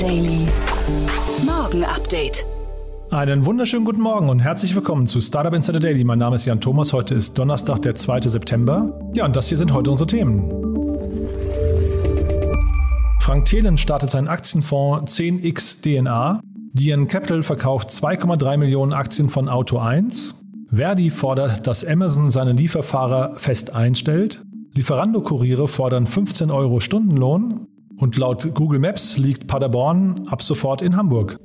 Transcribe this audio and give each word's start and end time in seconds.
Daily. 0.00 0.46
Morgen 1.44 1.84
Update. 1.84 2.46
Einen 3.10 3.44
wunderschönen 3.44 3.84
guten 3.84 4.00
Morgen 4.00 4.30
und 4.30 4.40
herzlich 4.40 4.74
willkommen 4.74 5.06
zu 5.06 5.20
Startup 5.20 5.52
Insider 5.52 5.78
Daily. 5.78 6.04
Mein 6.04 6.18
Name 6.18 6.36
ist 6.36 6.46
Jan 6.46 6.58
Thomas. 6.58 6.94
Heute 6.94 7.14
ist 7.14 7.36
Donnerstag, 7.38 7.82
der 7.82 7.92
2. 7.94 8.22
September. 8.22 8.98
Ja, 9.12 9.26
und 9.26 9.36
das 9.36 9.50
hier 9.50 9.58
sind 9.58 9.74
heute 9.74 9.90
unsere 9.90 10.06
Themen. 10.06 10.48
Frank 13.20 13.44
Thelen 13.44 13.76
startet 13.76 14.10
seinen 14.10 14.28
Aktienfonds 14.28 15.18
10x 15.18 15.82
DNA. 15.82 16.40
Dian 16.72 17.06
Capital 17.06 17.42
verkauft 17.42 17.90
2,3 17.90 18.56
Millionen 18.56 18.94
Aktien 18.94 19.28
von 19.28 19.50
Auto 19.50 19.76
1. 19.76 20.42
Verdi 20.70 21.10
fordert, 21.10 21.66
dass 21.66 21.84
Amazon 21.84 22.30
seine 22.30 22.52
Lieferfahrer 22.52 23.34
fest 23.36 23.74
einstellt. 23.74 24.42
Lieferando-Kuriere 24.72 25.68
fordern 25.68 26.06
15 26.06 26.50
Euro 26.50 26.80
Stundenlohn. 26.80 27.66
Und 28.00 28.16
laut 28.16 28.54
Google 28.54 28.78
Maps 28.78 29.18
liegt 29.18 29.46
Paderborn 29.46 30.26
ab 30.26 30.42
sofort 30.42 30.80
in 30.80 30.96
Hamburg. 30.96 31.38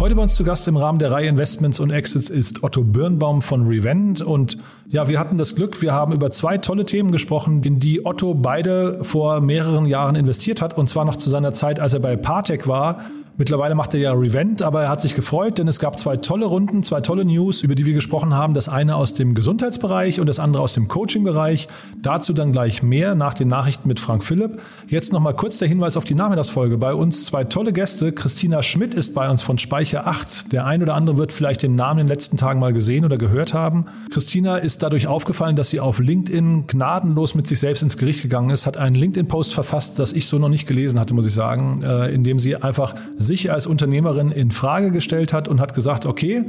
Heute 0.00 0.14
bei 0.14 0.22
uns 0.22 0.34
zu 0.34 0.44
Gast 0.44 0.66
im 0.66 0.78
Rahmen 0.78 0.98
der 0.98 1.12
Reihe 1.12 1.28
Investments 1.28 1.78
und 1.78 1.90
Exits 1.90 2.30
ist 2.30 2.64
Otto 2.64 2.82
Birnbaum 2.82 3.42
von 3.42 3.68
Revent. 3.68 4.22
Und 4.22 4.56
ja, 4.88 5.08
wir 5.08 5.20
hatten 5.20 5.36
das 5.36 5.54
Glück, 5.54 5.82
wir 5.82 5.92
haben 5.92 6.14
über 6.14 6.30
zwei 6.30 6.56
tolle 6.56 6.86
Themen 6.86 7.12
gesprochen, 7.12 7.62
in 7.62 7.78
die 7.78 8.04
Otto 8.06 8.32
beide 8.32 9.04
vor 9.04 9.42
mehreren 9.42 9.84
Jahren 9.84 10.16
investiert 10.16 10.62
hat. 10.62 10.76
Und 10.76 10.88
zwar 10.88 11.04
noch 11.04 11.16
zu 11.16 11.28
seiner 11.28 11.52
Zeit, 11.52 11.78
als 11.78 11.92
er 11.92 12.00
bei 12.00 12.16
Partec 12.16 12.66
war. 12.66 13.02
Mittlerweile 13.42 13.74
macht 13.74 13.92
er 13.92 13.98
ja 13.98 14.12
Revent, 14.12 14.62
aber 14.62 14.84
er 14.84 14.88
hat 14.88 15.02
sich 15.02 15.16
gefreut, 15.16 15.58
denn 15.58 15.66
es 15.66 15.80
gab 15.80 15.98
zwei 15.98 16.16
tolle 16.16 16.46
Runden, 16.46 16.84
zwei 16.84 17.00
tolle 17.00 17.24
News, 17.24 17.64
über 17.64 17.74
die 17.74 17.84
wir 17.84 17.92
gesprochen 17.92 18.34
haben. 18.34 18.54
Das 18.54 18.68
eine 18.68 18.94
aus 18.94 19.14
dem 19.14 19.34
Gesundheitsbereich 19.34 20.20
und 20.20 20.28
das 20.28 20.38
andere 20.38 20.62
aus 20.62 20.74
dem 20.74 20.86
Coaching-Bereich. 20.86 21.66
Dazu 22.00 22.34
dann 22.34 22.52
gleich 22.52 22.84
mehr 22.84 23.16
nach 23.16 23.34
den 23.34 23.48
Nachrichten 23.48 23.88
mit 23.88 23.98
Frank 23.98 24.22
Philipp. 24.22 24.60
Jetzt 24.86 25.12
nochmal 25.12 25.34
kurz 25.34 25.58
der 25.58 25.66
Hinweis 25.66 25.96
auf 25.96 26.04
die 26.04 26.14
Nachmittagsfolge. 26.14 26.78
Bei 26.78 26.94
uns 26.94 27.24
zwei 27.24 27.42
tolle 27.42 27.72
Gäste. 27.72 28.12
Christina 28.12 28.62
Schmidt 28.62 28.94
ist 28.94 29.12
bei 29.12 29.28
uns 29.28 29.42
von 29.42 29.58
Speicher 29.58 30.06
8. 30.06 30.52
Der 30.52 30.64
ein 30.64 30.80
oder 30.80 30.94
andere 30.94 31.18
wird 31.18 31.32
vielleicht 31.32 31.64
den 31.64 31.74
Namen 31.74 31.98
in 31.98 32.06
den 32.06 32.12
letzten 32.12 32.36
Tagen 32.36 32.60
mal 32.60 32.72
gesehen 32.72 33.04
oder 33.04 33.18
gehört 33.18 33.54
haben. 33.54 33.86
Christina 34.12 34.58
ist 34.58 34.84
dadurch 34.84 35.08
aufgefallen, 35.08 35.56
dass 35.56 35.70
sie 35.70 35.80
auf 35.80 35.98
LinkedIn 35.98 36.68
gnadenlos 36.68 37.34
mit 37.34 37.48
sich 37.48 37.58
selbst 37.58 37.82
ins 37.82 37.96
Gericht 37.96 38.22
gegangen 38.22 38.50
ist, 38.50 38.66
hat 38.66 38.76
einen 38.76 38.94
LinkedIn-Post 38.94 39.52
verfasst, 39.52 39.98
das 39.98 40.12
ich 40.12 40.28
so 40.28 40.38
noch 40.38 40.48
nicht 40.48 40.68
gelesen 40.68 41.00
hatte, 41.00 41.12
muss 41.12 41.26
ich 41.26 41.34
sagen, 41.34 41.82
äh, 41.82 42.14
in 42.14 42.22
dem 42.22 42.38
sie 42.38 42.54
einfach 42.54 42.94
sich 43.32 43.50
als 43.50 43.66
Unternehmerin 43.66 44.30
in 44.30 44.50
Frage 44.50 44.90
gestellt 44.90 45.32
hat 45.32 45.48
und 45.48 45.58
hat 45.58 45.74
gesagt, 45.74 46.04
okay, 46.04 46.44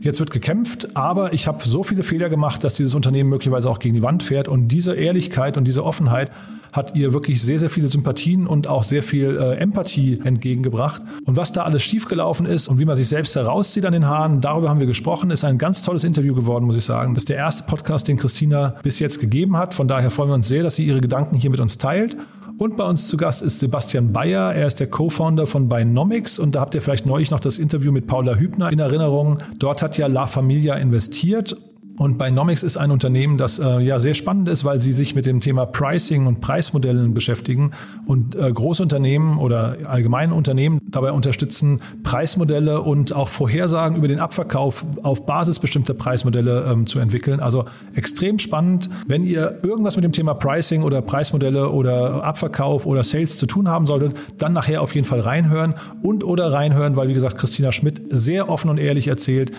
Jetzt 0.00 0.20
wird 0.20 0.30
gekämpft, 0.30 0.96
aber 0.96 1.32
ich 1.32 1.48
habe 1.48 1.66
so 1.66 1.82
viele 1.82 2.04
Fehler 2.04 2.28
gemacht, 2.28 2.62
dass 2.62 2.76
dieses 2.76 2.94
Unternehmen 2.94 3.30
möglicherweise 3.30 3.68
auch 3.68 3.80
gegen 3.80 3.96
die 3.96 4.02
Wand 4.02 4.22
fährt. 4.22 4.46
Und 4.46 4.68
diese 4.68 4.94
Ehrlichkeit 4.94 5.56
und 5.56 5.64
diese 5.64 5.84
Offenheit 5.84 6.30
hat 6.72 6.94
ihr 6.94 7.12
wirklich 7.12 7.42
sehr, 7.42 7.58
sehr 7.58 7.68
viele 7.68 7.88
Sympathien 7.88 8.46
und 8.46 8.68
auch 8.68 8.84
sehr 8.84 9.02
viel 9.02 9.36
äh, 9.36 9.56
Empathie 9.56 10.20
entgegengebracht. 10.22 11.02
Und 11.24 11.36
was 11.36 11.52
da 11.52 11.64
alles 11.64 11.82
schiefgelaufen 11.82 12.46
ist 12.46 12.68
und 12.68 12.78
wie 12.78 12.84
man 12.84 12.96
sich 12.96 13.08
selbst 13.08 13.34
herauszieht 13.34 13.86
an 13.86 13.92
den 13.92 14.06
Haaren, 14.06 14.40
darüber 14.40 14.68
haben 14.68 14.78
wir 14.78 14.86
gesprochen. 14.86 15.32
Ist 15.32 15.44
ein 15.44 15.58
ganz 15.58 15.82
tolles 15.82 16.04
Interview 16.04 16.32
geworden, 16.32 16.66
muss 16.66 16.76
ich 16.76 16.84
sagen. 16.84 17.14
Das 17.14 17.22
ist 17.22 17.28
der 17.28 17.38
erste 17.38 17.64
Podcast, 17.64 18.06
den 18.06 18.18
Christina 18.18 18.76
bis 18.84 19.00
jetzt 19.00 19.18
gegeben 19.18 19.56
hat. 19.56 19.74
Von 19.74 19.88
daher 19.88 20.12
freuen 20.12 20.30
wir 20.30 20.34
uns 20.34 20.46
sehr, 20.46 20.62
dass 20.62 20.76
sie 20.76 20.86
ihre 20.86 21.00
Gedanken 21.00 21.34
hier 21.34 21.50
mit 21.50 21.58
uns 21.58 21.76
teilt. 21.76 22.16
Und 22.58 22.76
bei 22.76 22.84
uns 22.84 23.06
zu 23.06 23.16
Gast 23.16 23.40
ist 23.42 23.60
Sebastian 23.60 24.12
Bayer. 24.12 24.52
Er 24.52 24.66
ist 24.66 24.80
der 24.80 24.88
Co-Founder 24.88 25.46
von 25.46 25.68
Binomics 25.68 26.40
und 26.40 26.56
da 26.56 26.60
habt 26.60 26.74
ihr 26.74 26.82
vielleicht 26.82 27.06
neulich 27.06 27.30
noch 27.30 27.38
das 27.38 27.56
Interview 27.58 27.92
mit 27.92 28.08
Paula 28.08 28.34
Hübner 28.34 28.72
in 28.72 28.80
Erinnerung. 28.80 29.38
Dort 29.60 29.80
hat 29.80 29.96
ja 29.96 30.08
La 30.08 30.26
Familia 30.26 30.74
investiert 30.74 31.56
und 31.98 32.16
Binomics 32.16 32.62
ist 32.62 32.76
ein 32.76 32.90
Unternehmen, 32.90 33.36
das 33.38 33.58
äh, 33.58 33.80
ja 33.80 33.98
sehr 33.98 34.14
spannend 34.14 34.48
ist, 34.48 34.64
weil 34.64 34.78
sie 34.78 34.92
sich 34.92 35.14
mit 35.14 35.26
dem 35.26 35.40
Thema 35.40 35.66
Pricing 35.66 36.26
und 36.26 36.40
Preismodellen 36.40 37.12
beschäftigen 37.12 37.72
und 38.06 38.36
äh, 38.36 38.50
große 38.50 38.82
Unternehmen 38.82 39.38
oder 39.38 39.76
allgemeine 39.84 40.32
Unternehmen 40.32 40.80
dabei 40.90 41.10
unterstützen, 41.10 41.80
Preismodelle 42.04 42.80
und 42.80 43.12
auch 43.12 43.28
Vorhersagen 43.28 43.96
über 43.96 44.06
den 44.06 44.20
Abverkauf 44.20 44.84
auf 45.02 45.26
Basis 45.26 45.58
bestimmter 45.58 45.94
Preismodelle 45.94 46.70
ähm, 46.70 46.86
zu 46.86 47.00
entwickeln. 47.00 47.40
Also 47.40 47.64
extrem 47.94 48.38
spannend. 48.38 48.88
Wenn 49.08 49.24
ihr 49.24 49.58
irgendwas 49.62 49.96
mit 49.96 50.04
dem 50.04 50.12
Thema 50.12 50.34
Pricing 50.34 50.84
oder 50.84 51.02
Preismodelle 51.02 51.70
oder 51.70 52.22
Abverkauf 52.22 52.86
oder 52.86 53.02
Sales 53.02 53.38
zu 53.38 53.46
tun 53.46 53.68
haben 53.68 53.86
solltet, 53.86 54.14
dann 54.38 54.52
nachher 54.52 54.82
auf 54.82 54.94
jeden 54.94 55.06
Fall 55.06 55.20
reinhören 55.20 55.74
und 56.02 56.22
oder 56.22 56.52
reinhören, 56.52 56.94
weil 56.94 57.08
wie 57.08 57.14
gesagt 57.14 57.38
Christina 57.38 57.72
Schmidt 57.72 58.00
sehr 58.10 58.48
offen 58.48 58.70
und 58.70 58.78
ehrlich 58.78 59.08
erzählt, 59.08 59.52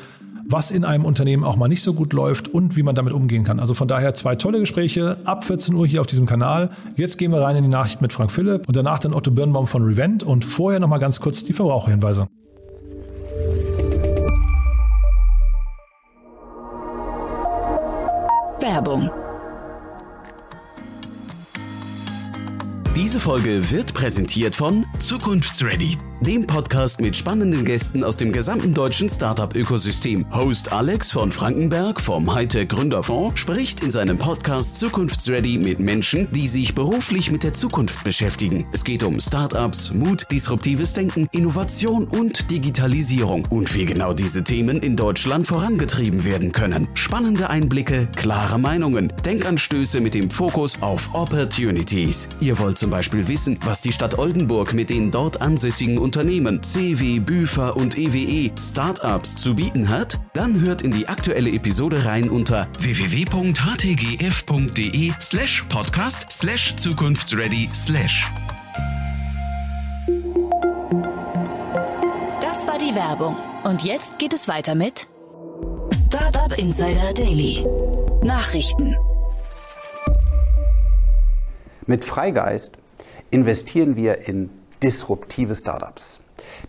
was 0.50 0.72
in 0.72 0.84
einem 0.84 1.06
Unternehmen 1.06 1.44
auch 1.44 1.56
mal 1.56 1.68
nicht 1.68 1.84
so 1.84 1.94
gut 1.94 2.12
läuft 2.12 2.48
und 2.48 2.76
wie 2.76 2.84
man 2.84 2.96
damit 2.96 3.14
umgehen 3.14 3.44
kann. 3.44 3.60
Also 3.60 3.74
von 3.76 3.88
daher 3.88 4.14
zwei 4.16 4.36
tolle 4.36 4.60
Gespräche 4.60 5.18
ab 5.24 5.44
14 5.44 5.76
Uhr 5.76 5.86
hier 5.86 6.02
auf 6.02 6.08
diesem 6.08 6.26
Kanal. 6.26 6.72
Jetzt 6.96 7.18
gehen 7.18 7.32
wir 7.32 7.42
rein 7.42 7.56
in 7.56 7.64
die 7.64 7.70
Nachricht 7.70 8.02
mit 8.02 8.12
Frank 8.12 8.32
Philipp 8.32 8.68
und 8.68 8.76
danach 8.76 9.00
dann 9.00 9.14
Otto 9.14 9.32
Birnbaum 9.32 9.68
von 9.68 9.84
Revent 9.84 10.24
und 10.24 10.44
vorher 10.44 10.80
nochmal 10.80 11.00
ganz 11.00 11.20
kurz 11.20 11.44
die 11.44 11.54
Verbraucherhinweise. 11.54 12.28
Werbung. 18.60 19.10
Diese 22.96 23.20
Folge 23.20 23.72
wird 23.72 23.94
präsentiert 23.94 24.56
von 24.56 24.86
Zukunftsready 25.00 25.98
dem 26.22 26.46
Podcast 26.46 27.00
mit 27.00 27.16
spannenden 27.16 27.64
Gästen 27.64 28.04
aus 28.04 28.18
dem 28.18 28.32
gesamten 28.32 28.74
deutschen 28.74 29.10
Startup-Ökosystem. 29.10 30.26
Host 30.34 30.72
Alex 30.72 31.12
von 31.12 31.32
Frankenberg 31.32 32.02
vom 32.02 32.34
Hightech 32.34 32.68
Gründerfonds 32.68 33.40
spricht 33.40 33.84
in 33.84 33.92
seinem 33.92 34.18
Podcast 34.18 34.78
Zukunftsready 34.78 35.58
mit 35.58 35.80
Menschen, 35.80 36.28
die 36.32 36.48
sich 36.48 36.76
beruflich 36.76 37.32
mit 37.32 37.44
der 37.44 37.54
Zukunft 37.54 38.04
beschäftigen. 38.04 38.68
Es 38.74 38.84
geht 38.84 39.04
um 39.04 39.20
Startups, 39.20 39.94
Mut, 39.94 40.26
disruptives 40.32 40.94
Denken, 40.94 41.28
Innovation 41.32 42.06
und 42.06 42.52
Digitalisierung 42.52 43.46
und 43.50 43.74
wie 43.74 43.86
genau 43.86 44.14
diese 44.14 44.44
Themen 44.44 44.80
in 44.80 44.98
Deutschland 44.98 45.48
vorangetrieben 45.48 46.26
werden 46.26 46.52
können. 46.52 46.90
Spannende 46.96 47.50
Einblicke, 47.50 48.10
klare 48.16 48.60
Meinungen, 48.60 49.14
Denkanstöße 49.24 50.02
mit 50.02 50.16
dem 50.16 50.30
Fokus 50.30 50.82
auf 50.82 51.14
Opportunities. 51.14 52.28
Ihr 52.42 52.60
wollt 52.60 52.78
zum 52.78 52.90
Beispiel 52.90 53.28
wissen, 53.28 53.58
was 53.64 53.82
die 53.82 53.94
Stadt 53.94 54.18
Oldenburg 54.18 54.74
mit 54.74 54.90
den 54.90 55.12
dort 55.12 55.42
ansässigen 55.42 55.98
Unternehmen 56.10 56.64
CW, 56.64 57.20
Büfer 57.20 57.78
und 57.78 57.96
EWE 57.96 58.50
Startups 58.58 59.36
zu 59.38 59.54
bieten 59.54 59.90
hat? 59.90 60.18
Dann 60.34 60.60
hört 60.60 60.82
in 60.82 60.90
die 60.90 61.08
aktuelle 61.08 61.52
Episode 61.52 62.04
rein 62.04 62.32
unter 62.32 62.68
www.htgf.de 62.80 63.54
slash 65.20 65.64
podcast 65.70 66.32
slash 66.32 66.76
zukunftsready 66.78 67.70
slash. 67.76 68.26
Das 72.42 72.66
war 72.66 72.80
die 72.80 72.96
Werbung. 72.96 73.36
Und 73.64 73.84
jetzt 73.84 74.18
geht 74.18 74.34
es 74.34 74.48
weiter 74.48 74.74
mit 74.74 75.08
Startup 76.08 76.58
Insider 76.58 77.14
Daily. 77.14 77.64
Nachrichten. 78.24 78.96
Mit 81.86 82.04
Freigeist 82.04 82.80
investieren 83.30 83.96
wir 83.96 84.28
in 84.28 84.50
disruptive 84.82 85.56
Startups. 85.56 86.20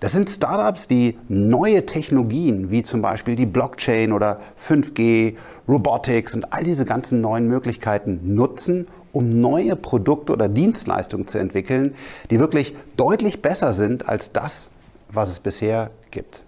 Das 0.01 0.13
sind 0.13 0.29
Startups, 0.29 0.89
die 0.89 1.19
neue 1.29 1.87
Technologien 1.87 2.71
wie 2.71 2.83
zum 2.83 3.03
Beispiel 3.03 3.37
die 3.37 3.47
Blockchain 3.47 4.13
oder 4.13 4.41
5G, 4.59 5.37
Robotics 5.69 6.35
und 6.35 6.53
all 6.53 6.65
diese 6.65 6.85
ganzen 6.85 7.21
neuen 7.21 7.47
Möglichkeiten 7.49 8.35
nutzen, 8.35 8.89
um 9.13 9.41
neue 9.41 9.77
Produkte 9.77 10.33
oder 10.33 10.49
Dienstleistungen 10.49 11.27
zu 11.27 11.39
entwickeln, 11.39 11.95
die 12.31 12.41
wirklich 12.41 12.75
deutlich 12.97 13.43
besser 13.43 13.73
sind 13.73 14.09
als 14.09 14.33
das, 14.33 14.69
was 15.11 15.31
es 15.31 15.41
bisher 15.41 15.91
gibt. 16.11 16.43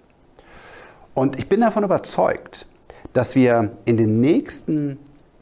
Und 1.14 1.38
ich 1.38 1.48
bin 1.48 1.60
davon 1.60 1.84
überzeugt, 1.84 2.66
dass 3.12 3.34
wir 3.34 3.72
in 3.84 3.96
den 3.96 4.20
nächsten 4.20 4.98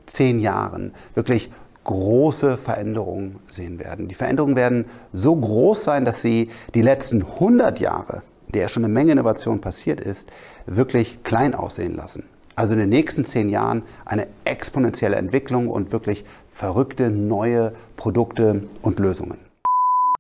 zehn 0.07 0.41
Jahren 0.41 0.93
wirklich 1.15 1.51
große 1.91 2.57
Veränderungen 2.57 3.41
sehen 3.51 3.81
werden. 3.81 4.07
Die 4.07 4.15
Veränderungen 4.15 4.55
werden 4.55 4.85
so 5.13 5.35
groß 5.35 5.83
sein, 5.83 6.05
dass 6.05 6.23
sie 6.23 6.49
die 6.75 6.83
letzten 6.83 7.23
100 7.23 7.81
Jahre, 7.81 8.23
der 8.55 8.69
schon 8.69 8.85
eine 8.85 8.95
Menge 8.95 9.13
Innovation 9.13 9.61
passiert 9.61 10.01
ist, 10.01 10.29
wirklich 10.67 11.25
klein 11.25 11.53
aussehen 11.53 11.97
lassen. 11.97 12.25
Also 12.55 12.75
in 12.75 12.79
den 12.79 12.91
nächsten 12.91 13.25
zehn 13.25 13.49
Jahren 13.49 13.83
eine 14.05 14.29
exponentielle 14.45 15.17
Entwicklung 15.17 15.69
und 15.69 15.91
wirklich 15.91 16.25
verrückte 16.53 17.11
neue 17.11 17.73
Produkte 17.97 18.69
und 18.83 19.01
Lösungen. 19.01 19.39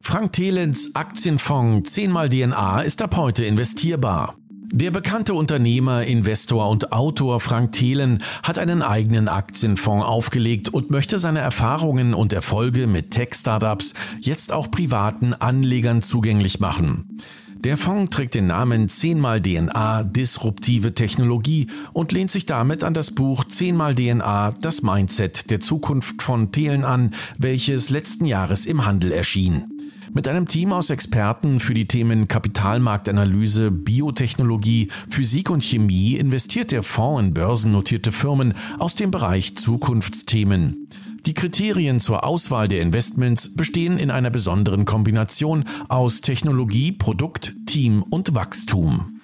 Frank 0.02 0.32
Thelens 0.32 0.96
Aktienfonds 0.96 1.92
10 1.92 2.10
mal 2.10 2.28
DNA 2.28 2.82
ist 2.82 3.00
ab 3.00 3.16
heute 3.16 3.44
investierbar. 3.44 4.39
Der 4.72 4.92
bekannte 4.92 5.34
Unternehmer, 5.34 6.04
Investor 6.04 6.68
und 6.68 6.92
Autor 6.92 7.40
Frank 7.40 7.72
Thelen 7.72 8.22
hat 8.44 8.56
einen 8.56 8.82
eigenen 8.82 9.26
Aktienfonds 9.26 10.06
aufgelegt 10.06 10.68
und 10.68 10.90
möchte 10.90 11.18
seine 11.18 11.40
Erfahrungen 11.40 12.14
und 12.14 12.32
Erfolge 12.32 12.86
mit 12.86 13.10
Tech-Startups 13.10 13.94
jetzt 14.20 14.52
auch 14.52 14.70
privaten 14.70 15.34
Anlegern 15.34 16.02
zugänglich 16.02 16.60
machen. 16.60 17.18
Der 17.56 17.76
Fonds 17.76 18.14
trägt 18.14 18.36
den 18.36 18.46
Namen 18.46 18.88
10 18.88 19.18
mal 19.18 19.42
DNA 19.42 20.04
Disruptive 20.04 20.94
Technologie 20.94 21.66
und 21.92 22.12
lehnt 22.12 22.30
sich 22.30 22.46
damit 22.46 22.84
an 22.84 22.94
das 22.94 23.10
Buch 23.10 23.44
10 23.44 23.76
mal 23.76 23.96
DNA 23.96 24.52
Das 24.60 24.82
Mindset 24.82 25.50
der 25.50 25.58
Zukunft 25.58 26.22
von 26.22 26.52
Thelen 26.52 26.84
an, 26.84 27.12
welches 27.38 27.90
letzten 27.90 28.24
Jahres 28.24 28.66
im 28.66 28.86
Handel 28.86 29.10
erschien. 29.10 29.79
Mit 30.12 30.26
einem 30.26 30.48
Team 30.48 30.72
aus 30.72 30.90
Experten 30.90 31.60
für 31.60 31.72
die 31.72 31.86
Themen 31.86 32.26
Kapitalmarktanalyse, 32.26 33.70
Biotechnologie, 33.70 34.88
Physik 35.08 35.50
und 35.50 35.62
Chemie 35.62 36.16
investiert 36.16 36.72
der 36.72 36.82
Fonds 36.82 37.22
in 37.22 37.32
börsennotierte 37.32 38.10
Firmen 38.10 38.54
aus 38.80 38.96
dem 38.96 39.12
Bereich 39.12 39.56
Zukunftsthemen. 39.56 40.88
Die 41.26 41.34
Kriterien 41.34 42.00
zur 42.00 42.24
Auswahl 42.24 42.66
der 42.66 42.80
Investments 42.80 43.54
bestehen 43.54 43.98
in 43.98 44.10
einer 44.10 44.30
besonderen 44.30 44.84
Kombination 44.84 45.64
aus 45.88 46.22
Technologie, 46.22 46.90
Produkt, 46.90 47.54
Team 47.66 48.02
und 48.02 48.34
Wachstum. 48.34 49.20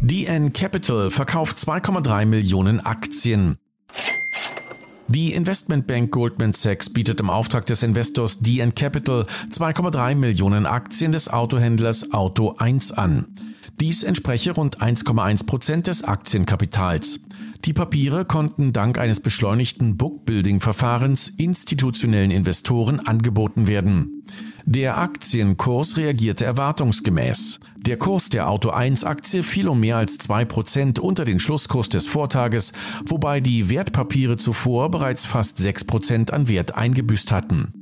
DN 0.00 0.52
Capital 0.52 1.10
verkauft 1.10 1.58
2,3 1.58 2.26
Millionen 2.26 2.80
Aktien. 2.80 3.58
Die 5.08 5.32
Investmentbank 5.32 6.10
Goldman 6.10 6.52
Sachs 6.52 6.90
bietet 6.90 7.20
im 7.20 7.30
Auftrag 7.30 7.64
des 7.66 7.84
Investors 7.84 8.40
DN 8.40 8.74
Capital 8.74 9.24
2,3 9.50 10.16
Millionen 10.16 10.66
Aktien 10.66 11.12
des 11.12 11.32
Autohändlers 11.32 12.12
Auto 12.12 12.54
1 12.58 12.92
an. 12.92 13.26
Dies 13.78 14.02
entspreche 14.02 14.52
rund 14.52 14.80
1,1 14.80 15.46
Prozent 15.46 15.86
des 15.86 16.02
Aktienkapitals. 16.02 17.20
Die 17.64 17.72
Papiere 17.72 18.24
konnten 18.24 18.72
dank 18.72 18.98
eines 18.98 19.20
beschleunigten 19.20 19.96
Bookbuilding-Verfahrens 19.96 21.28
institutionellen 21.28 22.30
Investoren 22.32 23.00
angeboten 23.00 23.68
werden. 23.68 24.15
Der 24.68 24.98
Aktienkurs 24.98 25.96
reagierte 25.96 26.44
erwartungsgemäß. 26.44 27.60
Der 27.76 27.96
Kurs 27.98 28.30
der 28.30 28.48
Auto 28.48 28.70
1 28.70 29.04
Aktie 29.04 29.44
fiel 29.44 29.68
um 29.68 29.78
mehr 29.78 29.96
als 29.96 30.18
2% 30.18 30.98
unter 30.98 31.24
den 31.24 31.38
Schlusskurs 31.38 31.88
des 31.88 32.08
Vortages, 32.08 32.72
wobei 33.04 33.38
die 33.38 33.70
Wertpapiere 33.70 34.36
zuvor 34.36 34.90
bereits 34.90 35.24
fast 35.24 35.60
6% 35.60 36.32
an 36.32 36.48
Wert 36.48 36.74
eingebüßt 36.74 37.30
hatten. 37.30 37.74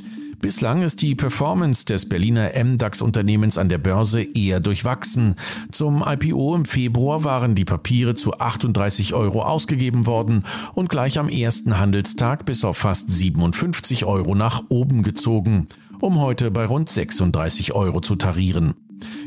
Bislang 0.45 0.83
ist 0.83 1.01
die 1.01 1.15
Performance 1.15 1.87
des 1.87 2.07
Berliner 2.07 2.51
MDAX-Unternehmens 2.55 3.57
an 3.57 3.71
der 3.71 3.79
Börse 3.79 4.23
eher 4.23 4.61
durchwachsen. 4.61 5.37
Zum 5.73 6.05
IPO 6.07 6.55
im 6.55 6.67
Februar 6.67 7.25
waren 7.25 7.55
die 7.55 7.65
Papiere 7.65 8.15
zu 8.15 8.35
38 8.35 9.15
Euro 9.15 9.43
ausgegeben 9.43 10.05
worden 10.05 10.45
und 10.75 10.91
gleich 10.91 11.19
am 11.19 11.31
ersten 11.31 11.79
Handelstag 11.79 12.45
bis 12.45 12.63
auf 12.63 12.77
fast 12.77 13.11
57 13.11 14.05
Euro 14.05 14.35
nach 14.35 14.65
oben 14.69 15.03
gezogen 15.03 15.67
um 16.01 16.21
heute 16.21 16.51
bei 16.51 16.67
rund 16.67 16.91
36 16.91 17.73
Euro 17.73 18.03
zu 18.03 18.17
tarieren. 18.17 18.75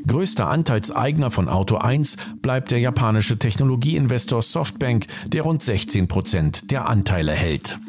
Größter 0.06 0.48
Anteilseigner 0.48 1.32
von 1.32 1.50
Auto 1.50 1.78
1 1.78 2.18
bleibt 2.44 2.70
der 2.70 2.80
japanische 2.80 3.40
Technologieinvestor 3.40 4.44
Softbank, 4.44 5.08
der 5.26 5.42
rund 5.42 5.64
16 5.64 6.08
Prozent 6.08 6.70
der 6.70 6.88
Anteile 6.88 7.32
hält. 7.32 7.80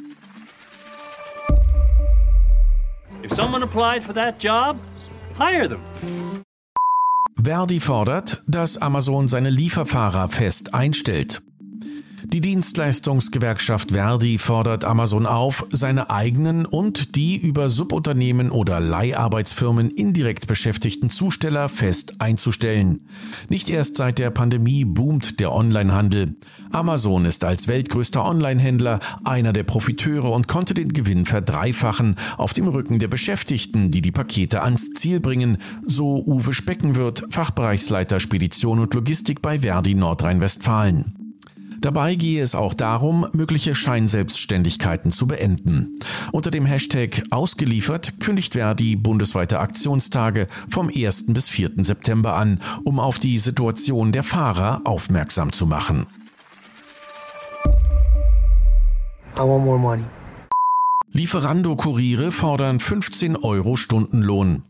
If 3.28 3.36
someone 3.36 3.62
applied 3.62 4.02
for 4.02 4.14
that 4.14 4.38
job, 4.42 4.78
hire 5.38 5.68
them. 5.68 5.80
Verdi 7.36 7.78
fordert, 7.78 8.42
dass 8.46 8.78
Amazon 8.78 9.28
seine 9.28 9.50
Lieferfahrer 9.50 10.28
fest 10.28 10.74
einstellt. 10.74 11.42
Die 12.24 12.40
Dienstleistungsgewerkschaft 12.40 13.92
Verdi 13.92 14.38
fordert 14.38 14.84
Amazon 14.84 15.24
auf, 15.24 15.66
seine 15.70 16.10
eigenen 16.10 16.66
und 16.66 17.14
die 17.14 17.36
über 17.36 17.68
Subunternehmen 17.68 18.50
oder 18.50 18.80
Leiharbeitsfirmen 18.80 19.90
indirekt 19.90 20.48
beschäftigten 20.48 21.10
Zusteller 21.10 21.68
fest 21.68 22.20
einzustellen. 22.20 23.06
Nicht 23.48 23.70
erst 23.70 23.96
seit 23.96 24.18
der 24.18 24.30
Pandemie 24.30 24.84
boomt 24.84 25.38
der 25.38 25.52
Onlinehandel. 25.52 26.36
Amazon 26.72 27.24
ist 27.24 27.44
als 27.44 27.68
weltgrößter 27.68 28.24
Onlinehändler 28.24 28.98
einer 29.24 29.52
der 29.52 29.62
Profiteure 29.62 30.32
und 30.32 30.48
konnte 30.48 30.74
den 30.74 30.92
Gewinn 30.92 31.24
verdreifachen 31.24 32.16
auf 32.36 32.52
dem 32.52 32.66
Rücken 32.66 32.98
der 32.98 33.08
Beschäftigten, 33.08 33.90
die 33.92 34.02
die 34.02 34.12
Pakete 34.12 34.62
ans 34.62 34.92
Ziel 34.94 35.20
bringen, 35.20 35.58
so 35.84 36.24
Uwe 36.26 36.52
Speckenwirth, 36.52 37.24
Fachbereichsleiter 37.30 38.18
Spedition 38.18 38.80
und 38.80 38.92
Logistik 38.92 39.40
bei 39.40 39.60
Verdi 39.60 39.94
Nordrhein-Westfalen. 39.94 41.17
Dabei 41.80 42.14
gehe 42.14 42.42
es 42.42 42.54
auch 42.54 42.74
darum, 42.74 43.26
mögliche 43.32 43.74
Scheinselbstständigkeiten 43.74 45.10
zu 45.10 45.26
beenden. 45.26 45.96
Unter 46.32 46.50
dem 46.50 46.66
Hashtag 46.66 47.22
ausgeliefert 47.30 48.20
kündigt 48.20 48.54
Verdi 48.54 48.96
bundesweite 48.96 49.60
Aktionstage 49.60 50.46
vom 50.68 50.90
1. 50.94 51.32
bis 51.32 51.48
4. 51.48 51.72
September 51.78 52.34
an, 52.34 52.60
um 52.84 52.98
auf 52.98 53.18
die 53.18 53.38
Situation 53.38 54.12
der 54.12 54.22
Fahrer 54.22 54.82
aufmerksam 54.84 55.52
zu 55.52 55.66
machen. 55.66 56.06
I 59.36 59.40
want 59.40 59.64
more 59.64 59.78
money. 59.78 60.04
Lieferando-Kuriere 61.12 62.32
fordern 62.32 62.80
15 62.80 63.36
Euro 63.36 63.76
Stundenlohn. 63.76 64.64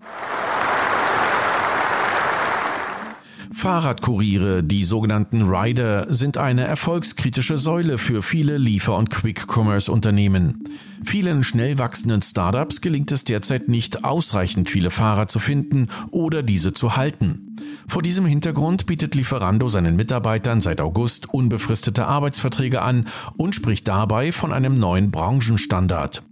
Fahrradkuriere, 3.59 4.63
die 4.63 4.85
sogenannten 4.85 5.43
Rider, 5.43 6.07
sind 6.15 6.39
eine 6.39 6.63
erfolgskritische 6.63 7.59
Säule 7.59 7.99
für 7.99 8.23
viele 8.23 8.57
Liefer- 8.57 8.97
und 8.97 9.11
Quick-Commerce-Unternehmen. 9.11 10.63
Vielen 11.05 11.43
schnell 11.43 11.77
wachsenden 11.77 12.23
Startups 12.23 12.81
gelingt 12.81 13.11
es 13.11 13.25
derzeit 13.25 13.69
nicht, 13.69 14.05
ausreichend 14.05 14.71
viele 14.71 14.91
Fahrer 14.91 15.27
zu 15.27 15.41
finden 15.41 15.89
oder 16.13 16.45
diese 16.45 16.73
zu 16.73 16.97
halten. 16.97 17.57
Vor 17.89 18.03
diesem 18.03 18.27
Hintergrund 18.27 18.87
bietet 18.87 19.17
Lieferando 19.17 19.69
seinen 19.69 19.97
Mitarbeitern 19.97 20.61
seit 20.61 20.81
August 20.81 21.35
unbefristete 21.35 22.07
Arbeitsverträge 22.07 22.81
an 22.83 23.09
und 23.37 23.57
spricht 23.57 23.89
dabei 23.89 24.31
von 24.31 24.53
einem 24.53 24.79
neuen 24.79 25.11
Branchenstandard. 25.11 26.23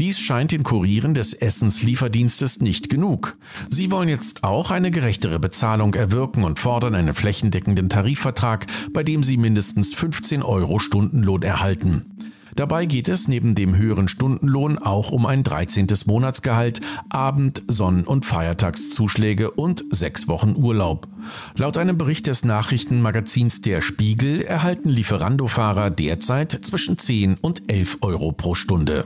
Dies 0.00 0.18
scheint 0.18 0.52
den 0.52 0.62
Kurieren 0.62 1.12
des 1.12 1.34
Essenslieferdienstes 1.34 2.62
nicht 2.62 2.88
genug. 2.88 3.36
Sie 3.68 3.90
wollen 3.90 4.08
jetzt 4.08 4.44
auch 4.44 4.70
eine 4.70 4.90
gerechtere 4.90 5.38
Bezahlung 5.38 5.92
erwirken 5.92 6.42
und 6.42 6.58
fordern 6.58 6.94
einen 6.94 7.12
flächendeckenden 7.12 7.90
Tarifvertrag, 7.90 8.64
bei 8.94 9.02
dem 9.02 9.22
sie 9.22 9.36
mindestens 9.36 9.92
15 9.92 10.42
Euro 10.42 10.78
Stundenlohn 10.78 11.42
erhalten. 11.42 12.16
Dabei 12.56 12.86
geht 12.86 13.10
es 13.10 13.28
neben 13.28 13.54
dem 13.54 13.76
höheren 13.76 14.08
Stundenlohn 14.08 14.78
auch 14.78 15.10
um 15.10 15.26
ein 15.26 15.42
13. 15.42 15.88
Monatsgehalt, 16.06 16.80
Abend-, 17.10 17.62
Sonn- 17.68 18.06
und 18.06 18.24
Feiertagszuschläge 18.24 19.50
und 19.50 19.84
sechs 19.90 20.28
Wochen 20.28 20.54
Urlaub. 20.56 21.08
Laut 21.56 21.76
einem 21.76 21.98
Bericht 21.98 22.26
des 22.26 22.42
Nachrichtenmagazins 22.42 23.60
Der 23.60 23.82
Spiegel 23.82 24.40
erhalten 24.40 24.88
Lieferando-Fahrer 24.88 25.90
derzeit 25.90 26.52
zwischen 26.52 26.96
10 26.96 27.36
und 27.42 27.70
11 27.70 27.98
Euro 28.00 28.32
pro 28.32 28.54
Stunde. 28.54 29.04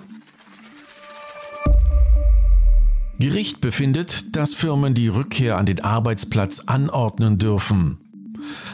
Gericht 3.18 3.60
befindet, 3.60 4.36
dass 4.36 4.54
Firmen 4.54 4.94
die 4.94 5.08
Rückkehr 5.08 5.56
an 5.56 5.66
den 5.66 5.82
Arbeitsplatz 5.82 6.60
anordnen 6.60 7.38
dürfen. 7.38 7.98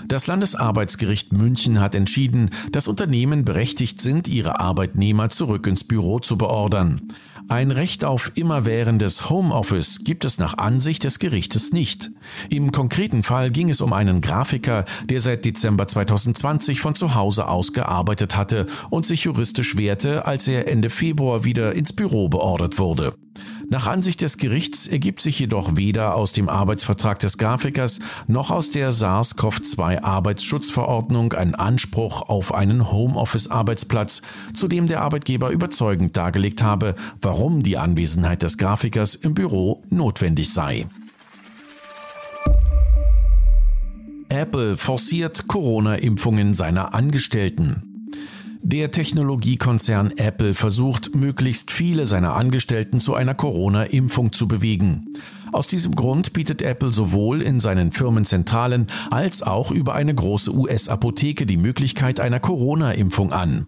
Das 0.09 0.27
Landesarbeitsgericht 0.27 1.33
München 1.33 1.79
hat 1.79 1.95
entschieden, 1.95 2.51
dass 2.73 2.89
Unternehmen 2.89 3.45
berechtigt 3.45 4.01
sind, 4.01 4.27
ihre 4.27 4.59
Arbeitnehmer 4.59 5.29
zurück 5.29 5.67
ins 5.67 5.85
Büro 5.85 6.19
zu 6.19 6.37
beordern. 6.37 7.03
Ein 7.49 7.71
Recht 7.71 8.05
auf 8.05 8.33
immerwährendes 8.37 9.29
Homeoffice 9.29 10.05
gibt 10.05 10.25
es 10.25 10.39
nach 10.39 10.57
Ansicht 10.57 11.05
des 11.05 11.19
Gerichtes 11.19 11.73
nicht. 11.73 12.11
Im 12.49 12.71
konkreten 12.71 13.23
Fall 13.23 13.51
ging 13.51 13.69
es 13.69 13.81
um 13.81 13.93
einen 13.93 14.21
Grafiker, 14.21 14.85
der 15.05 15.21
seit 15.21 15.45
Dezember 15.45 15.89
2020 15.89 16.81
von 16.81 16.95
zu 16.95 17.15
Hause 17.15 17.49
aus 17.49 17.73
gearbeitet 17.73 18.37
hatte 18.37 18.67
und 18.89 19.05
sich 19.05 19.25
juristisch 19.25 19.77
wehrte, 19.77 20.27
als 20.27 20.47
er 20.47 20.69
Ende 20.69 20.91
Februar 20.91 21.45
wieder 21.45 21.75
ins 21.75 21.93
Büro 21.93 22.29
beordert 22.29 22.79
wurde. 22.79 23.15
Nach 23.71 23.87
Ansicht 23.87 24.21
des 24.21 24.37
Gerichts 24.37 24.89
ergibt 24.89 25.21
sich 25.21 25.39
jedoch 25.39 25.77
weder 25.77 26.17
aus 26.17 26.33
dem 26.33 26.49
Arbeitsvertrag 26.49 27.21
des 27.21 27.39
Grafikers 27.39 28.01
noch 28.27 28.51
aus 28.51 28.73
der 28.73 28.93
SARS-CoV-2 28.93 30.03
Arbeitsschutzverordnung 30.03 31.35
ein 31.35 31.55
Anspruch 31.55 32.23
auf 32.23 32.53
einen 32.53 32.91
Homeoffice-Arbeitsplatz, 32.91 34.23
zu 34.55 34.67
dem 34.67 34.89
der 34.89 35.03
Arbeitgeber 35.03 35.51
überzeugend 35.51 36.17
dargelegt 36.17 36.65
habe, 36.65 36.97
warum 37.23 37.63
die 37.63 37.79
Anwesenheit 37.79 38.43
des 38.43 38.59
Grafikers 38.59 39.15
im 39.15 39.35
Büro 39.35 39.85
notwendig 39.89 40.53
sei. 40.53 40.89
Apple 44.29 44.77
forciert 44.77 45.47
Corona-Impfungen 45.47 46.57
seiner 46.57 46.93
Angestellten. 46.93 47.90
Der 48.63 48.91
Technologiekonzern 48.91 50.13
Apple 50.19 50.53
versucht, 50.53 51.15
möglichst 51.15 51.71
viele 51.71 52.05
seiner 52.05 52.37
Angestellten 52.37 53.01
zu 53.01 53.15
einer 53.15 53.35
Corona-Impfung 53.35 54.33
zu 54.33 54.49
bewegen. 54.49 55.15
Aus 55.51 55.67
diesem 55.67 55.97
Grund 55.97 56.35
bietet 56.35 56.61
Apple 56.61 56.91
sowohl 56.91 57.41
in 57.43 57.59
seinen 57.59 57.91
Firmenzentralen 57.91 58.89
als 59.11 59.43
auch 59.43 59.71
über 59.71 59.95
eine 59.95 60.15
große 60.15 60.55
US-Apotheke 60.55 61.47
die 61.47 61.57
Möglichkeit 61.57 62.21
einer 62.21 62.39
Corona-Impfung 62.39 63.33
an. 63.33 63.67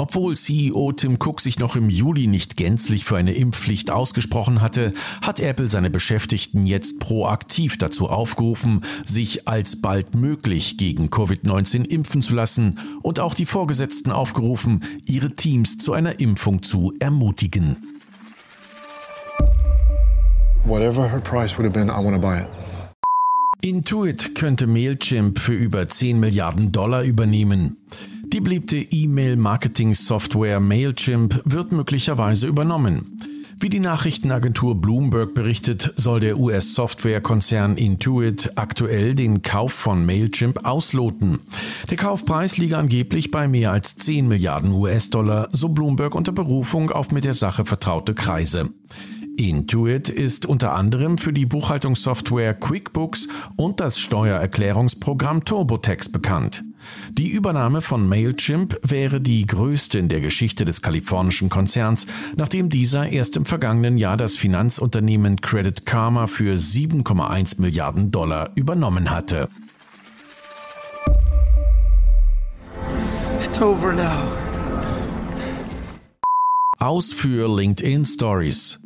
Obwohl 0.00 0.34
CEO 0.34 0.92
Tim 0.92 1.18
Cook 1.20 1.42
sich 1.42 1.58
noch 1.58 1.76
im 1.76 1.90
Juli 1.90 2.26
nicht 2.26 2.56
gänzlich 2.56 3.04
für 3.04 3.18
eine 3.18 3.34
Impfpflicht 3.34 3.90
ausgesprochen 3.90 4.62
hatte, 4.62 4.94
hat 5.20 5.40
Apple 5.40 5.68
seine 5.68 5.90
Beschäftigten 5.90 6.64
jetzt 6.64 7.00
proaktiv 7.00 7.76
dazu 7.76 8.08
aufgerufen, 8.08 8.80
sich 9.04 9.46
alsbald 9.46 10.14
möglich 10.14 10.78
gegen 10.78 11.08
Covid-19 11.08 11.84
impfen 11.84 12.22
zu 12.22 12.34
lassen 12.34 12.80
und 13.02 13.20
auch 13.20 13.34
die 13.34 13.44
Vorgesetzten 13.44 14.10
aufgerufen, 14.10 14.82
ihre 15.04 15.34
Teams 15.34 15.76
zu 15.76 15.92
einer 15.92 16.18
Impfung 16.18 16.62
zu 16.62 16.94
ermutigen. 16.98 17.76
Whatever 20.64 21.10
her 21.10 21.20
price 21.20 21.58
would 21.58 21.66
have 21.66 21.78
been, 21.78 21.90
I 21.90 22.02
want 22.02 22.14
to 22.14 22.22
buy 22.22 22.40
it. 22.40 22.48
Intuit 23.60 24.34
könnte 24.34 24.66
Mailchimp 24.66 25.38
für 25.38 25.52
über 25.52 25.86
10 25.86 26.18
Milliarden 26.18 26.72
Dollar 26.72 27.02
übernehmen. 27.02 27.76
Die 28.32 28.40
beliebte 28.40 28.76
E-Mail-Marketing-Software 28.76 30.60
Mailchimp 30.60 31.42
wird 31.44 31.72
möglicherweise 31.72 32.46
übernommen. 32.46 33.18
Wie 33.58 33.68
die 33.68 33.80
Nachrichtenagentur 33.80 34.80
Bloomberg 34.80 35.34
berichtet, 35.34 35.92
soll 35.96 36.20
der 36.20 36.38
US-Softwarekonzern 36.38 37.76
Intuit 37.76 38.52
aktuell 38.54 39.16
den 39.16 39.42
Kauf 39.42 39.72
von 39.72 40.06
Mailchimp 40.06 40.64
ausloten. 40.64 41.40
Der 41.90 41.96
Kaufpreis 41.96 42.56
liege 42.56 42.78
angeblich 42.78 43.32
bei 43.32 43.48
mehr 43.48 43.72
als 43.72 43.96
10 43.96 44.28
Milliarden 44.28 44.70
US-Dollar, 44.70 45.48
so 45.50 45.70
Bloomberg 45.70 46.14
unter 46.14 46.30
Berufung 46.30 46.92
auf 46.92 47.10
mit 47.10 47.24
der 47.24 47.34
Sache 47.34 47.64
vertraute 47.64 48.14
Kreise. 48.14 48.70
Intuit 49.48 50.10
ist 50.10 50.44
unter 50.44 50.74
anderem 50.74 51.16
für 51.16 51.32
die 51.32 51.46
Buchhaltungssoftware 51.46 52.52
QuickBooks 52.52 53.26
und 53.56 53.80
das 53.80 53.98
Steuererklärungsprogramm 53.98 55.46
TurboTax 55.46 56.12
bekannt. 56.12 56.62
Die 57.12 57.30
Übernahme 57.30 57.80
von 57.80 58.06
Mailchimp 58.06 58.78
wäre 58.82 59.22
die 59.22 59.46
größte 59.46 59.98
in 59.98 60.10
der 60.10 60.20
Geschichte 60.20 60.66
des 60.66 60.82
kalifornischen 60.82 61.48
Konzerns, 61.48 62.06
nachdem 62.36 62.68
dieser 62.68 63.08
erst 63.08 63.38
im 63.38 63.46
vergangenen 63.46 63.96
Jahr 63.96 64.18
das 64.18 64.36
Finanzunternehmen 64.36 65.40
Credit 65.40 65.86
Karma 65.86 66.26
für 66.26 66.56
7,1 66.56 67.62
Milliarden 67.62 68.10
Dollar 68.10 68.50
übernommen 68.56 69.10
hatte. 69.10 69.48
It's 73.42 73.58
over 73.58 73.94
now. 73.94 74.36
Aus 76.78 77.12
für 77.12 77.48
LinkedIn 77.48 78.04
Stories. 78.04 78.80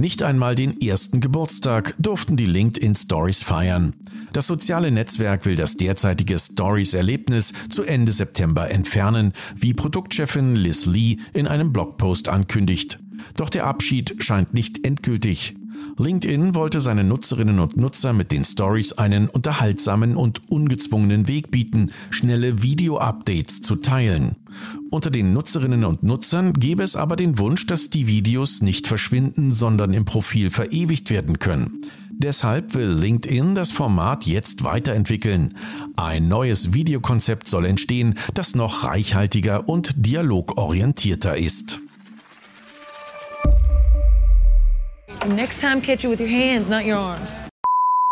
Nicht 0.00 0.22
einmal 0.22 0.54
den 0.54 0.80
ersten 0.80 1.20
Geburtstag 1.20 1.92
durften 1.98 2.36
die 2.36 2.46
LinkedIn 2.46 2.94
Stories 2.94 3.42
feiern. 3.42 3.94
Das 4.32 4.46
soziale 4.46 4.92
Netzwerk 4.92 5.44
will 5.44 5.56
das 5.56 5.76
derzeitige 5.76 6.38
Stories-Erlebnis 6.38 7.52
zu 7.68 7.82
Ende 7.82 8.12
September 8.12 8.70
entfernen, 8.70 9.32
wie 9.56 9.74
Produktchefin 9.74 10.54
Liz 10.54 10.86
Lee 10.86 11.16
in 11.32 11.48
einem 11.48 11.72
Blogpost 11.72 12.28
ankündigt. 12.28 13.00
Doch 13.34 13.50
der 13.50 13.66
Abschied 13.66 14.22
scheint 14.22 14.54
nicht 14.54 14.86
endgültig. 14.86 15.56
LinkedIn 15.98 16.54
wollte 16.54 16.80
seinen 16.80 17.08
Nutzerinnen 17.08 17.58
und 17.58 17.76
Nutzer 17.76 18.12
mit 18.12 18.30
den 18.30 18.44
Stories 18.44 18.92
einen 18.92 19.28
unterhaltsamen 19.28 20.16
und 20.16 20.48
ungezwungenen 20.50 21.26
Weg 21.26 21.50
bieten, 21.50 21.90
schnelle 22.10 22.62
Video-Updates 22.62 23.62
zu 23.62 23.76
teilen. 23.76 24.36
Unter 24.90 25.10
den 25.10 25.32
Nutzerinnen 25.32 25.84
und 25.84 26.02
Nutzern 26.02 26.52
gäbe 26.52 26.82
es 26.82 26.96
aber 26.96 27.16
den 27.16 27.38
Wunsch, 27.38 27.66
dass 27.66 27.90
die 27.90 28.06
Videos 28.06 28.62
nicht 28.62 28.86
verschwinden, 28.86 29.52
sondern 29.52 29.92
im 29.92 30.04
Profil 30.04 30.50
verewigt 30.50 31.10
werden 31.10 31.38
können. 31.38 31.82
Deshalb 32.10 32.74
will 32.74 32.88
LinkedIn 32.88 33.54
das 33.54 33.70
Format 33.70 34.24
jetzt 34.24 34.64
weiterentwickeln. 34.64 35.54
Ein 35.96 36.26
neues 36.26 36.72
Videokonzept 36.72 37.48
soll 37.48 37.64
entstehen, 37.64 38.18
das 38.34 38.56
noch 38.56 38.82
reichhaltiger 38.82 39.68
und 39.68 39.94
dialogorientierter 40.04 41.36
ist. 41.36 41.80
Next 45.26 45.60
time, 45.60 45.82
catch 45.82 46.04
you 46.04 46.10
with 46.10 46.20
your 46.20 46.28
hands, 46.28 46.68
not 46.68 46.84
your 46.84 46.96
arms. 46.96 47.42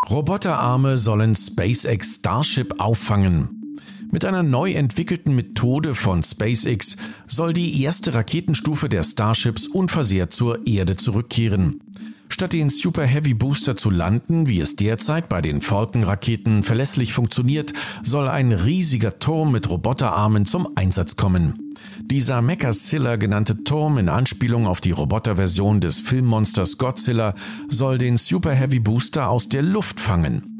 Roboterarme 0.09 0.97
sollen 0.97 1.35
SpaceX 1.35 2.15
Starship 2.15 2.79
auffangen. 2.79 3.77
Mit 4.11 4.23
einer 4.23 4.43
neu 4.43 4.73
entwickelten 4.73 5.35
Methode 5.35 5.95
von 5.95 6.23
SpaceX 6.23 6.95
soll 7.25 7.53
die 7.53 7.81
erste 7.83 8.13
Raketenstufe 8.13 8.87
der 8.87 9.03
Starships 9.03 9.67
unversehrt 9.67 10.31
zur 10.31 10.65
Erde 10.65 10.95
zurückkehren. 10.95 11.81
Statt 12.29 12.53
den 12.53 12.69
Super 12.69 13.03
Heavy 13.03 13.33
Booster 13.33 13.75
zu 13.75 13.89
landen, 13.89 14.47
wie 14.47 14.59
es 14.59 14.75
derzeit 14.75 15.29
bei 15.29 15.41
den 15.41 15.61
Falcon-Raketen 15.61 16.63
verlässlich 16.63 17.13
funktioniert, 17.13 17.73
soll 18.03 18.27
ein 18.27 18.51
riesiger 18.51 19.19
Turm 19.19 19.51
mit 19.51 19.69
Roboterarmen 19.69 20.45
zum 20.45 20.67
Einsatz 20.75 21.15
kommen. 21.15 21.73
Dieser 22.01 22.41
Mechazilla 22.41 23.15
genannte 23.15 23.63
Turm 23.63 23.97
in 23.97 24.09
Anspielung 24.09 24.67
auf 24.67 24.81
die 24.81 24.91
Roboterversion 24.91 25.79
des 25.79 25.99
Filmmonsters 25.99 26.77
Godzilla 26.77 27.33
soll 27.69 27.97
den 27.97 28.17
Super 28.17 28.53
Heavy 28.53 28.79
Booster 28.79 29.29
aus 29.29 29.49
der 29.49 29.61
Luft 29.61 29.99
fangen. 29.99 30.57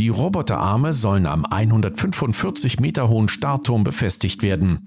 Die 0.00 0.08
Roboterarme 0.08 0.92
sollen 0.92 1.26
am 1.26 1.44
145 1.44 2.80
Meter 2.80 3.08
hohen 3.08 3.28
Startturm 3.28 3.84
befestigt 3.84 4.42
werden. 4.42 4.86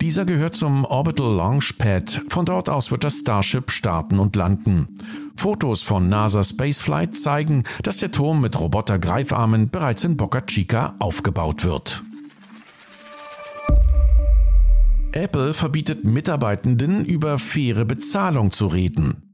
Dieser 0.00 0.24
gehört 0.24 0.54
zum 0.54 0.84
Orbital 0.84 1.34
Launchpad. 1.34 2.22
Von 2.28 2.44
dort 2.44 2.68
aus 2.68 2.90
wird 2.90 3.04
das 3.04 3.18
Starship 3.20 3.70
starten 3.70 4.18
und 4.18 4.36
landen. 4.36 4.88
Fotos 5.36 5.82
von 5.82 6.08
NASA 6.08 6.42
Spaceflight 6.42 7.16
zeigen, 7.16 7.64
dass 7.82 7.98
der 7.98 8.12
Turm 8.12 8.40
mit 8.40 8.58
Roboter-Greifarmen 8.58 9.70
bereits 9.70 10.04
in 10.04 10.16
Boca 10.16 10.40
Chica 10.42 10.94
aufgebaut 10.98 11.64
wird. 11.64 12.02
Apple 15.12 15.54
verbietet 15.54 16.04
Mitarbeitenden 16.04 17.04
über 17.04 17.38
faire 17.38 17.84
Bezahlung 17.84 18.50
zu 18.50 18.66
reden. 18.66 19.33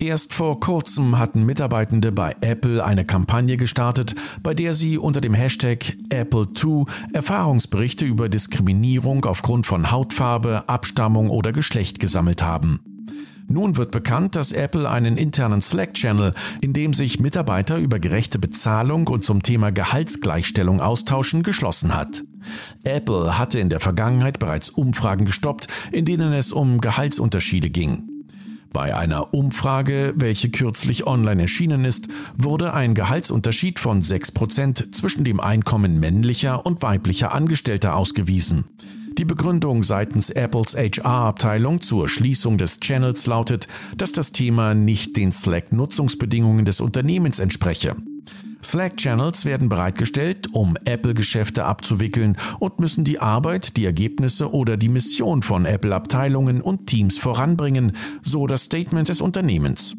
Erst 0.00 0.32
vor 0.32 0.60
kurzem 0.60 1.18
hatten 1.18 1.44
Mitarbeitende 1.44 2.12
bei 2.12 2.36
Apple 2.40 2.84
eine 2.84 3.04
Kampagne 3.04 3.56
gestartet, 3.56 4.14
bei 4.44 4.54
der 4.54 4.72
sie 4.72 4.96
unter 4.96 5.20
dem 5.20 5.34
Hashtag 5.34 5.96
Apple2 6.10 6.88
Erfahrungsberichte 7.12 8.04
über 8.04 8.28
Diskriminierung 8.28 9.24
aufgrund 9.24 9.66
von 9.66 9.90
Hautfarbe, 9.90 10.68
Abstammung 10.68 11.30
oder 11.30 11.50
Geschlecht 11.50 11.98
gesammelt 11.98 12.42
haben. 12.42 12.78
Nun 13.48 13.76
wird 13.76 13.90
bekannt, 13.90 14.36
dass 14.36 14.52
Apple 14.52 14.88
einen 14.88 15.16
internen 15.16 15.62
Slack-Channel, 15.62 16.34
in 16.60 16.74
dem 16.74 16.94
sich 16.94 17.18
Mitarbeiter 17.18 17.78
über 17.78 17.98
gerechte 17.98 18.38
Bezahlung 18.38 19.08
und 19.08 19.24
zum 19.24 19.42
Thema 19.42 19.72
Gehaltsgleichstellung 19.72 20.80
austauschen, 20.80 21.42
geschlossen 21.42 21.96
hat. 21.96 22.22
Apple 22.84 23.36
hatte 23.36 23.58
in 23.58 23.68
der 23.68 23.80
Vergangenheit 23.80 24.38
bereits 24.38 24.68
Umfragen 24.68 25.24
gestoppt, 25.24 25.66
in 25.90 26.04
denen 26.04 26.32
es 26.34 26.52
um 26.52 26.80
Gehaltsunterschiede 26.80 27.70
ging. 27.70 28.17
Bei 28.72 28.94
einer 28.94 29.32
Umfrage, 29.32 30.12
welche 30.16 30.50
kürzlich 30.50 31.06
online 31.06 31.42
erschienen 31.42 31.84
ist, 31.84 32.08
wurde 32.36 32.74
ein 32.74 32.94
Gehaltsunterschied 32.94 33.78
von 33.78 34.02
6% 34.02 34.92
zwischen 34.92 35.24
dem 35.24 35.40
Einkommen 35.40 35.98
männlicher 35.98 36.66
und 36.66 36.82
weiblicher 36.82 37.32
Angestellter 37.32 37.96
ausgewiesen. 37.96 38.64
Die 39.18 39.24
Begründung 39.24 39.82
seitens 39.82 40.30
Apples 40.30 40.76
HR-Abteilung 40.76 41.80
zur 41.80 42.08
Schließung 42.08 42.56
des 42.56 42.78
Channels 42.78 43.26
lautet, 43.26 43.66
dass 43.96 44.12
das 44.12 44.30
Thema 44.30 44.74
nicht 44.74 45.16
den 45.16 45.32
Slack-Nutzungsbedingungen 45.32 46.64
des 46.64 46.80
Unternehmens 46.80 47.40
entspreche. 47.40 47.96
Slack-Channels 48.62 49.44
werden 49.44 49.68
bereitgestellt, 49.68 50.48
um 50.52 50.76
Apple-Geschäfte 50.84 51.64
abzuwickeln 51.64 52.36
und 52.58 52.80
müssen 52.80 53.04
die 53.04 53.20
Arbeit, 53.20 53.76
die 53.76 53.84
Ergebnisse 53.84 54.52
oder 54.52 54.76
die 54.76 54.88
Mission 54.88 55.42
von 55.42 55.64
Apple-Abteilungen 55.64 56.60
und 56.60 56.86
Teams 56.86 57.18
voranbringen, 57.18 57.92
so 58.22 58.46
das 58.46 58.64
Statement 58.64 59.08
des 59.08 59.20
Unternehmens. 59.20 59.96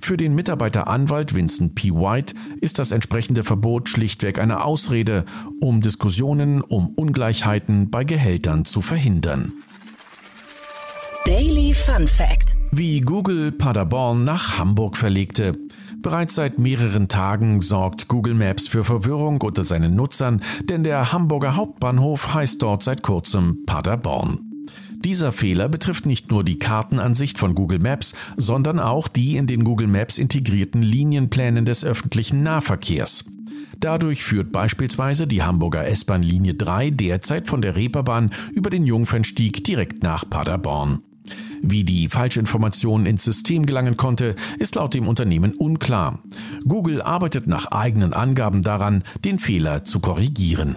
Für 0.00 0.16
den 0.16 0.34
Mitarbeiteranwalt 0.34 1.34
Vincent 1.34 1.74
P. 1.74 1.90
White 1.90 2.34
ist 2.60 2.78
das 2.78 2.90
entsprechende 2.90 3.44
Verbot 3.44 3.88
schlichtweg 3.88 4.38
eine 4.38 4.64
Ausrede, 4.64 5.24
um 5.60 5.80
Diskussionen 5.80 6.62
um 6.62 6.88
Ungleichheiten 6.88 7.90
bei 7.90 8.04
Gehältern 8.04 8.64
zu 8.64 8.80
verhindern. 8.80 9.52
Daily 11.26 11.74
Fun 11.74 12.08
Fact. 12.08 12.56
Wie 12.72 13.00
Google 13.00 13.52
Paderborn 13.52 14.24
nach 14.24 14.58
Hamburg 14.58 14.96
verlegte. 14.96 15.52
Bereits 16.02 16.34
seit 16.34 16.58
mehreren 16.58 17.08
Tagen 17.08 17.60
sorgt 17.60 18.08
Google 18.08 18.34
Maps 18.34 18.66
für 18.66 18.84
Verwirrung 18.84 19.40
unter 19.42 19.64
seinen 19.64 19.96
Nutzern, 19.96 20.40
denn 20.64 20.82
der 20.82 21.12
Hamburger 21.12 21.56
Hauptbahnhof 21.56 22.32
heißt 22.32 22.62
dort 22.62 22.82
seit 22.82 23.02
kurzem 23.02 23.64
Paderborn. 23.66 24.40
Dieser 24.96 25.32
Fehler 25.32 25.68
betrifft 25.68 26.06
nicht 26.06 26.30
nur 26.30 26.42
die 26.42 26.58
Kartenansicht 26.58 27.38
von 27.38 27.54
Google 27.54 27.80
Maps, 27.80 28.14
sondern 28.36 28.78
auch 28.78 29.08
die 29.08 29.36
in 29.36 29.46
den 29.46 29.64
Google 29.64 29.88
Maps 29.88 30.16
integrierten 30.16 30.82
Linienplänen 30.82 31.66
des 31.66 31.84
öffentlichen 31.84 32.42
Nahverkehrs. 32.42 33.24
Dadurch 33.78 34.22
führt 34.22 34.52
beispielsweise 34.52 35.26
die 35.26 35.42
Hamburger 35.42 35.86
S-Bahn-Linie 35.86 36.54
3 36.54 36.90
derzeit 36.90 37.46
von 37.46 37.62
der 37.62 37.76
Reeperbahn 37.76 38.30
über 38.52 38.70
den 38.70 38.84
Jungfernstieg 38.84 39.64
direkt 39.64 40.02
nach 40.02 40.28
Paderborn. 40.28 41.02
Wie 41.62 41.84
die 41.84 42.08
Falschinformation 42.08 43.06
ins 43.06 43.24
System 43.24 43.66
gelangen 43.66 43.96
konnte, 43.96 44.34
ist 44.58 44.74
laut 44.76 44.94
dem 44.94 45.06
Unternehmen 45.08 45.54
unklar. 45.54 46.20
Google 46.66 47.02
arbeitet 47.02 47.46
nach 47.46 47.66
eigenen 47.66 48.12
Angaben 48.12 48.62
daran, 48.62 49.04
den 49.24 49.38
Fehler 49.38 49.84
zu 49.84 50.00
korrigieren. 50.00 50.76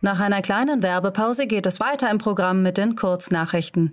Nach 0.00 0.20
einer 0.20 0.42
kleinen 0.42 0.82
Werbepause 0.82 1.46
geht 1.46 1.66
es 1.66 1.80
weiter 1.80 2.10
im 2.10 2.18
Programm 2.18 2.62
mit 2.62 2.78
den 2.78 2.94
Kurznachrichten. 2.94 3.92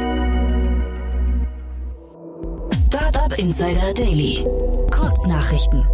Startup 3.31 3.39
Insider 3.39 3.93
Daily. 3.93 4.43
Kurznachrichten. 4.91 5.85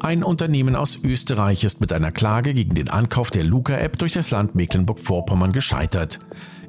Ein 0.00 0.24
Unternehmen 0.24 0.74
aus 0.74 0.98
Österreich 1.04 1.62
ist 1.64 1.80
mit 1.80 1.92
einer 1.92 2.10
Klage 2.10 2.54
gegen 2.54 2.74
den 2.74 2.88
Ankauf 2.88 3.30
der 3.30 3.44
Luca-App 3.44 3.98
durch 3.98 4.12
das 4.12 4.30
Land 4.30 4.54
Mecklenburg-Vorpommern 4.54 5.52
gescheitert. 5.52 6.20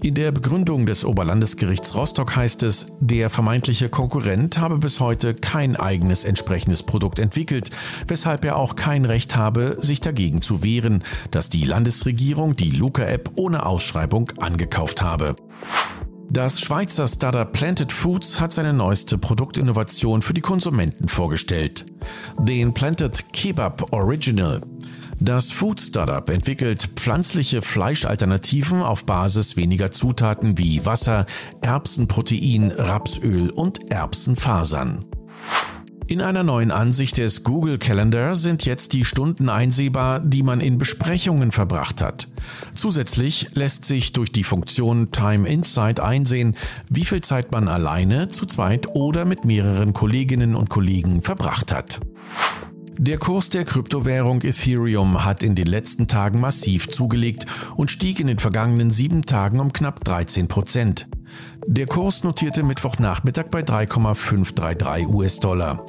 In 0.01 0.15
der 0.15 0.31
Begründung 0.31 0.85
des 0.85 1.05
Oberlandesgerichts 1.05 1.95
Rostock 1.95 2.35
heißt 2.35 2.63
es, 2.63 2.97
der 2.99 3.29
vermeintliche 3.29 3.89
Konkurrent 3.89 4.57
habe 4.59 4.77
bis 4.77 4.99
heute 4.99 5.33
kein 5.33 5.75
eigenes 5.77 6.25
entsprechendes 6.25 6.83
Produkt 6.83 7.19
entwickelt, 7.19 7.69
weshalb 8.07 8.43
er 8.43 8.57
auch 8.57 8.75
kein 8.75 9.05
Recht 9.05 9.35
habe, 9.35 9.77
sich 9.79 10.01
dagegen 10.01 10.41
zu 10.41 10.61
wehren, 10.61 11.03
dass 11.31 11.49
die 11.49 11.63
Landesregierung 11.63 12.55
die 12.55 12.71
Luca-App 12.71 13.31
ohne 13.35 13.65
Ausschreibung 13.65 14.29
angekauft 14.39 15.01
habe. 15.01 15.35
Das 16.33 16.59
Schweizer 16.59 17.05
Startup 17.05 17.51
Planted 17.51 17.91
Foods 17.91 18.39
hat 18.39 18.51
seine 18.51 18.73
neueste 18.73 19.19
Produktinnovation 19.19 20.23
für 20.23 20.33
die 20.33 20.41
Konsumenten 20.41 21.07
vorgestellt. 21.07 21.85
Den 22.39 22.73
Planted 22.73 23.31
Kebab 23.33 23.93
Original. 23.93 24.63
Das 25.19 25.51
Food 25.51 25.79
Startup 25.79 26.27
entwickelt 26.27 26.89
pflanzliche 26.95 27.61
Fleischalternativen 27.61 28.81
auf 28.81 29.05
Basis 29.05 29.57
weniger 29.57 29.91
Zutaten 29.91 30.57
wie 30.57 30.83
Wasser, 30.87 31.27
Erbsenprotein, 31.61 32.71
Rapsöl 32.71 33.51
und 33.51 33.91
Erbsenfasern. 33.91 35.05
In 36.07 36.21
einer 36.21 36.43
neuen 36.43 36.71
Ansicht 36.71 37.17
des 37.17 37.43
Google 37.43 37.77
Calendar 37.77 38.35
sind 38.35 38.65
jetzt 38.65 38.91
die 38.91 39.05
Stunden 39.05 39.47
einsehbar, 39.47 40.19
die 40.19 40.43
man 40.43 40.59
in 40.59 40.77
Besprechungen 40.77 41.51
verbracht 41.51 42.01
hat. 42.01 42.27
Zusätzlich 42.75 43.47
lässt 43.53 43.85
sich 43.85 44.11
durch 44.11 44.31
die 44.31 44.43
Funktion 44.43 45.11
Time 45.11 45.47
Insight 45.47 46.01
einsehen, 46.01 46.55
wie 46.89 47.05
viel 47.05 47.21
Zeit 47.21 47.53
man 47.53 47.69
alleine, 47.69 48.27
zu 48.27 48.45
zweit 48.45 48.87
oder 48.95 49.23
mit 49.23 49.45
mehreren 49.45 49.93
Kolleginnen 49.93 50.55
und 50.55 50.69
Kollegen 50.69 51.21
verbracht 51.21 51.71
hat. 51.71 52.01
Der 52.97 53.17
Kurs 53.17 53.49
der 53.49 53.65
Kryptowährung 53.65 54.43
Ethereum 54.43 55.25
hat 55.25 55.41
in 55.41 55.55
den 55.55 55.65
letzten 55.67 56.07
Tagen 56.07 56.39
massiv 56.39 56.89
zugelegt 56.89 57.45
und 57.75 57.89
stieg 57.89 58.19
in 58.19 58.27
den 58.27 58.39
vergangenen 58.39 58.91
sieben 58.91 59.25
Tagen 59.25 59.59
um 59.59 59.73
knapp 59.73 60.03
13 60.03 60.47
Prozent. 60.47 61.07
Der 61.65 61.85
Kurs 61.85 62.23
notierte 62.23 62.61
Mittwochnachmittag 62.61 63.45
bei 63.49 63.61
3,533 63.61 65.07
US-Dollar. 65.07 65.85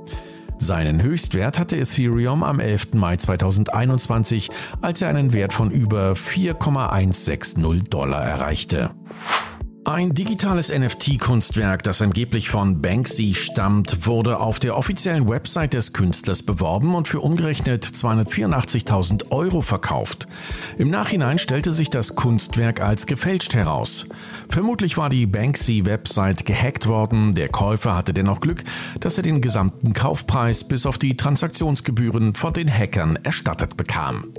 Seinen 0.58 1.02
Höchstwert 1.02 1.58
hatte 1.58 1.76
Ethereum 1.76 2.44
am 2.44 2.60
11. 2.60 2.94
Mai 2.94 3.16
2021, 3.16 4.50
als 4.80 5.02
er 5.02 5.08
einen 5.08 5.32
Wert 5.32 5.52
von 5.52 5.70
über 5.70 6.14
4,160 6.14 7.88
Dollar 7.90 8.24
erreichte. 8.24 8.90
Ein 9.86 10.14
digitales 10.14 10.72
NFT-Kunstwerk, 10.72 11.82
das 11.82 12.00
angeblich 12.00 12.48
von 12.48 12.80
Banksy 12.80 13.34
stammt, 13.34 14.06
wurde 14.06 14.40
auf 14.40 14.58
der 14.58 14.78
offiziellen 14.78 15.28
Website 15.28 15.74
des 15.74 15.92
Künstlers 15.92 16.42
beworben 16.42 16.94
und 16.94 17.06
für 17.06 17.20
umgerechnet 17.20 17.84
284.000 17.84 19.30
Euro 19.30 19.60
verkauft. 19.60 20.26
Im 20.78 20.88
Nachhinein 20.88 21.38
stellte 21.38 21.70
sich 21.70 21.90
das 21.90 22.16
Kunstwerk 22.16 22.80
als 22.80 23.06
gefälscht 23.06 23.54
heraus. 23.54 24.06
Vermutlich 24.48 24.96
war 24.96 25.10
die 25.10 25.26
Banksy-Website 25.26 26.46
gehackt 26.46 26.86
worden. 26.86 27.34
Der 27.34 27.50
Käufer 27.50 27.94
hatte 27.94 28.14
dennoch 28.14 28.40
Glück, 28.40 28.64
dass 29.00 29.18
er 29.18 29.22
den 29.22 29.42
gesamten 29.42 29.92
Kaufpreis 29.92 30.66
bis 30.66 30.86
auf 30.86 30.96
die 30.96 31.14
Transaktionsgebühren 31.14 32.32
von 32.32 32.54
den 32.54 32.72
Hackern 32.72 33.18
erstattet 33.22 33.76
bekam. 33.76 34.32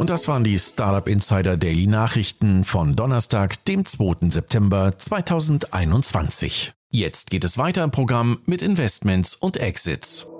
Und 0.00 0.08
das 0.08 0.28
waren 0.28 0.44
die 0.44 0.58
Startup 0.58 1.06
Insider 1.06 1.58
Daily 1.58 1.86
Nachrichten 1.86 2.64
von 2.64 2.96
Donnerstag, 2.96 3.62
dem 3.66 3.84
2. 3.84 4.30
September 4.30 4.96
2021. 4.96 6.72
Jetzt 6.90 7.28
geht 7.28 7.44
es 7.44 7.58
weiter 7.58 7.84
im 7.84 7.90
Programm 7.90 8.38
mit 8.46 8.62
Investments 8.62 9.34
und 9.34 9.58
Exits. 9.58 10.30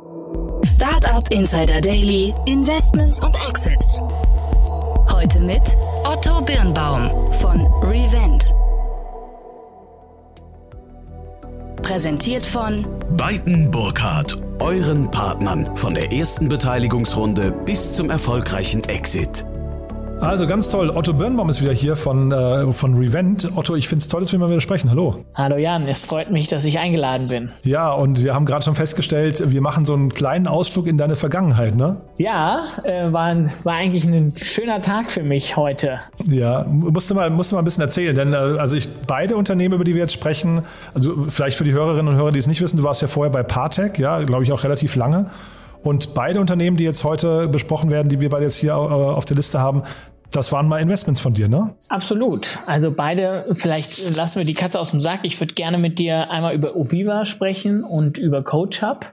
Startup 0.65 1.31
Insider 1.31 1.83
Daily, 1.83 2.33
Investments 2.47 3.21
und 3.21 3.37
Exits. 3.47 4.01
Heute 5.11 5.41
mit 5.41 5.77
Otto 6.05 6.41
Birnbaum 6.41 7.11
von 7.43 7.67
Revent. 7.83 8.55
Präsentiert 11.83 12.47
von 12.47 12.87
Beiten 13.19 13.71
Burkhardt, 13.71 14.41
euren 14.59 15.11
Partnern 15.11 15.77
von 15.77 15.95
der 15.95 16.13
ersten 16.13 16.49
Beteiligungsrunde 16.49 17.51
bis 17.51 17.93
zum 17.93 18.09
erfolgreichen 18.09 18.85
Exit. 18.85 19.45
Also 20.21 20.47
ganz 20.47 20.71
toll. 20.71 20.91
Otto 20.91 21.15
Birnbaum 21.15 21.49
ist 21.49 21.63
wieder 21.63 21.73
hier 21.73 21.97
von, 21.97 22.31
äh, 22.31 22.71
von 22.75 22.95
Revent. 22.95 23.49
Otto, 23.57 23.75
ich 23.75 23.89
finde 23.89 24.03
es 24.03 24.09
toll, 24.09 24.21
dass 24.21 24.33
wir 24.33 24.39
mal 24.39 24.51
wieder 24.51 24.61
sprechen. 24.61 24.91
Hallo. 24.91 25.25
Hallo 25.35 25.57
Jan, 25.57 25.83
es 25.89 26.05
freut 26.05 26.31
mich, 26.31 26.47
dass 26.47 26.67
ich 26.67 26.79
eingeladen 26.79 27.27
bin. 27.29 27.51
Ja, 27.65 27.91
und 27.91 28.23
wir 28.23 28.35
haben 28.35 28.45
gerade 28.45 28.63
schon 28.63 28.75
festgestellt, 28.75 29.51
wir 29.51 29.63
machen 29.63 29.87
so 29.87 29.95
einen 29.95 30.13
kleinen 30.13 30.47
Ausflug 30.47 30.87
in 30.87 30.99
deine 30.99 31.17
Vergangenheit, 31.17 31.75
ne? 31.75 31.97
Ja, 32.19 32.59
äh, 32.85 33.11
war, 33.13 33.25
ein, 33.25 33.51
war 33.65 33.75
eigentlich 33.75 34.05
ein 34.05 34.35
schöner 34.37 34.83
Tag 34.83 35.11
für 35.11 35.23
mich 35.23 35.57
heute. 35.57 36.01
Ja, 36.29 36.67
musste 36.69 37.15
mal, 37.15 37.31
musste 37.31 37.55
mal 37.55 37.63
ein 37.63 37.65
bisschen 37.65 37.83
erzählen, 37.83 38.15
denn 38.15 38.35
äh, 38.35 38.37
also 38.37 38.77
ich, 38.77 38.89
beide 39.07 39.37
Unternehmen, 39.37 39.75
über 39.75 39.85
die 39.85 39.95
wir 39.95 40.03
jetzt 40.03 40.13
sprechen, 40.13 40.63
also 40.95 41.27
vielleicht 41.31 41.57
für 41.57 41.65
die 41.65 41.73
Hörerinnen 41.73 42.09
und 42.09 42.17
Hörer, 42.17 42.33
die 42.33 42.39
es 42.39 42.47
nicht 42.47 42.61
wissen, 42.61 42.77
du 42.77 42.83
warst 42.83 43.01
ja 43.01 43.09
vorher 43.09 43.33
bei 43.33 43.43
Partec, 43.43 43.99
ja, 43.99 44.23
glaube 44.23 44.45
ich 44.45 44.53
auch 44.53 44.65
relativ 44.65 44.97
lange. 44.97 45.31
Und 45.83 46.15
beide 46.15 46.41
Unternehmen, 46.41 46.77
die 46.77 46.85
jetzt 46.85 47.05
heute 47.05 47.49
besprochen 47.49 47.91
werden, 47.91 48.09
die 48.09 48.21
wir 48.21 48.29
beide 48.29 48.45
jetzt 48.45 48.57
hier 48.57 48.73
äh, 48.73 48.75
auf 48.75 49.25
der 49.25 49.37
Liste 49.37 49.61
haben, 49.61 49.83
das 50.31 50.53
waren 50.53 50.69
mal 50.69 50.79
Investments 50.79 51.21
von 51.21 51.35
dir, 51.35 51.49
ne? 51.49 51.75
Absolut. 51.89 52.61
Also 52.67 52.93
beide, 52.93 53.47
vielleicht 53.53 54.17
lassen 54.17 54.39
wir 54.39 54.47
die 54.47 54.55
Katze 54.55 54.79
aus 54.79 54.93
dem 54.93 55.01
Sack. 55.01 55.21
Ich 55.25 55.41
würde 55.41 55.55
gerne 55.55 55.77
mit 55.77 55.99
dir 55.99 56.31
einmal 56.31 56.55
über 56.55 56.77
Oviva 56.77 57.25
sprechen 57.25 57.83
und 57.83 58.17
über 58.17 58.45
CoachUp. 58.45 59.11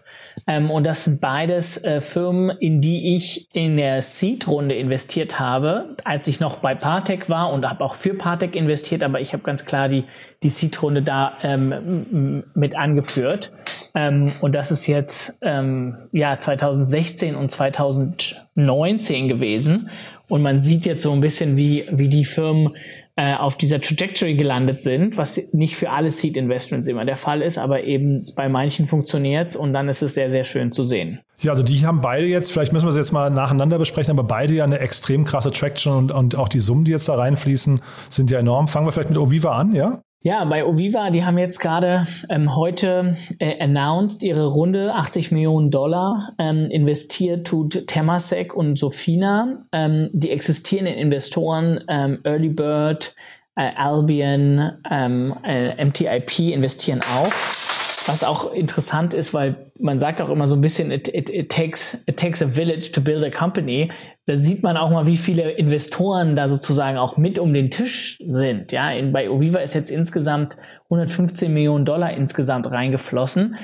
Ähm, 0.47 0.69
und 0.69 0.83
das 0.83 1.05
sind 1.05 1.19
beides 1.19 1.83
äh, 1.83 2.01
Firmen, 2.01 2.55
in 2.59 2.81
die 2.81 3.15
ich 3.15 3.47
in 3.53 3.77
der 3.77 4.03
Seed-Runde 4.03 4.75
investiert 4.75 5.39
habe, 5.39 5.95
als 6.03 6.27
ich 6.27 6.39
noch 6.39 6.59
bei 6.59 6.75
Partec 6.75 7.29
war 7.29 7.51
und 7.51 7.67
habe 7.67 7.83
auch 7.83 7.95
für 7.95 8.13
Partec 8.13 8.55
investiert, 8.55 9.01
aber 9.01 9.19
ich 9.19 9.33
habe 9.33 9.41
ganz 9.41 9.65
klar 9.65 9.89
die, 9.89 10.03
die 10.43 10.51
Seed-Runde 10.51 11.01
da 11.01 11.33
ähm, 11.41 12.43
mit 12.53 12.75
angeführt. 12.77 13.51
Ähm, 13.97 14.31
und 14.41 14.53
das 14.53 14.69
ist 14.69 14.85
jetzt 14.85 15.39
ähm, 15.41 15.97
ja 16.11 16.39
2016 16.39 17.35
und 17.35 17.49
2019 17.49 19.27
gewesen. 19.27 19.89
Und 20.29 20.43
man 20.43 20.61
sieht 20.61 20.85
jetzt 20.85 21.01
so 21.01 21.11
ein 21.11 21.19
bisschen, 21.19 21.57
wie, 21.57 21.85
wie 21.91 22.07
die 22.07 22.25
Firmen 22.25 22.69
äh, 23.15 23.33
auf 23.33 23.57
dieser 23.57 23.81
Trajectory 23.81 24.35
gelandet 24.35 24.79
sind, 24.79 25.17
was 25.17 25.41
nicht 25.51 25.75
für 25.75 25.89
alle 25.89 26.11
Seed 26.11 26.37
Investments 26.37 26.87
immer 26.87 27.05
der 27.05 27.15
Fall 27.15 27.41
ist, 27.41 27.57
aber 27.57 27.85
eben 27.85 28.23
bei 28.35 28.49
manchen 28.49 28.85
funktioniert 28.85 29.47
es 29.47 29.55
und 29.55 29.73
dann 29.73 29.89
ist 29.89 30.03
es 30.03 30.13
sehr, 30.13 30.29
sehr 30.29 30.43
schön 30.43 30.71
zu 30.71 30.83
sehen. 30.83 31.21
Ja, 31.39 31.51
also 31.51 31.63
die 31.63 31.83
haben 31.83 32.01
beide 32.01 32.27
jetzt, 32.27 32.51
vielleicht 32.51 32.73
müssen 32.73 32.85
wir 32.85 32.91
es 32.91 32.97
jetzt 32.97 33.13
mal 33.13 33.31
nacheinander 33.31 33.79
besprechen, 33.79 34.11
aber 34.11 34.27
beide 34.27 34.53
ja 34.53 34.65
eine 34.65 34.77
extrem 34.77 35.25
krasse 35.25 35.51
Traction 35.51 35.93
und, 35.93 36.11
und 36.11 36.35
auch 36.35 36.49
die 36.49 36.59
Summen, 36.59 36.83
die 36.83 36.91
jetzt 36.91 37.09
da 37.09 37.15
reinfließen, 37.15 37.81
sind 38.09 38.29
ja 38.29 38.37
enorm. 38.37 38.67
Fangen 38.67 38.85
wir 38.85 38.91
vielleicht 38.91 39.09
mit 39.09 39.17
Oviva 39.17 39.57
an, 39.57 39.73
ja? 39.73 40.01
Ja, 40.23 40.43
bei 40.45 40.65
Oviva, 40.65 41.11
die 41.11 41.23
haben 41.23 41.37
jetzt 41.37 41.59
gerade 41.59 42.07
ähm, 42.29 42.55
heute 42.55 43.15
äh, 43.37 43.63
announced 43.63 44.23
ihre 44.23 44.47
Runde 44.47 44.95
80 44.95 45.31
Millionen 45.31 45.69
Dollar 45.69 46.33
ähm, 46.39 46.71
investiert 46.71 47.45
tut 47.45 47.85
Temasek 47.85 48.55
und 48.55 48.79
Sofina. 48.79 49.53
Ähm, 49.71 50.09
die 50.13 50.31
existierenden 50.31 50.95
Investoren 50.95 51.83
ähm, 51.87 52.19
Early 52.23 52.49
Bird, 52.49 53.15
äh, 53.55 53.69
Albion, 53.75 54.79
ähm, 54.89 55.35
äh, 55.43 55.85
MTIP 55.85 56.39
investieren 56.39 57.01
auch. 57.01 57.66
Was 58.07 58.23
auch 58.23 58.53
interessant 58.53 59.13
ist, 59.13 59.33
weil 59.33 59.71
man 59.79 59.99
sagt 59.99 60.21
auch 60.21 60.29
immer 60.29 60.47
so 60.47 60.55
ein 60.55 60.61
bisschen, 60.61 60.91
it, 60.91 61.07
it, 61.09 61.29
it, 61.29 61.51
takes, 61.51 62.05
it 62.07 62.17
takes 62.17 62.41
a 62.41 62.47
village 62.47 62.91
to 62.93 63.01
build 63.01 63.23
a 63.23 63.29
company. 63.29 63.91
Da 64.25 64.37
sieht 64.37 64.63
man 64.63 64.77
auch 64.77 64.89
mal, 64.89 65.05
wie 65.05 65.17
viele 65.17 65.51
Investoren 65.51 66.35
da 66.35 66.47
sozusagen 66.47 66.97
auch 66.97 67.17
mit 67.17 67.37
um 67.37 67.53
den 67.53 67.69
Tisch 67.69 68.17
sind. 68.25 68.71
Ja, 68.71 68.91
in, 68.91 69.11
bei 69.11 69.29
Oviva 69.29 69.59
ist 69.59 69.75
jetzt 69.75 69.91
insgesamt 69.91 70.57
115 70.85 71.53
Millionen 71.53 71.85
Dollar 71.85 72.11
insgesamt 72.11 72.71
reingeflossen. 72.71 73.57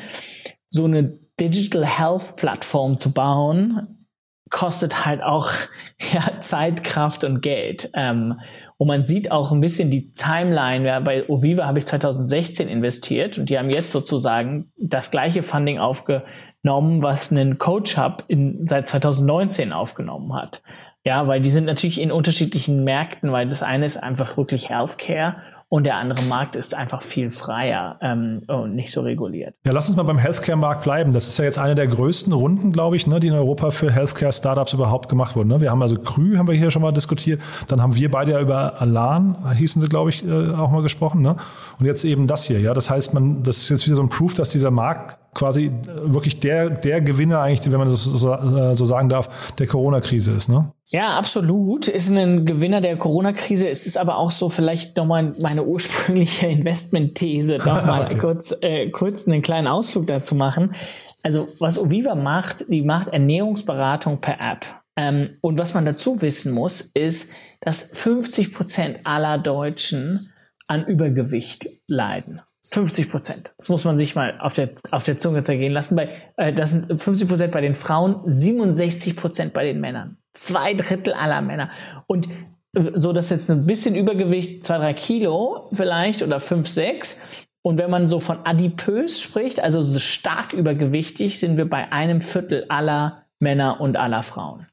So 0.68 0.86
eine 0.86 1.18
Digital 1.40 1.86
Health 1.86 2.36
Plattform 2.36 2.98
zu 2.98 3.14
bauen, 3.14 4.06
kostet 4.50 5.06
halt 5.06 5.24
auch 5.24 5.50
ja, 6.14 6.40
Zeit, 6.42 6.84
Kraft 6.84 7.24
und 7.24 7.42
Geld. 7.42 7.90
Ähm, 7.94 8.40
Und 8.84 8.90
man 8.90 9.06
sieht 9.06 9.32
auch 9.32 9.54
ein 9.54 9.62
bisschen 9.62 9.92
die 9.92 10.14
Timeline. 10.14 10.86
Ja, 10.86 11.00
bei 11.00 11.30
Oviva 11.30 11.66
habe 11.66 11.80
ich 11.80 11.86
2016 11.86 12.68
investiert 12.68 13.38
und 13.38 13.50
die 13.50 13.58
haben 13.58 13.70
jetzt 13.70 13.94
sozusagen 13.94 14.74
das 14.76 15.10
gleiche 15.10 15.42
Funding 15.42 15.80
aufgenommen, 15.80 17.02
was 17.02 17.32
ein 17.32 17.58
Coach 17.60 17.96
Hub 17.96 18.26
in, 18.28 18.68
seit 18.68 18.90
2019 18.90 19.72
aufgenommen 19.72 20.34
hat. 20.34 20.64
Ja, 21.06 21.30
weil 21.30 21.40
die 21.40 21.50
sind 21.50 21.64
natürlich 21.64 22.02
in 22.02 22.12
unterschiedlichen 22.12 22.84
Märkten, 22.84 23.32
weil 23.32 23.48
das 23.48 23.64
eine 23.64 23.86
ist 23.86 24.04
einfach 24.04 24.36
wirklich 24.36 24.70
Healthcare 24.70 25.38
und 25.70 25.86
der 25.86 25.96
andere 25.96 26.24
Markt 26.28 26.56
ist 26.56 26.76
einfach 26.76 27.02
viel 27.02 27.32
freier 27.32 27.98
ähm, 28.02 28.44
und 28.48 28.76
nicht 28.76 28.92
so 28.92 29.02
reguliert. 29.02 29.56
Ja, 29.66 29.72
lass 29.72 29.88
uns 29.88 29.98
mal 29.98 30.04
beim 30.04 30.18
Healthcare-Markt 30.18 30.84
bleiben. 30.84 31.14
Das 31.14 31.28
ist 31.28 31.38
ja 31.38 31.46
jetzt 31.46 31.58
eine 31.58 31.76
der 31.76 31.88
größten 31.88 32.34
Runden, 32.34 32.72
glaube 32.72 32.96
ich, 32.96 33.08
ne, 33.08 33.20
die 33.20 33.28
in 33.28 33.34
Europa 33.34 33.72
für 33.72 33.92
Healthcare-Startups 33.92 34.74
überhaupt 34.74 35.10
gemacht 35.10 35.36
wurden. 35.36 35.50
Ne? 35.50 35.62
Wir 35.62 35.72
haben 35.72 35.82
also 35.82 35.98
Krü, 35.98 36.38
haben 36.38 36.48
wir 36.48 36.56
hier 36.56 36.72
schon 36.72 36.82
mal 36.82 36.92
diskutiert. 36.92 37.42
Dann 37.68 37.82
haben 37.82 37.96
wir 37.96 38.12
beide 38.12 38.32
ja 38.32 38.40
über 38.40 38.82
Alan, 38.82 39.36
hießen 39.56 39.82
sie, 39.82 39.90
glaube 39.90 40.10
ich, 40.10 40.26
äh, 40.26 40.52
auch 40.52 40.70
mal 40.70 40.84
gesprochen. 40.84 41.22
Ne? 41.22 41.36
Und 41.80 41.86
jetzt 41.86 42.04
eben 42.06 42.28
das 42.28 42.46
hier. 42.46 42.60
Ja, 42.60 42.74
das 42.74 42.90
heißt, 42.90 43.14
man, 43.14 43.44
das 43.44 43.58
ist 43.58 43.70
jetzt 43.70 43.86
wieder 43.86 43.96
so 43.96 44.04
ein 44.04 44.10
Proof, 44.10 44.34
dass 44.34 44.50
dieser 44.50 44.72
Markt 44.72 45.18
quasi 45.34 45.72
wirklich 45.86 46.40
der, 46.40 46.70
der 46.70 47.02
Gewinner 47.02 47.42
eigentlich, 47.42 47.72
wenn 47.72 47.80
man 47.80 47.90
das 47.90 48.04
so, 48.04 48.74
so 48.74 48.86
sagen 48.86 49.10
darf, 49.10 49.54
der 49.54 49.68
Corona-Krise 49.68 50.32
ist, 50.34 50.50
ne? 50.50 50.72
Ja, 50.90 51.18
absolut. 51.18 51.88
Ist 51.88 52.10
ein 52.10 52.46
Gewinner 52.46 52.82
der 52.82 52.98
Corona-Krise. 52.98 53.70
Es 53.70 53.86
ist 53.86 53.98
aber 53.98 54.18
auch 54.18 54.32
so 54.32 54.50
vielleicht 54.50 54.98
nochmal 54.98 55.32
meine 55.42 55.64
ursprüngliche 55.64 56.48
Investment-These, 56.48 57.58
nochmal 57.58 58.06
okay. 58.06 58.18
kurz, 58.18 58.56
äh, 58.62 58.90
kurz 58.90 59.28
einen 59.28 59.42
kleinen 59.42 59.68
Ausflug 59.68 60.08
dazu 60.08 60.36
machen. 60.36 60.76
Also 61.24 61.48
was 61.60 61.80
Oviva 61.80 62.16
macht, 62.16 62.66
die 62.70 62.82
macht 62.82 63.08
Ernährungsberatung 63.10 64.20
per 64.20 64.40
App. 64.40 64.66
Ähm, 64.96 65.38
und 65.42 65.58
was 65.58 65.74
man 65.74 65.86
dazu 65.86 66.22
wissen 66.22 66.54
muss, 66.54 66.82
ist, 66.82 67.32
dass 67.62 67.90
50 67.94 68.54
Prozent 68.54 69.00
aller 69.06 69.38
Deutschen 69.38 70.20
an 70.68 70.86
Übergewicht 70.86 71.66
leiden. 71.88 72.42
50 72.74 73.12
Prozent. 73.12 73.54
Das 73.58 73.70
muss 73.70 73.86
man 73.86 74.00
sich 74.00 74.16
mal 74.16 74.34
auf 74.40 74.56
der, 74.56 74.70
auf 74.90 75.04
der 75.04 75.20
Zunge 75.20 75.44
zergehen 75.44 75.72
lassen. 75.72 75.96
Bei, 75.96 76.10
äh, 76.38 76.52
das 76.52 76.72
sind 76.72 77.00
50 77.00 77.28
Prozent 77.28 77.52
bei 77.52 77.62
den 77.62 77.76
Frauen, 77.76 78.22
67 78.26 79.16
Prozent 79.16 79.54
bei 79.54 79.64
den 79.64 79.80
Männern. 79.80 80.18
Zwei 80.34 80.74
Drittel 80.74 81.14
aller 81.14 81.42
Männer. 81.42 81.70
Und 82.08 82.30
äh, 82.76 82.92
so, 82.94 83.14
dass 83.14 83.30
jetzt 83.30 83.52
ein 83.52 83.68
bisschen 83.68 83.96
Übergewicht, 83.96 84.64
zwei, 84.64 84.80
drei 84.80 84.94
Kilo 84.96 85.70
vielleicht 85.72 86.24
oder 86.24 86.40
fünf, 86.40 86.68
sechs. 86.68 87.22
Und 87.62 87.78
wenn 87.78 87.92
man 87.92 88.10
so 88.10 88.20
von 88.20 88.40
adipös 88.44 89.22
spricht, 89.22 89.64
also 89.64 89.84
so 89.84 90.00
stark 90.00 90.54
übergewichtig, 90.54 91.40
sind 91.40 91.58
wir 91.58 91.70
bei 91.70 91.92
einem 91.92 92.22
Viertel 92.22 92.66
aller 92.70 93.24
Männer 93.40 93.82
und 93.82 93.98
aller 93.98 94.24
Frauen. 94.24 94.66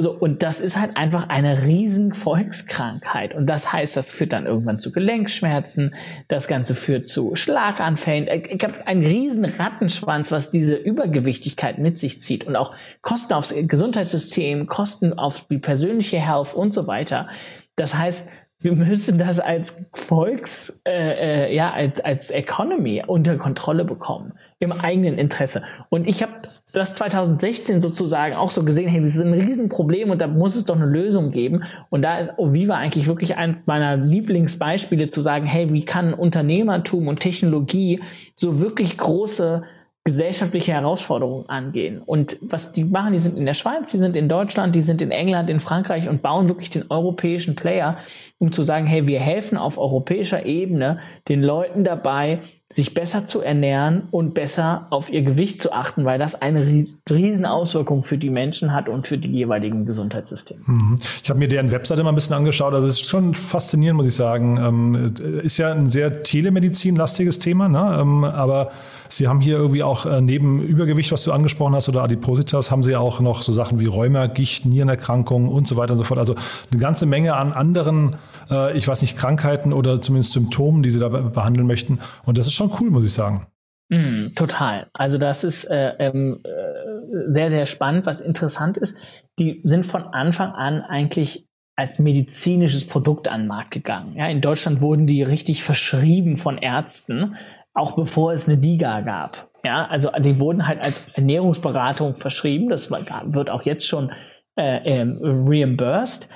So, 0.00 0.12
und 0.12 0.44
das 0.44 0.60
ist 0.60 0.78
halt 0.78 0.96
einfach 0.96 1.28
eine 1.28 1.64
riesen 1.64 2.12
Volkskrankheit. 2.12 3.34
Und 3.34 3.50
das 3.50 3.72
heißt, 3.72 3.96
das 3.96 4.12
führt 4.12 4.32
dann 4.32 4.46
irgendwann 4.46 4.78
zu 4.78 4.92
Gelenkschmerzen, 4.92 5.92
das 6.28 6.46
Ganze 6.46 6.76
führt 6.76 7.08
zu 7.08 7.34
Schlaganfällen. 7.34 8.28
Ich 8.48 8.62
habe 8.62 8.86
einen 8.86 9.04
riesen 9.04 9.44
Rattenschwanz, 9.44 10.30
was 10.30 10.52
diese 10.52 10.76
Übergewichtigkeit 10.76 11.78
mit 11.78 11.98
sich 11.98 12.22
zieht 12.22 12.46
und 12.46 12.54
auch 12.54 12.76
Kosten 13.02 13.32
aufs 13.32 13.52
Gesundheitssystem, 13.52 14.68
Kosten 14.68 15.14
auf 15.14 15.48
die 15.48 15.58
persönliche 15.58 16.18
Health 16.18 16.54
und 16.54 16.72
so 16.72 16.86
weiter. 16.86 17.28
Das 17.74 17.96
heißt, 17.96 18.30
wir 18.60 18.76
müssen 18.76 19.18
das 19.18 19.40
als 19.40 19.84
Volks, 19.94 20.80
äh, 20.86 21.46
äh, 21.46 21.54
ja, 21.54 21.72
als, 21.72 21.98
als 22.00 22.30
Economy 22.30 23.02
unter 23.04 23.36
Kontrolle 23.36 23.84
bekommen 23.84 24.34
im 24.60 24.72
eigenen 24.72 25.18
Interesse. 25.18 25.62
Und 25.88 26.08
ich 26.08 26.22
habe 26.22 26.32
das 26.72 26.94
2016 26.94 27.80
sozusagen 27.80 28.34
auch 28.34 28.50
so 28.50 28.64
gesehen, 28.64 28.88
hey, 28.88 29.00
das 29.00 29.14
ist 29.14 29.20
ein 29.20 29.32
Riesenproblem 29.32 30.10
und 30.10 30.20
da 30.20 30.26
muss 30.26 30.56
es 30.56 30.64
doch 30.64 30.74
eine 30.74 30.86
Lösung 30.86 31.30
geben. 31.30 31.62
Und 31.90 32.02
da 32.02 32.18
ist 32.18 32.38
Oviva 32.38 32.74
eigentlich 32.74 33.06
wirklich 33.06 33.36
eines 33.36 33.62
meiner 33.66 33.96
Lieblingsbeispiele 33.96 35.08
zu 35.10 35.20
sagen, 35.20 35.46
hey, 35.46 35.72
wie 35.72 35.84
kann 35.84 36.12
Unternehmertum 36.12 37.06
und 37.06 37.20
Technologie 37.20 38.00
so 38.34 38.60
wirklich 38.60 38.98
große 38.98 39.62
gesellschaftliche 40.08 40.72
Herausforderungen 40.72 41.46
angehen. 41.50 42.00
Und 42.00 42.38
was 42.40 42.72
die 42.72 42.84
machen, 42.84 43.12
die 43.12 43.18
sind 43.18 43.36
in 43.36 43.44
der 43.44 43.52
Schweiz, 43.52 43.90
die 43.90 43.98
sind 43.98 44.16
in 44.16 44.26
Deutschland, 44.26 44.74
die 44.74 44.80
sind 44.80 45.02
in 45.02 45.10
England, 45.10 45.50
in 45.50 45.60
Frankreich 45.60 46.08
und 46.08 46.22
bauen 46.22 46.48
wirklich 46.48 46.70
den 46.70 46.90
europäischen 46.90 47.54
Player, 47.56 47.98
um 48.38 48.50
zu 48.50 48.62
sagen, 48.62 48.86
hey, 48.86 49.06
wir 49.06 49.20
helfen 49.20 49.58
auf 49.58 49.76
europäischer 49.76 50.46
Ebene 50.46 50.98
den 51.28 51.42
Leuten 51.42 51.84
dabei, 51.84 52.40
sich 52.70 52.92
besser 52.92 53.24
zu 53.24 53.40
ernähren 53.40 54.08
und 54.10 54.34
besser 54.34 54.88
auf 54.90 55.10
ihr 55.10 55.22
Gewicht 55.22 55.62
zu 55.62 55.72
achten, 55.72 56.04
weil 56.04 56.18
das 56.18 56.42
eine 56.42 56.66
riesen 57.08 57.46
Auswirkung 57.46 58.04
für 58.04 58.18
die 58.18 58.28
Menschen 58.28 58.74
hat 58.74 58.90
und 58.90 59.06
für 59.06 59.16
die 59.16 59.28
jeweiligen 59.28 59.86
Gesundheitssysteme. 59.86 60.60
Mhm. 60.66 60.98
Ich 61.22 61.30
habe 61.30 61.38
mir 61.38 61.48
deren 61.48 61.70
Webseite 61.70 62.02
mal 62.02 62.10
ein 62.10 62.14
bisschen 62.14 62.36
angeschaut. 62.36 62.74
Also 62.74 62.86
es 62.86 62.96
ist 62.96 63.08
schon 63.08 63.34
faszinierend, 63.34 63.96
muss 63.96 64.06
ich 64.06 64.14
sagen. 64.14 64.58
Ähm, 64.58 65.14
ist 65.42 65.56
ja 65.56 65.72
ein 65.72 65.86
sehr 65.86 66.22
telemedizinlastiges 66.22 67.38
Thema, 67.38 67.70
ne? 67.70 67.98
Ähm, 68.00 68.24
aber 68.24 68.70
Sie 69.10 69.26
haben 69.26 69.40
hier 69.40 69.56
irgendwie 69.56 69.82
auch 69.82 70.04
äh, 70.04 70.20
neben 70.20 70.62
Übergewicht, 70.62 71.10
was 71.12 71.24
du 71.24 71.32
angesprochen 71.32 71.74
hast, 71.74 71.88
oder 71.88 72.02
Adipositas, 72.02 72.70
haben 72.70 72.82
Sie 72.82 72.94
auch 72.94 73.20
noch 73.20 73.40
so 73.40 73.54
Sachen 73.54 73.80
wie 73.80 73.86
Rheuma, 73.86 74.26
Gicht, 74.26 74.66
Nierenerkrankungen 74.66 75.48
und 75.48 75.66
so 75.66 75.76
weiter 75.76 75.92
und 75.92 75.98
so 75.98 76.04
fort. 76.04 76.18
Also 76.18 76.34
eine 76.70 76.78
ganze 76.78 77.06
Menge 77.06 77.34
an 77.34 77.52
anderen, 77.52 78.16
äh, 78.50 78.76
ich 78.76 78.86
weiß 78.86 79.00
nicht, 79.00 79.16
Krankheiten 79.16 79.72
oder 79.72 80.02
zumindest 80.02 80.34
Symptomen, 80.34 80.82
die 80.82 80.90
Sie 80.90 80.98
da 80.98 81.08
behandeln 81.08 81.66
möchten. 81.66 82.00
Und 82.26 82.36
das 82.36 82.46
ist 82.46 82.57
schon 82.58 82.72
cool, 82.80 82.90
muss 82.90 83.04
ich 83.04 83.12
sagen. 83.12 83.46
Mm, 83.90 84.26
total. 84.36 84.88
Also 84.92 85.16
das 85.16 85.44
ist 85.44 85.64
äh, 85.64 85.94
ähm, 85.98 86.40
äh, 86.44 87.32
sehr, 87.32 87.50
sehr 87.50 87.66
spannend. 87.66 88.06
Was 88.06 88.20
interessant 88.20 88.76
ist, 88.76 88.98
die 89.38 89.62
sind 89.64 89.86
von 89.86 90.02
Anfang 90.02 90.52
an 90.52 90.82
eigentlich 90.82 91.48
als 91.74 91.98
medizinisches 91.98 92.86
Produkt 92.86 93.28
an 93.28 93.42
den 93.42 93.46
Markt 93.48 93.70
gegangen. 93.70 94.14
Ja, 94.16 94.26
in 94.26 94.40
Deutschland 94.40 94.80
wurden 94.80 95.06
die 95.06 95.22
richtig 95.22 95.62
verschrieben 95.62 96.36
von 96.36 96.58
Ärzten, 96.58 97.36
auch 97.72 97.94
bevor 97.94 98.32
es 98.32 98.48
eine 98.48 98.58
DIGA 98.58 99.02
gab. 99.02 99.48
Ja, 99.64 99.86
also 99.86 100.10
die 100.18 100.38
wurden 100.38 100.66
halt 100.66 100.84
als 100.84 101.06
Ernährungsberatung 101.14 102.16
verschrieben. 102.16 102.68
Das 102.68 102.90
wird 102.90 103.50
auch 103.50 103.62
jetzt 103.62 103.86
schon 103.86 104.10
äh, 104.56 104.78
ähm, 104.84 105.18
reimbursed. 105.22 106.28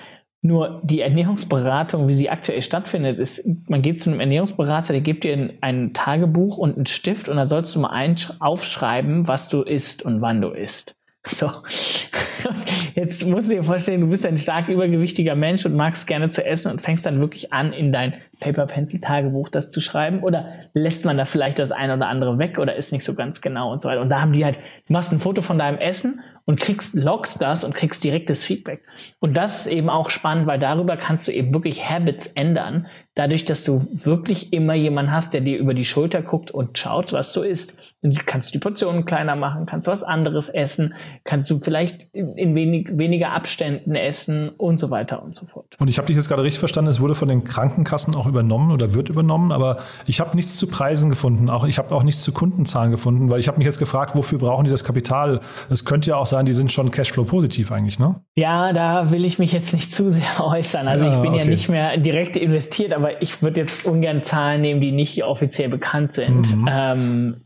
Nur 0.45 0.81
die 0.83 1.01
Ernährungsberatung, 1.01 2.09
wie 2.09 2.15
sie 2.15 2.29
aktuell 2.29 2.63
stattfindet, 2.63 3.21
ist, 3.21 3.49
man 3.69 3.81
geht 3.81 4.03
zu 4.03 4.11
einem 4.11 4.19
Ernährungsberater, 4.19 4.93
der 4.93 5.01
gibt 5.01 5.23
dir 5.23 5.35
ein, 5.35 5.53
ein 5.61 5.95
Tagebuch 5.95 6.59
und 6.59 6.75
einen 6.75 6.87
Stift 6.87 7.29
und 7.29 7.37
dann 7.37 7.47
sollst 7.47 7.77
du 7.77 7.81
mal 7.81 8.15
aufschreiben, 8.41 9.29
was 9.29 9.49
du 9.49 9.63
isst 9.63 10.03
und 10.05 10.21
wann 10.21 10.41
du 10.41 10.49
isst. 10.49 10.97
So. 11.25 11.49
Jetzt 12.95 13.25
musst 13.25 13.51
du 13.51 13.55
dir 13.55 13.63
vorstellen, 13.63 14.01
du 14.01 14.09
bist 14.09 14.27
ein 14.27 14.37
stark 14.37 14.69
übergewichtiger 14.69 15.37
Mensch 15.37 15.65
und 15.65 15.77
magst 15.77 16.09
gerne 16.09 16.29
zu 16.29 16.45
essen 16.45 16.73
und 16.73 16.83
fängst 16.83 17.07
dann 17.07 17.21
wirklich 17.21 17.53
an, 17.53 17.73
in 17.73 17.93
dein 17.93 18.15
Paper-Pencil-Tagebuch 18.41 19.49
das 19.49 19.69
zu 19.69 19.81
schreiben. 19.81 20.25
Oder 20.25 20.49
lässt 20.75 21.05
man 21.05 21.17
da 21.17 21.25
vielleicht 21.25 21.61
das 21.61 21.71
eine 21.71 21.95
oder 21.95 22.09
andere 22.09 22.39
weg 22.39 22.59
oder 22.59 22.75
ist 22.75 22.93
nicht 22.93 23.05
so 23.05 23.15
ganz 23.15 23.41
genau 23.41 23.71
und 23.73 23.81
so 23.81 23.89
weiter. 23.89 24.03
Und 24.03 24.11
da 24.11 24.21
haben 24.21 24.33
die 24.33 24.45
halt, 24.45 24.59
du 24.89 24.93
machst 24.93 25.13
ein 25.13 25.21
Foto 25.21 25.41
von 25.41 25.59
deinem 25.59 25.79
Essen 25.79 26.21
und 26.45 26.59
kriegst, 26.59 26.95
loggst 26.95 27.41
das 27.41 27.65
und 27.65 27.75
kriegst 27.75 28.03
direktes 28.05 28.45
Feedback. 28.45 28.83
Und 29.21 29.35
das 29.35 29.63
ist 29.63 29.67
eben 29.69 29.89
auch 29.89 30.11
spannend, 30.11 30.47
weil 30.47 30.59
darüber 30.59 30.97
kannst 30.97 31.29
du 31.29 31.33
eben 31.33 31.53
wirklich 31.53 31.89
Habits 31.89 32.27
ändern, 32.27 32.87
dadurch, 33.15 33.45
dass 33.45 33.63
du 33.63 33.87
wirklich 33.93 34.53
immer 34.53 34.75
jemanden 34.75 35.13
hast, 35.13 35.35
der 35.35 35.43
dir 35.43 35.59
über 35.59 35.75
die 35.75 35.85
Schulter 35.85 36.23
guckt 36.23 36.51
und 36.51 36.79
schaut, 36.79 37.13
was 37.13 37.33
du 37.33 37.43
isst. 37.43 37.95
Und 38.01 38.27
kannst 38.27 38.51
du 38.51 38.53
die 38.53 38.59
Portionen 38.59 39.05
kleiner 39.05 39.37
machen, 39.37 39.67
kannst 39.67 39.87
du 39.87 39.93
was 39.93 40.03
anderes 40.03 40.49
essen, 40.49 40.95
kannst 41.25 41.51
du 41.51 41.61
vielleicht 41.61 42.07
in 42.15 42.55
wenig, 42.55 42.89
weniger 42.97 43.31
Abständen 43.33 43.95
essen 43.95 44.49
und 44.49 44.79
so 44.79 44.91
weiter 44.91 45.23
und 45.23 45.35
so 45.35 45.47
fort. 45.47 45.77
Und 45.79 45.89
ich 45.89 45.99
habe 45.99 46.07
dich 46.07 46.17
jetzt 46.17 46.29
gerade 46.29 46.43
richtig 46.43 46.59
verstanden, 46.59 46.91
es 46.91 47.01
wurde 47.01 47.15
von 47.15 47.29
den 47.29 47.45
Krankenkassen 47.45 48.15
auch 48.15 48.27
übernommen 48.27 48.73
oder 48.73 48.95
wird 48.95 49.09
übernommen, 49.09 49.53
aber 49.53 49.79
ich 50.07 50.21
habe 50.21 50.35
nichts 50.35 50.57
zu 50.57 50.67
Preisen 50.67 51.11
gefunden, 51.11 51.51
auch 51.51 51.67
ich 51.67 51.79
habe 51.79 51.95
auch 51.95 52.03
nichts 52.03 52.23
zu 52.23 52.33
Kundenzahlen 52.33 52.91
gefunden, 52.91 53.31
weil 53.31 53.41
ich 53.41 53.49
habe 53.49 53.59
mich 53.59 53.67
jetzt 53.67 53.79
gefragt, 53.79 54.17
wofür 54.17 54.39
brauchen 54.39 54.65
die 54.65 54.71
das 54.71 54.85
Kapital? 54.85 55.41
Es 55.69 55.85
könnte 55.85 56.11
ja 56.11 56.17
auch 56.17 56.27
sein, 56.27 56.47
die 56.47 56.53
sind 56.53 56.73
schon 56.73 56.91
Cashflow 56.91 57.25
positiv 57.25 57.73
eigentlich, 57.73 57.99
ne? 57.99 58.23
Ja, 58.35 58.73
da 58.73 59.11
will 59.11 59.25
ich 59.25 59.39
mich 59.39 59.53
jetzt 59.53 59.73
nicht 59.73 59.95
zu 59.95 60.11
sehr 60.11 60.23
äußern. 60.41 60.89
Also 60.89 61.05
ja, 61.05 61.15
ich 61.15 61.19
bin 61.21 61.33
okay. 61.33 61.43
ja 61.43 61.47
nicht 61.47 61.69
mehr 61.69 61.97
direkt 61.99 62.37
investiert, 62.37 62.93
aber 62.93 63.02
ich 63.21 63.43
würde 63.43 63.61
jetzt 63.61 63.85
ungern 63.85 64.23
Zahlen 64.25 64.61
nehmen, 64.61 64.81
die 64.81 64.93
nicht 64.93 65.23
offiziell 65.25 65.69
bekannt 65.69 66.13
sind. 66.13 66.57
Mhm. 66.57 66.69
Ähm, 66.71 67.37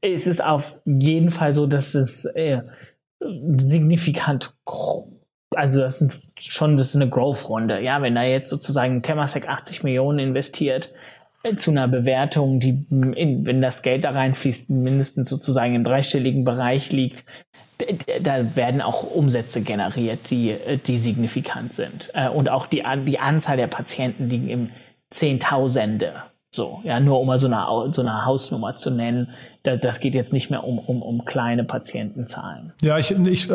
es 0.00 0.26
ist 0.26 0.44
auf 0.44 0.80
jeden 0.84 1.30
Fall 1.30 1.52
so, 1.52 1.66
dass 1.66 1.94
es 1.94 2.24
äh, 2.24 2.60
signifikant 3.56 4.54
also 5.56 5.80
das 5.82 6.00
sind 6.00 6.18
schon, 6.38 6.76
das 6.76 6.88
ist 6.88 6.96
eine 6.96 7.08
Growth-Runde. 7.08 7.80
Ja, 7.80 8.02
wenn 8.02 8.16
da 8.16 8.24
jetzt 8.24 8.48
sozusagen 8.50 9.02
Temasek 9.02 9.48
80 9.48 9.84
Millionen 9.84 10.18
investiert, 10.18 10.90
zu 11.56 11.70
einer 11.70 11.88
Bewertung, 11.88 12.58
die, 12.58 12.86
in, 12.90 13.44
wenn 13.44 13.60
das 13.60 13.82
Geld 13.82 14.04
da 14.04 14.10
reinfließt, 14.10 14.70
mindestens 14.70 15.28
sozusagen 15.28 15.74
im 15.74 15.84
dreistelligen 15.84 16.44
Bereich 16.44 16.90
liegt, 16.90 17.24
da 18.22 18.56
werden 18.56 18.80
auch 18.80 19.02
Umsätze 19.02 19.62
generiert, 19.62 20.30
die, 20.30 20.56
die 20.86 20.98
signifikant 20.98 21.74
sind. 21.74 22.10
Äh, 22.14 22.28
und 22.28 22.50
auch 22.50 22.66
die, 22.66 22.82
die 23.06 23.18
Anzahl 23.18 23.56
der 23.56 23.66
Patienten 23.66 24.28
liegen 24.30 24.48
im 24.48 24.70
Zehntausende 25.14 26.12
So, 26.50 26.80
ja, 26.82 26.98
nur 26.98 27.20
um 27.20 27.26
mal 27.28 27.38
so 27.38 27.46
eine, 27.46 27.66
so 27.92 28.02
eine 28.02 28.24
Hausnummer 28.24 28.76
zu 28.76 28.90
nennen. 28.90 29.28
Das 29.62 30.00
geht 30.00 30.12
jetzt 30.12 30.32
nicht 30.32 30.50
mehr 30.50 30.64
um, 30.64 30.78
um, 30.78 31.02
um 31.02 31.24
kleine 31.24 31.64
Patientenzahlen. 31.64 32.72
Ja, 32.82 32.98
ich, 32.98 33.12
ich, 33.12 33.48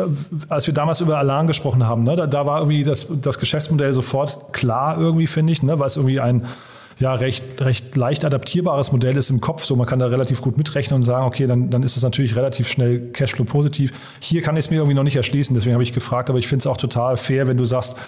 als 0.48 0.66
wir 0.66 0.74
damals 0.74 1.00
über 1.00 1.18
Alarm 1.18 1.46
gesprochen 1.46 1.86
haben, 1.86 2.02
ne, 2.02 2.16
da, 2.16 2.26
da 2.26 2.46
war 2.46 2.60
irgendwie 2.60 2.82
das, 2.82 3.12
das 3.20 3.38
Geschäftsmodell 3.38 3.92
sofort 3.92 4.52
klar 4.52 4.98
irgendwie, 4.98 5.26
finde 5.26 5.52
ich, 5.52 5.62
ne, 5.62 5.78
weil 5.78 5.86
es 5.86 5.96
irgendwie 5.96 6.20
ein 6.20 6.46
ja, 6.98 7.14
recht, 7.14 7.62
recht 7.62 7.96
leicht 7.96 8.24
adaptierbares 8.24 8.92
Modell 8.92 9.16
ist 9.16 9.30
im 9.30 9.40
Kopf. 9.40 9.64
So, 9.64 9.76
man 9.76 9.86
kann 9.86 9.98
da 9.98 10.06
relativ 10.06 10.40
gut 10.40 10.56
mitrechnen 10.56 10.96
und 10.96 11.02
sagen, 11.02 11.26
okay, 11.26 11.46
dann, 11.46 11.70
dann 11.70 11.82
ist 11.82 11.96
es 11.96 12.02
natürlich 12.02 12.36
relativ 12.36 12.68
schnell 12.68 13.10
Cashflow 13.12 13.44
positiv. 13.44 13.92
Hier 14.20 14.42
kann 14.42 14.56
ich 14.56 14.66
es 14.66 14.70
mir 14.70 14.76
irgendwie 14.76 14.94
noch 14.94 15.02
nicht 15.02 15.16
erschließen, 15.16 15.54
deswegen 15.54 15.74
habe 15.74 15.82
ich 15.82 15.92
gefragt, 15.92 16.30
aber 16.30 16.38
ich 16.38 16.48
finde 16.48 16.60
es 16.60 16.66
auch 16.66 16.76
total 16.76 17.16
fair, 17.16 17.46
wenn 17.48 17.56
du 17.56 17.64
sagst, 17.64 17.96
äh, 17.96 18.00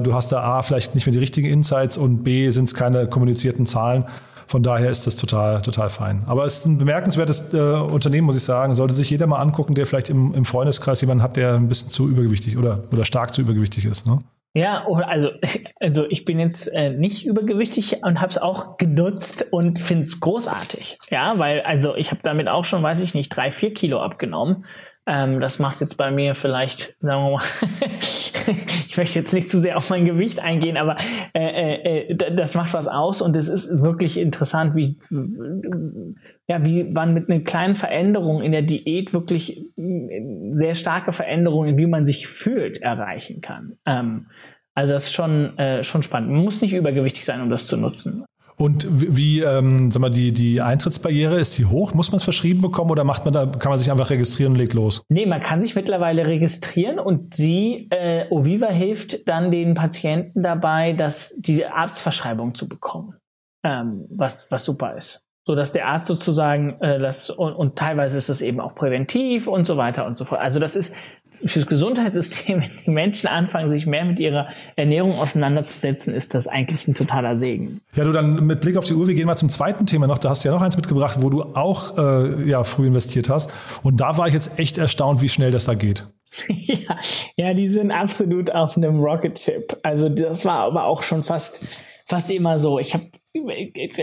du 0.00 0.14
hast 0.14 0.32
da 0.32 0.40
A, 0.40 0.62
vielleicht 0.62 0.94
nicht 0.94 1.06
mehr 1.06 1.12
die 1.12 1.18
richtigen 1.18 1.48
Insights 1.48 1.96
und 1.96 2.22
B, 2.22 2.50
sind 2.50 2.64
es 2.64 2.74
keine 2.74 3.06
kommunizierten 3.08 3.66
Zahlen. 3.66 4.04
Von 4.46 4.64
daher 4.64 4.90
ist 4.90 5.06
das 5.06 5.14
total, 5.14 5.62
total 5.62 5.90
fein. 5.90 6.24
Aber 6.26 6.44
es 6.44 6.58
ist 6.58 6.66
ein 6.66 6.78
bemerkenswertes 6.78 7.54
äh, 7.54 7.58
Unternehmen, 7.58 8.26
muss 8.26 8.36
ich 8.36 8.42
sagen. 8.42 8.74
Sollte 8.74 8.94
sich 8.94 9.08
jeder 9.08 9.28
mal 9.28 9.38
angucken, 9.38 9.76
der 9.76 9.86
vielleicht 9.86 10.10
im, 10.10 10.34
im 10.34 10.44
Freundeskreis 10.44 11.00
jemanden 11.00 11.22
hat, 11.22 11.36
der 11.36 11.54
ein 11.54 11.68
bisschen 11.68 11.90
zu 11.90 12.08
übergewichtig 12.08 12.58
oder, 12.58 12.82
oder 12.90 13.04
stark 13.04 13.32
zu 13.32 13.42
übergewichtig 13.42 13.84
ist. 13.84 14.08
Ne? 14.08 14.18
Ja, 14.54 14.84
also, 14.86 15.30
also 15.80 16.06
ich 16.08 16.24
bin 16.24 16.40
jetzt 16.40 16.66
äh, 16.66 16.90
nicht 16.90 17.24
übergewichtig 17.26 18.02
und 18.02 18.20
habe 18.20 18.30
es 18.30 18.38
auch 18.38 18.76
genutzt 18.76 19.46
und 19.52 19.78
finde 19.78 20.02
es 20.02 20.18
großartig. 20.18 20.98
Ja, 21.10 21.34
weil 21.36 21.60
also 21.60 21.94
ich 21.94 22.10
habe 22.10 22.20
damit 22.24 22.48
auch 22.48 22.64
schon, 22.64 22.82
weiß 22.82 23.00
ich 23.00 23.14
nicht, 23.14 23.28
drei, 23.28 23.52
vier 23.52 23.72
Kilo 23.72 24.00
abgenommen. 24.00 24.64
Ähm, 25.10 25.40
das 25.40 25.58
macht 25.58 25.80
jetzt 25.80 25.96
bei 25.96 26.12
mir 26.12 26.36
vielleicht, 26.36 26.96
sagen 27.00 27.24
wir 27.24 27.30
mal, 27.32 27.42
ich 28.86 28.96
möchte 28.96 29.18
jetzt 29.18 29.34
nicht 29.34 29.50
zu 29.50 29.58
sehr 29.58 29.76
auf 29.76 29.90
mein 29.90 30.04
Gewicht 30.04 30.38
eingehen, 30.38 30.76
aber 30.76 30.94
äh, 31.34 32.04
äh, 32.12 32.34
das 32.36 32.54
macht 32.54 32.72
was 32.74 32.86
aus 32.86 33.20
und 33.20 33.36
es 33.36 33.48
ist 33.48 33.82
wirklich 33.82 34.20
interessant, 34.20 34.76
wie, 34.76 35.00
ja, 36.46 36.64
wie 36.64 36.84
man 36.84 37.12
mit 37.12 37.28
einer 37.28 37.40
kleinen 37.40 37.74
Veränderung 37.74 38.40
in 38.40 38.52
der 38.52 38.62
Diät 38.62 39.12
wirklich 39.12 39.72
sehr 40.52 40.76
starke 40.76 41.10
Veränderungen, 41.10 41.76
wie 41.76 41.88
man 41.88 42.06
sich 42.06 42.28
fühlt, 42.28 42.80
erreichen 42.80 43.40
kann. 43.40 43.78
Ähm, 43.86 44.26
also 44.76 44.92
das 44.92 45.06
ist 45.06 45.12
schon, 45.12 45.58
äh, 45.58 45.82
schon 45.82 46.04
spannend. 46.04 46.30
Man 46.30 46.44
muss 46.44 46.62
nicht 46.62 46.72
übergewichtig 46.72 47.24
sein, 47.24 47.40
um 47.40 47.50
das 47.50 47.66
zu 47.66 47.76
nutzen. 47.76 48.24
Und 48.60 48.86
wie, 48.90 49.40
ähm, 49.40 49.90
sag 49.90 50.00
mal, 50.00 50.10
die, 50.10 50.32
die 50.32 50.60
Eintrittsbarriere, 50.60 51.40
ist 51.40 51.56
die 51.56 51.64
hoch? 51.64 51.94
Muss 51.94 52.12
man 52.12 52.18
es 52.18 52.24
verschrieben 52.24 52.60
bekommen 52.60 52.90
oder 52.90 53.04
macht 53.04 53.24
man 53.24 53.32
da, 53.32 53.46
kann 53.46 53.70
man 53.70 53.78
sich 53.78 53.90
einfach 53.90 54.10
registrieren 54.10 54.52
und 54.52 54.58
legt 54.58 54.74
los? 54.74 55.02
Nee, 55.08 55.24
man 55.24 55.40
kann 55.40 55.62
sich 55.62 55.74
mittlerweile 55.74 56.26
registrieren 56.26 56.98
und 56.98 57.34
sie, 57.34 57.88
äh, 57.90 58.26
Oviva 58.28 58.66
hilft 58.66 59.26
dann 59.26 59.50
den 59.50 59.72
Patienten 59.72 60.42
dabei, 60.42 60.92
dass 60.92 61.40
diese 61.40 61.72
Arztverschreibung 61.72 62.54
zu 62.54 62.68
bekommen. 62.68 63.14
Ähm, 63.64 64.04
was, 64.10 64.50
was 64.50 64.66
super 64.66 64.94
ist. 64.94 65.24
So 65.46 65.54
dass 65.54 65.72
der 65.72 65.86
Arzt 65.86 66.06
sozusagen 66.06 66.78
äh, 66.80 66.98
das 66.98 67.30
und, 67.30 67.54
und 67.54 67.76
teilweise 67.76 68.18
ist 68.18 68.28
das 68.28 68.42
eben 68.42 68.60
auch 68.60 68.74
präventiv 68.74 69.48
und 69.48 69.66
so 69.66 69.78
weiter 69.78 70.06
und 70.06 70.18
so 70.18 70.26
fort. 70.26 70.42
Also 70.42 70.60
das 70.60 70.76
ist 70.76 70.94
fürs 71.44 71.66
Gesundheitssystem, 71.66 72.60
wenn 72.60 72.70
die 72.84 72.90
Menschen 72.90 73.26
anfangen, 73.28 73.70
sich 73.70 73.86
mehr 73.86 74.04
mit 74.04 74.20
ihrer 74.20 74.48
Ernährung 74.76 75.18
auseinanderzusetzen, 75.18 76.14
ist 76.14 76.34
das 76.34 76.46
eigentlich 76.46 76.86
ein 76.88 76.94
totaler 76.94 77.38
Segen. 77.38 77.80
Ja, 77.94 78.04
du 78.04 78.12
dann 78.12 78.46
mit 78.46 78.60
Blick 78.60 78.76
auf 78.76 78.84
die 78.84 78.94
Uhr, 78.94 79.06
wir 79.06 79.14
gehen 79.14 79.26
mal 79.26 79.36
zum 79.36 79.48
zweiten 79.48 79.86
Thema 79.86 80.06
noch. 80.06 80.18
Da 80.18 80.30
hast 80.30 80.44
du 80.44 80.48
ja 80.48 80.54
noch 80.54 80.62
eins 80.62 80.76
mitgebracht, 80.76 81.18
wo 81.20 81.30
du 81.30 81.42
auch 81.42 81.96
äh, 81.98 82.48
ja, 82.48 82.64
früh 82.64 82.86
investiert 82.86 83.28
hast. 83.28 83.50
Und 83.82 84.00
da 84.00 84.16
war 84.16 84.28
ich 84.28 84.34
jetzt 84.34 84.58
echt 84.58 84.78
erstaunt, 84.78 85.22
wie 85.22 85.28
schnell 85.28 85.50
das 85.50 85.64
da 85.64 85.74
geht. 85.74 86.04
ja, 86.48 86.96
ja, 87.36 87.54
die 87.54 87.68
sind 87.68 87.90
absolut 87.90 88.52
auf 88.52 88.76
einem 88.76 89.00
Rocket 89.00 89.34
Chip. 89.34 89.78
Also 89.82 90.08
das 90.08 90.44
war 90.44 90.60
aber 90.60 90.84
auch 90.84 91.02
schon 91.02 91.24
fast 91.24 91.84
fast 92.10 92.30
immer 92.30 92.58
so. 92.58 92.78
Ich 92.78 92.92
habe 92.92 93.04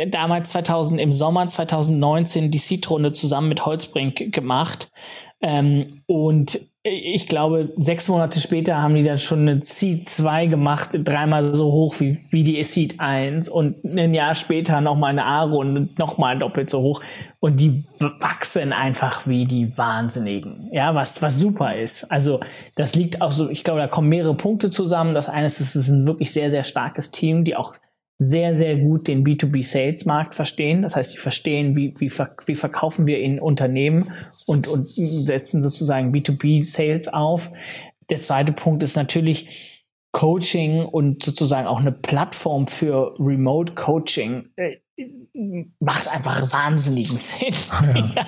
damals 0.09 0.51
2000 0.51 0.99
im 0.99 1.11
Sommer 1.11 1.47
2019 1.47 2.49
die 2.49 2.57
Seed-Runde 2.57 3.11
zusammen 3.11 3.49
mit 3.49 3.65
Holzbrink 3.65 4.31
gemacht 4.33 4.89
ähm, 5.41 6.01
und 6.07 6.69
ich 6.89 7.27
glaube, 7.27 7.73
sechs 7.77 8.07
Monate 8.07 8.39
später 8.39 8.81
haben 8.81 8.95
die 8.95 9.03
dann 9.03 9.19
schon 9.19 9.47
eine 9.47 9.63
Seed 9.63 10.05
2 10.05 10.47
gemacht, 10.47 10.89
dreimal 10.93 11.53
so 11.53 11.71
hoch 11.71 11.99
wie, 11.99 12.17
wie 12.31 12.43
die 12.43 12.63
Seed 12.63 12.99
1 12.99 13.49
und 13.49 13.75
ein 13.83 14.13
Jahr 14.13 14.35
später 14.35 14.81
nochmal 14.81 15.11
eine 15.11 15.25
A-Runde, 15.25 15.89
nochmal 15.97 16.39
doppelt 16.39 16.69
so 16.69 16.81
hoch 16.81 17.01
und 17.39 17.59
die 17.59 17.83
wachsen 17.99 18.73
einfach 18.73 19.27
wie 19.27 19.45
die 19.45 19.77
Wahnsinnigen. 19.77 20.69
Ja, 20.71 20.95
was, 20.95 21.21
was 21.21 21.37
super 21.37 21.75
ist. 21.75 22.05
Also, 22.05 22.39
das 22.75 22.95
liegt 22.95 23.21
auch 23.21 23.31
so, 23.31 23.49
ich 23.49 23.63
glaube, 23.63 23.79
da 23.79 23.87
kommen 23.87 24.09
mehrere 24.09 24.35
Punkte 24.35 24.69
zusammen. 24.69 25.13
Das 25.13 25.29
eine 25.29 25.45
ist, 25.47 25.59
es 25.59 25.75
ist 25.75 25.87
ein 25.87 26.07
wirklich 26.07 26.31
sehr, 26.31 26.51
sehr 26.51 26.63
starkes 26.63 27.11
Team, 27.11 27.43
die 27.43 27.55
auch 27.55 27.75
sehr, 28.19 28.55
sehr 28.55 28.77
gut 28.77 29.07
den 29.07 29.23
B2B-Sales-Markt 29.23 30.33
verstehen. 30.33 30.81
Das 30.81 30.95
heißt, 30.95 31.11
sie 31.11 31.17
verstehen, 31.17 31.75
wie, 31.75 31.93
wie, 31.99 32.11
wie 32.11 32.55
verkaufen 32.55 33.05
wir 33.05 33.19
in 33.19 33.39
Unternehmen 33.39 34.03
und, 34.47 34.67
und 34.67 34.87
setzen 34.87 35.61
sozusagen 35.61 36.11
B2B-Sales 36.11 37.09
auf. 37.09 37.49
Der 38.09 38.21
zweite 38.21 38.53
Punkt 38.53 38.81
ist 38.81 38.95
natürlich 38.95 39.85
Coaching 40.13 40.83
und 40.83 41.21
sozusagen 41.21 41.67
auch 41.67 41.79
eine 41.79 41.91
Plattform 41.91 42.65
für 42.65 43.15
Remote 43.19 43.75
Coaching 43.75 44.49
äh, 44.55 44.77
macht 45.79 46.11
einfach 46.11 46.51
wahnsinnigen 46.51 47.17
Sinn. 47.17 47.53
Ja. 47.93 48.13
ja. 48.15 48.25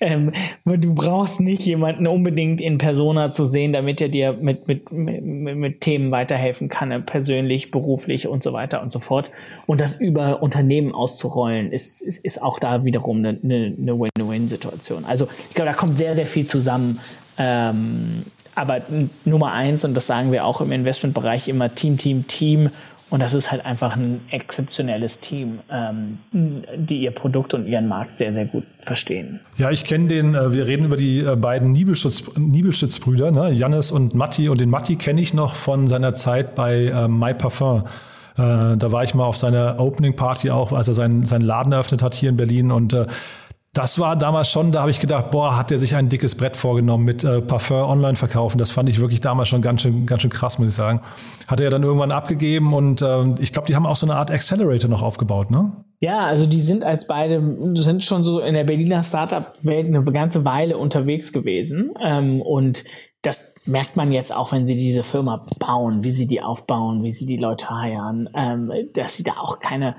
Ähm, 0.00 0.32
du 0.64 0.94
brauchst 0.94 1.40
nicht 1.40 1.62
jemanden 1.62 2.06
unbedingt 2.06 2.60
in 2.60 2.76
Persona 2.76 3.30
zu 3.30 3.46
sehen, 3.46 3.72
damit 3.72 4.00
er 4.02 4.10
dir 4.10 4.34
mit, 4.34 4.68
mit, 4.68 4.92
mit, 4.92 5.22
mit 5.22 5.80
Themen 5.80 6.10
weiterhelfen 6.10 6.68
kann, 6.68 6.90
äh, 6.90 7.00
persönlich, 7.00 7.70
beruflich 7.70 8.28
und 8.28 8.42
so 8.42 8.52
weiter 8.52 8.82
und 8.82 8.92
so 8.92 8.98
fort. 8.98 9.30
Und 9.66 9.80
das 9.80 9.98
über 9.98 10.42
Unternehmen 10.42 10.92
auszurollen, 10.92 11.72
ist, 11.72 12.02
ist, 12.02 12.22
ist 12.22 12.42
auch 12.42 12.58
da 12.58 12.84
wiederum 12.84 13.18
eine, 13.18 13.38
eine 13.42 13.98
Win-Win-Situation. 13.98 15.06
Also 15.06 15.28
ich 15.48 15.54
glaube, 15.54 15.70
da 15.70 15.76
kommt 15.76 15.96
sehr, 15.96 16.14
sehr 16.14 16.26
viel 16.26 16.46
zusammen. 16.46 16.98
Ähm, 17.38 18.24
aber 18.54 18.80
Nummer 19.24 19.52
eins, 19.52 19.84
und 19.84 19.94
das 19.94 20.06
sagen 20.06 20.32
wir 20.32 20.44
auch 20.44 20.60
im 20.60 20.72
Investmentbereich 20.72 21.48
immer, 21.48 21.74
Team, 21.74 21.98
Team, 21.98 22.26
Team 22.26 22.70
und 23.08 23.20
das 23.20 23.34
ist 23.34 23.52
halt 23.52 23.64
einfach 23.64 23.94
ein 23.94 24.20
exzeptionelles 24.30 25.20
Team, 25.20 25.60
ähm, 25.70 26.18
die 26.32 27.02
ihr 27.02 27.12
Produkt 27.12 27.54
und 27.54 27.66
ihren 27.66 27.86
Markt 27.86 28.18
sehr, 28.18 28.34
sehr 28.34 28.46
gut 28.46 28.64
verstehen. 28.80 29.40
Ja, 29.58 29.70
ich 29.70 29.84
kenne 29.84 30.08
den, 30.08 30.34
äh, 30.34 30.52
wir 30.52 30.66
reden 30.66 30.86
über 30.86 30.96
die 30.96 31.20
äh, 31.20 31.36
beiden 31.36 31.70
Nibelschutz, 31.70 32.24
Nibelschütz-Brüder, 32.36 33.30
ne? 33.30 33.52
Jannis 33.52 33.92
und 33.92 34.14
Matti. 34.14 34.48
Und 34.48 34.60
den 34.60 34.70
Matti 34.70 34.96
kenne 34.96 35.20
ich 35.20 35.34
noch 35.34 35.54
von 35.54 35.86
seiner 35.86 36.14
Zeit 36.14 36.56
bei 36.56 36.86
äh, 36.86 37.06
My 37.06 37.32
Parfum. 37.32 37.84
Äh, 38.36 38.76
da 38.76 38.92
war 38.92 39.04
ich 39.04 39.14
mal 39.14 39.24
auf 39.24 39.36
seiner 39.36 39.78
Opening 39.78 40.16
Party 40.16 40.50
auch, 40.50 40.72
als 40.72 40.88
er 40.88 40.94
seinen, 40.94 41.24
seinen 41.24 41.42
Laden 41.42 41.72
eröffnet 41.72 42.02
hat 42.02 42.14
hier 42.14 42.30
in 42.30 42.36
Berlin. 42.36 42.72
Und 42.72 42.92
äh, 42.92 43.06
das 43.76 43.98
war 43.98 44.16
damals 44.16 44.50
schon, 44.50 44.72
da 44.72 44.80
habe 44.80 44.90
ich 44.90 45.00
gedacht, 45.00 45.30
boah, 45.30 45.56
hat 45.56 45.70
er 45.70 45.78
sich 45.78 45.94
ein 45.94 46.08
dickes 46.08 46.34
Brett 46.34 46.56
vorgenommen 46.56 47.04
mit 47.04 47.24
äh, 47.24 47.42
Parfum 47.42 47.76
online 47.76 48.16
verkaufen. 48.16 48.56
Das 48.56 48.70
fand 48.70 48.88
ich 48.88 49.00
wirklich 49.00 49.20
damals 49.20 49.48
schon 49.48 49.60
ganz 49.60 49.82
schön, 49.82 50.06
ganz 50.06 50.22
schön 50.22 50.30
krass, 50.30 50.58
muss 50.58 50.68
ich 50.68 50.74
sagen. 50.74 51.02
Hat 51.46 51.60
er 51.60 51.68
dann 51.68 51.82
irgendwann 51.82 52.10
abgegeben 52.10 52.72
und 52.72 53.02
äh, 53.02 53.34
ich 53.38 53.52
glaube, 53.52 53.68
die 53.68 53.76
haben 53.76 53.84
auch 53.84 53.96
so 53.96 54.06
eine 54.06 54.16
Art 54.16 54.30
Accelerator 54.30 54.88
noch 54.88 55.02
aufgebaut, 55.02 55.50
ne? 55.50 55.72
Ja, 56.00 56.26
also 56.26 56.46
die 56.46 56.60
sind 56.60 56.84
als 56.84 57.06
beide, 57.06 57.42
sind 57.74 58.04
schon 58.04 58.22
so 58.22 58.40
in 58.40 58.54
der 58.54 58.64
Berliner 58.64 59.02
Startup-Welt 59.02 59.86
eine 59.86 60.02
ganze 60.04 60.44
Weile 60.44 60.78
unterwegs 60.78 61.32
gewesen. 61.32 61.92
Ähm, 62.02 62.40
und 62.42 62.84
das 63.22 63.54
merkt 63.64 63.96
man 63.96 64.12
jetzt 64.12 64.34
auch, 64.34 64.52
wenn 64.52 64.66
sie 64.66 64.76
diese 64.76 65.02
Firma 65.02 65.42
bauen, 65.58 66.04
wie 66.04 66.12
sie 66.12 66.26
die 66.26 66.40
aufbauen, 66.40 67.02
wie 67.02 67.12
sie 67.12 67.26
die 67.26 67.38
Leute 67.38 67.70
heiern, 67.70 68.28
ähm, 68.34 68.72
dass 68.94 69.16
sie 69.16 69.24
da 69.24 69.32
auch 69.38 69.58
keine 69.58 69.96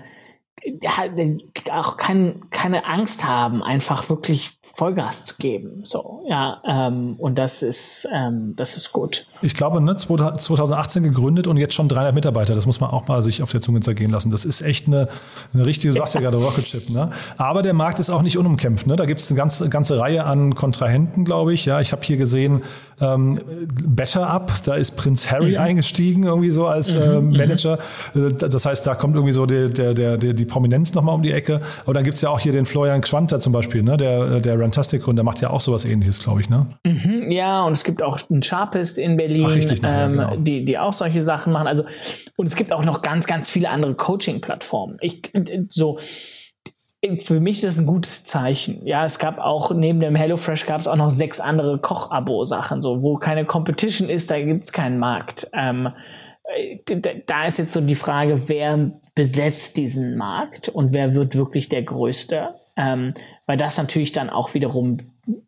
auch 1.72 1.98
kein, 1.98 2.42
keine 2.50 2.86
Angst 2.86 3.24
haben, 3.26 3.64
einfach 3.64 4.10
wirklich 4.10 4.58
Vollgas 4.62 5.26
zu 5.26 5.36
geben. 5.38 5.82
So, 5.86 6.24
ja, 6.28 6.62
ähm, 6.66 7.16
und 7.18 7.36
das 7.36 7.62
ist, 7.62 8.08
ähm, 8.14 8.54
das 8.56 8.76
ist 8.76 8.92
gut. 8.92 9.28
Ich 9.42 9.54
glaube, 9.54 9.82
ne, 9.82 9.96
2018 9.96 11.04
gegründet 11.04 11.48
und 11.48 11.58
jetzt 11.58 11.74
schon 11.74 11.88
300 11.90 12.14
Mitarbeiter. 12.14 12.56
Das 12.56 12.66
muss 12.66 12.80
man 12.80 12.90
auch 12.90 13.08
mal 13.08 13.24
sich 13.24 13.42
auf 13.42 13.52
der 13.52 13.62
Zunge 13.62 13.80
zergehen 13.82 14.12
lassen. 14.12 14.32
Das 14.32 14.46
ist 14.46 14.62
echt 14.62 14.88
eine, 14.88 15.08
eine 15.54 15.66
richtige, 15.66 15.94
du 15.94 16.00
sagst 16.00 16.16
ja 16.16 16.22
gerade 16.22 16.38
Rocket 16.38 16.66
Ship, 16.66 16.90
ne? 16.90 17.12
Aber 17.38 17.62
der 17.62 17.74
Markt 17.74 18.00
ist 18.00 18.10
auch 18.10 18.22
nicht 18.22 18.38
unumkämpft, 18.38 18.88
ne? 18.88 18.96
Da 18.96 19.06
gibt 19.06 19.22
es 19.22 19.30
eine 19.30 19.38
ganze, 19.38 19.70
ganze 19.70 20.00
Reihe 20.00 20.26
an 20.26 20.56
Kontrahenten, 20.56 21.26
glaube 21.26 21.54
ich. 21.54 21.66
Ja, 21.66 21.82
ich 21.82 21.92
habe 21.92 22.04
hier 22.04 22.18
gesehen, 22.18 22.64
ähm, 23.00 23.40
Better 23.86 24.28
Up, 24.28 24.52
da 24.66 24.76
ist 24.76 24.92
Prinz 24.92 25.30
Harry 25.32 25.52
mhm. 25.52 25.58
eingestiegen, 25.58 26.24
irgendwie 26.24 26.50
so 26.50 26.68
als 26.68 26.96
mhm, 26.96 27.02
äh, 27.02 27.38
Manager. 27.38 27.80
Mhm. 28.14 28.38
Das 28.38 28.66
heißt, 28.66 28.88
da 28.88 28.96
kommt 28.96 29.16
irgendwie 29.16 29.34
so 29.34 29.46
der, 29.46 29.70
der, 29.70 29.94
der, 29.94 30.18
die 30.18 30.46
Prominenz 30.46 30.94
nochmal 30.94 31.16
um 31.16 31.22
die 31.22 31.32
Ecke. 31.32 31.62
Aber 31.84 31.94
dann 31.94 32.04
gibt 32.04 32.16
es 32.16 32.22
ja 32.22 32.30
auch 32.30 32.40
hier 32.40 32.52
den 32.52 32.66
Florian 32.66 33.02
Quanter 33.02 33.40
zum 33.40 33.54
Beispiel, 33.54 33.84
ne? 33.84 33.98
der, 33.98 34.40
der 34.40 34.60
Rantastic 34.60 35.08
und 35.08 35.16
der 35.16 35.26
macht 35.26 35.42
ja 35.42 35.50
auch 35.52 35.62
sowas 35.62 35.86
ähnliches, 35.86 36.24
glaube 36.24 36.42
ich. 36.42 36.50
Ne? 36.50 36.68
Mhm, 36.86 37.32
ja, 37.32 37.64
und 37.64 37.74
es 37.74 37.84
gibt 37.84 38.02
auch 38.02 38.20
einen 38.30 38.42
Sharpist 38.42 38.98
in 38.98 39.16
Berlin, 39.16 39.46
Ach, 39.48 39.56
richtig, 39.56 39.80
ähm, 39.84 39.86
ja, 39.86 40.08
genau. 40.08 40.36
die, 40.38 40.66
die 40.66 40.80
auch 40.80 40.94
solche 40.94 41.24
Sachen 41.24 41.54
machen. 41.54 41.68
Also, 41.68 41.84
und 42.36 42.48
es 42.48 42.56
gibt 42.56 42.74
auch 42.74 42.84
noch 42.84 43.02
ganz, 43.02 43.28
ganz 43.28 43.50
viele 43.50 43.70
andere 43.70 43.94
Coaching-Plattformen. 43.94 44.98
Ich, 45.02 45.22
so, 45.70 46.00
für 47.20 47.40
mich 47.40 47.58
ist 47.58 47.66
das 47.66 47.80
ein 47.80 47.86
gutes 47.86 48.24
Zeichen. 48.24 48.86
Ja, 48.86 49.06
es 49.06 49.20
gab 49.20 49.38
auch 49.38 49.72
neben 49.72 50.00
dem 50.00 50.16
HelloFresh 50.16 50.66
gab 50.66 50.80
es 50.80 50.88
auch 50.88 50.96
noch 50.96 51.12
sechs 51.12 51.40
andere 51.40 51.80
Koch-Abo-Sachen, 51.80 52.82
so 52.82 53.02
wo 53.02 53.16
keine 53.16 53.46
Competition 53.46 54.10
ist, 54.10 54.32
da 54.32 54.42
gibt 54.42 54.64
es 54.64 54.72
keinen 54.72 54.98
Markt. 54.98 55.48
Ähm, 55.54 55.90
da 57.28 57.46
ist 57.46 57.60
jetzt 57.60 57.74
so 57.74 57.82
die 57.82 57.96
Frage, 57.96 58.38
wer 58.48 58.92
besetzt 59.16 59.78
diesen 59.78 60.18
Markt 60.18 60.70
und 60.70 60.94
wer 60.94 61.14
wird 61.14 61.36
wirklich 61.36 61.70
der 61.70 61.84
Größte? 61.84 62.48
Ähm, 62.78 63.14
weil 63.46 63.58
das 63.58 63.78
natürlich 63.78 64.14
dann 64.14 64.30
auch 64.30 64.54
wiederum 64.54 64.98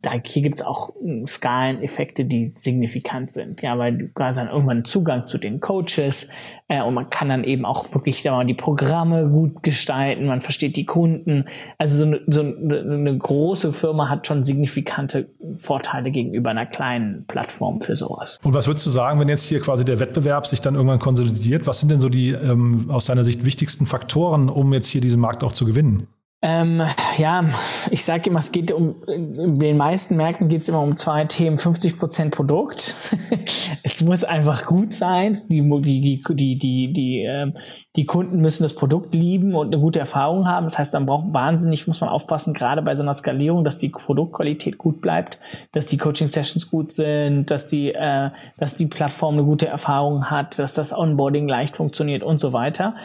da, 0.01 0.11
hier 0.23 0.41
gibt 0.41 0.59
es 0.59 0.65
auch 0.65 0.93
hm, 1.01 1.25
Skaleneffekte, 1.25 2.25
die 2.25 2.43
signifikant 2.43 3.31
sind. 3.31 3.61
Ja, 3.61 3.77
weil 3.77 3.97
du 3.97 4.09
hast 4.19 4.37
dann 4.37 4.49
irgendwann 4.49 4.85
Zugang 4.85 5.25
zu 5.25 5.37
den 5.37 5.61
Coaches 5.61 6.29
äh, 6.67 6.81
und 6.81 6.93
man 6.93 7.09
kann 7.09 7.29
dann 7.29 7.43
eben 7.43 7.65
auch 7.65 7.93
wirklich 7.93 8.23
mal, 8.25 8.45
die 8.45 8.53
Programme 8.53 9.29
gut 9.29 9.63
gestalten, 9.63 10.25
man 10.25 10.41
versteht 10.41 10.75
die 10.75 10.85
Kunden. 10.85 11.45
Also 11.77 11.97
so 11.97 12.05
eine, 12.05 12.21
so 12.27 12.41
eine 12.41 13.17
große 13.17 13.73
Firma 13.73 14.09
hat 14.09 14.27
schon 14.27 14.43
signifikante 14.43 15.29
Vorteile 15.57 16.11
gegenüber 16.11 16.49
einer 16.49 16.65
kleinen 16.65 17.25
Plattform 17.25 17.81
für 17.81 17.95
sowas. 17.95 18.39
Und 18.43 18.53
was 18.53 18.67
würdest 18.67 18.85
du 18.85 18.89
sagen, 18.89 19.19
wenn 19.19 19.29
jetzt 19.29 19.45
hier 19.45 19.61
quasi 19.61 19.85
der 19.85 19.99
Wettbewerb 19.99 20.45
sich 20.47 20.61
dann 20.61 20.75
irgendwann 20.75 20.99
konsolidiert? 20.99 21.67
Was 21.67 21.79
sind 21.79 21.89
denn 21.89 21.99
so 21.99 22.09
die 22.09 22.31
ähm, 22.31 22.89
aus 22.89 23.05
deiner 23.05 23.23
Sicht 23.23 23.45
wichtigsten 23.45 23.85
Faktoren, 23.85 24.49
um 24.49 24.73
jetzt 24.73 24.87
hier 24.87 25.01
diesen 25.01 25.21
Markt 25.21 25.43
auch 25.43 25.53
zu 25.53 25.65
gewinnen? 25.65 26.07
Ähm, 26.41 26.81
ja, 27.17 27.43
ich 27.91 28.05
sage 28.05 28.29
immer, 28.29 28.39
es 28.39 28.53
geht 28.53 28.71
um, 28.71 28.95
in 29.07 29.55
den 29.55 29.75
meisten 29.75 30.15
Märkten 30.15 30.47
geht 30.47 30.61
es 30.61 30.69
immer 30.69 30.81
um 30.81 30.95
zwei 30.95 31.25
Themen. 31.25 31.57
50 31.57 31.99
Prozent 31.99 32.33
Produkt. 32.33 32.93
es 33.83 33.99
muss 34.01 34.23
einfach 34.23 34.65
gut 34.65 34.93
sein. 34.93 35.37
Die, 35.49 35.61
die, 35.61 36.21
die, 36.29 36.57
die, 36.57 36.93
die, 36.93 37.23
äh, 37.23 37.51
die 37.97 38.05
Kunden 38.05 38.39
müssen 38.39 38.63
das 38.63 38.73
Produkt 38.73 39.13
lieben 39.13 39.53
und 39.53 39.73
eine 39.73 39.81
gute 39.81 39.99
Erfahrung 39.99 40.47
haben. 40.47 40.65
Das 40.65 40.79
heißt, 40.79 40.93
dann 40.93 41.05
braucht 41.05 41.33
wahnsinnig, 41.33 41.87
muss 41.87 41.99
man 41.99 42.09
aufpassen, 42.09 42.53
gerade 42.53 42.81
bei 42.83 42.95
so 42.95 43.03
einer 43.03 43.13
Skalierung, 43.13 43.65
dass 43.65 43.77
die 43.77 43.89
Produktqualität 43.89 44.77
gut 44.77 45.01
bleibt, 45.01 45.39
dass 45.73 45.87
die 45.87 45.97
Coaching-Sessions 45.97 46.69
gut 46.71 46.93
sind, 46.93 47.51
dass 47.51 47.67
die, 47.67 47.93
äh, 47.93 48.29
dass 48.57 48.75
die 48.75 48.87
Plattform 48.87 49.33
eine 49.33 49.43
gute 49.43 49.67
Erfahrung 49.67 50.31
hat, 50.31 50.57
dass 50.57 50.73
das 50.73 50.97
Onboarding 50.97 51.49
leicht 51.49 51.75
funktioniert 51.75 52.23
und 52.23 52.39
so 52.39 52.53
weiter. 52.53 52.95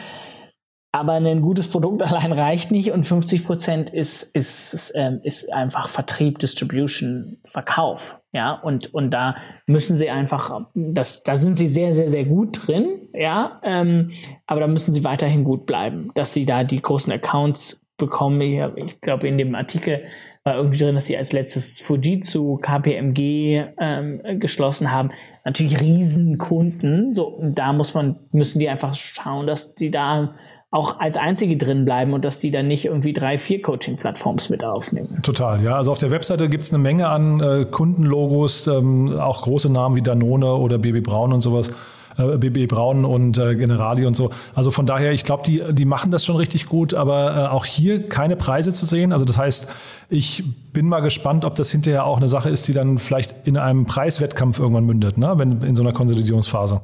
Aber 0.95 1.11
ein 1.11 1.41
gutes 1.41 1.67
Produkt 1.67 2.01
allein 2.09 2.31
reicht 2.31 2.71
nicht 2.71 2.93
und 2.93 3.03
50 3.03 3.45
Prozent 3.45 3.89
ist, 3.89 4.33
ist, 4.33 4.93
ähm, 4.95 5.19
ist 5.23 5.51
einfach 5.51 5.89
Vertrieb, 5.89 6.39
Distribution, 6.39 7.37
Verkauf. 7.43 8.21
Ja, 8.31 8.53
und, 8.53 8.93
und 8.93 9.11
da 9.11 9.35
müssen 9.67 9.97
sie 9.97 10.09
einfach, 10.09 10.67
das, 10.73 11.23
da 11.23 11.35
sind 11.35 11.57
sie 11.57 11.67
sehr, 11.67 11.91
sehr, 11.91 12.09
sehr 12.09 12.23
gut 12.23 12.65
drin. 12.65 12.87
Ja, 13.13 13.59
ähm, 13.63 14.11
aber 14.47 14.61
da 14.61 14.67
müssen 14.67 14.93
sie 14.93 15.03
weiterhin 15.03 15.43
gut 15.43 15.65
bleiben, 15.65 16.11
dass 16.15 16.31
sie 16.31 16.45
da 16.45 16.63
die 16.63 16.81
großen 16.81 17.11
Accounts 17.11 17.85
bekommen. 17.97 18.39
Ich, 18.39 18.61
ich 18.77 19.01
glaube, 19.01 19.27
in 19.27 19.37
dem 19.37 19.53
Artikel 19.53 20.01
war 20.45 20.55
irgendwie 20.55 20.77
drin, 20.77 20.95
dass 20.95 21.07
sie 21.07 21.17
als 21.17 21.33
letztes 21.33 21.81
Fujitsu, 21.81 22.57
KPMG 22.57 23.65
ähm, 23.79 24.21
geschlossen 24.39 24.91
haben. 24.91 25.11
Natürlich 25.43 25.81
Riesenkunden. 25.81 27.13
So, 27.13 27.41
da 27.53 27.73
muss 27.73 27.95
man, 27.95 28.17
müssen 28.31 28.59
die 28.59 28.69
einfach 28.69 28.93
schauen, 28.93 29.47
dass 29.47 29.75
die 29.75 29.89
da 29.89 30.35
auch 30.75 30.99
als 30.99 31.15
einzige 31.15 31.55
drin 31.55 31.85
bleiben 31.85 32.13
und 32.13 32.25
dass 32.25 32.39
die 32.39 32.51
dann 32.51 32.67
nicht 32.67 32.85
irgendwie 32.85 33.13
drei, 33.13 33.37
vier 33.37 33.61
Coaching-Plattforms 33.61 34.49
mit 34.49 34.63
aufnehmen. 34.63 35.21
Total, 35.23 35.63
ja. 35.63 35.75
Also 35.75 35.91
auf 35.91 35.99
der 35.99 36.11
Webseite 36.11 36.49
gibt 36.49 36.65
es 36.65 36.73
eine 36.73 36.83
Menge 36.83 37.07
an 37.07 37.39
äh, 37.39 37.65
Kundenlogos, 37.65 38.67
ähm, 38.67 39.17
auch 39.17 39.43
große 39.43 39.71
Namen 39.71 39.95
wie 39.95 40.01
Danone 40.01 40.53
oder 40.53 40.77
BB 40.77 41.01
Braun 41.01 41.31
und 41.31 41.39
sowas. 41.39 41.71
Äh, 42.17 42.37
BB 42.37 42.67
Braun 42.67 43.05
und 43.05 43.37
äh, 43.37 43.55
Generali 43.55 44.05
und 44.05 44.17
so. 44.17 44.31
Also 44.53 44.69
von 44.69 44.85
daher, 44.85 45.13
ich 45.13 45.23
glaube, 45.23 45.43
die, 45.45 45.63
die 45.71 45.85
machen 45.85 46.11
das 46.11 46.25
schon 46.25 46.35
richtig 46.35 46.65
gut, 46.65 46.93
aber 46.93 47.35
äh, 47.35 47.47
auch 47.47 47.63
hier 47.63 48.09
keine 48.09 48.35
Preise 48.35 48.73
zu 48.73 48.85
sehen. 48.85 49.13
Also 49.13 49.23
das 49.23 49.37
heißt, 49.37 49.69
ich 50.09 50.43
bin 50.73 50.89
mal 50.89 50.99
gespannt, 50.99 51.45
ob 51.45 51.55
das 51.55 51.71
hinterher 51.71 52.05
auch 52.05 52.17
eine 52.17 52.27
Sache 52.27 52.49
ist, 52.49 52.67
die 52.67 52.73
dann 52.73 52.99
vielleicht 52.99 53.33
in 53.45 53.55
einem 53.55 53.85
Preiswettkampf 53.85 54.59
irgendwann 54.59 54.85
mündet, 54.85 55.17
ne? 55.17 55.35
wenn 55.37 55.61
in 55.61 55.77
so 55.77 55.83
einer 55.83 55.93
Konsolidierungsphase. 55.93 56.81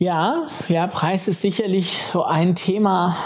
Ja, 0.00 0.46
ja, 0.68 0.86
Preis 0.86 1.26
ist 1.26 1.42
sicherlich 1.42 2.00
so 2.04 2.22
ein 2.22 2.54
Thema. 2.54 3.16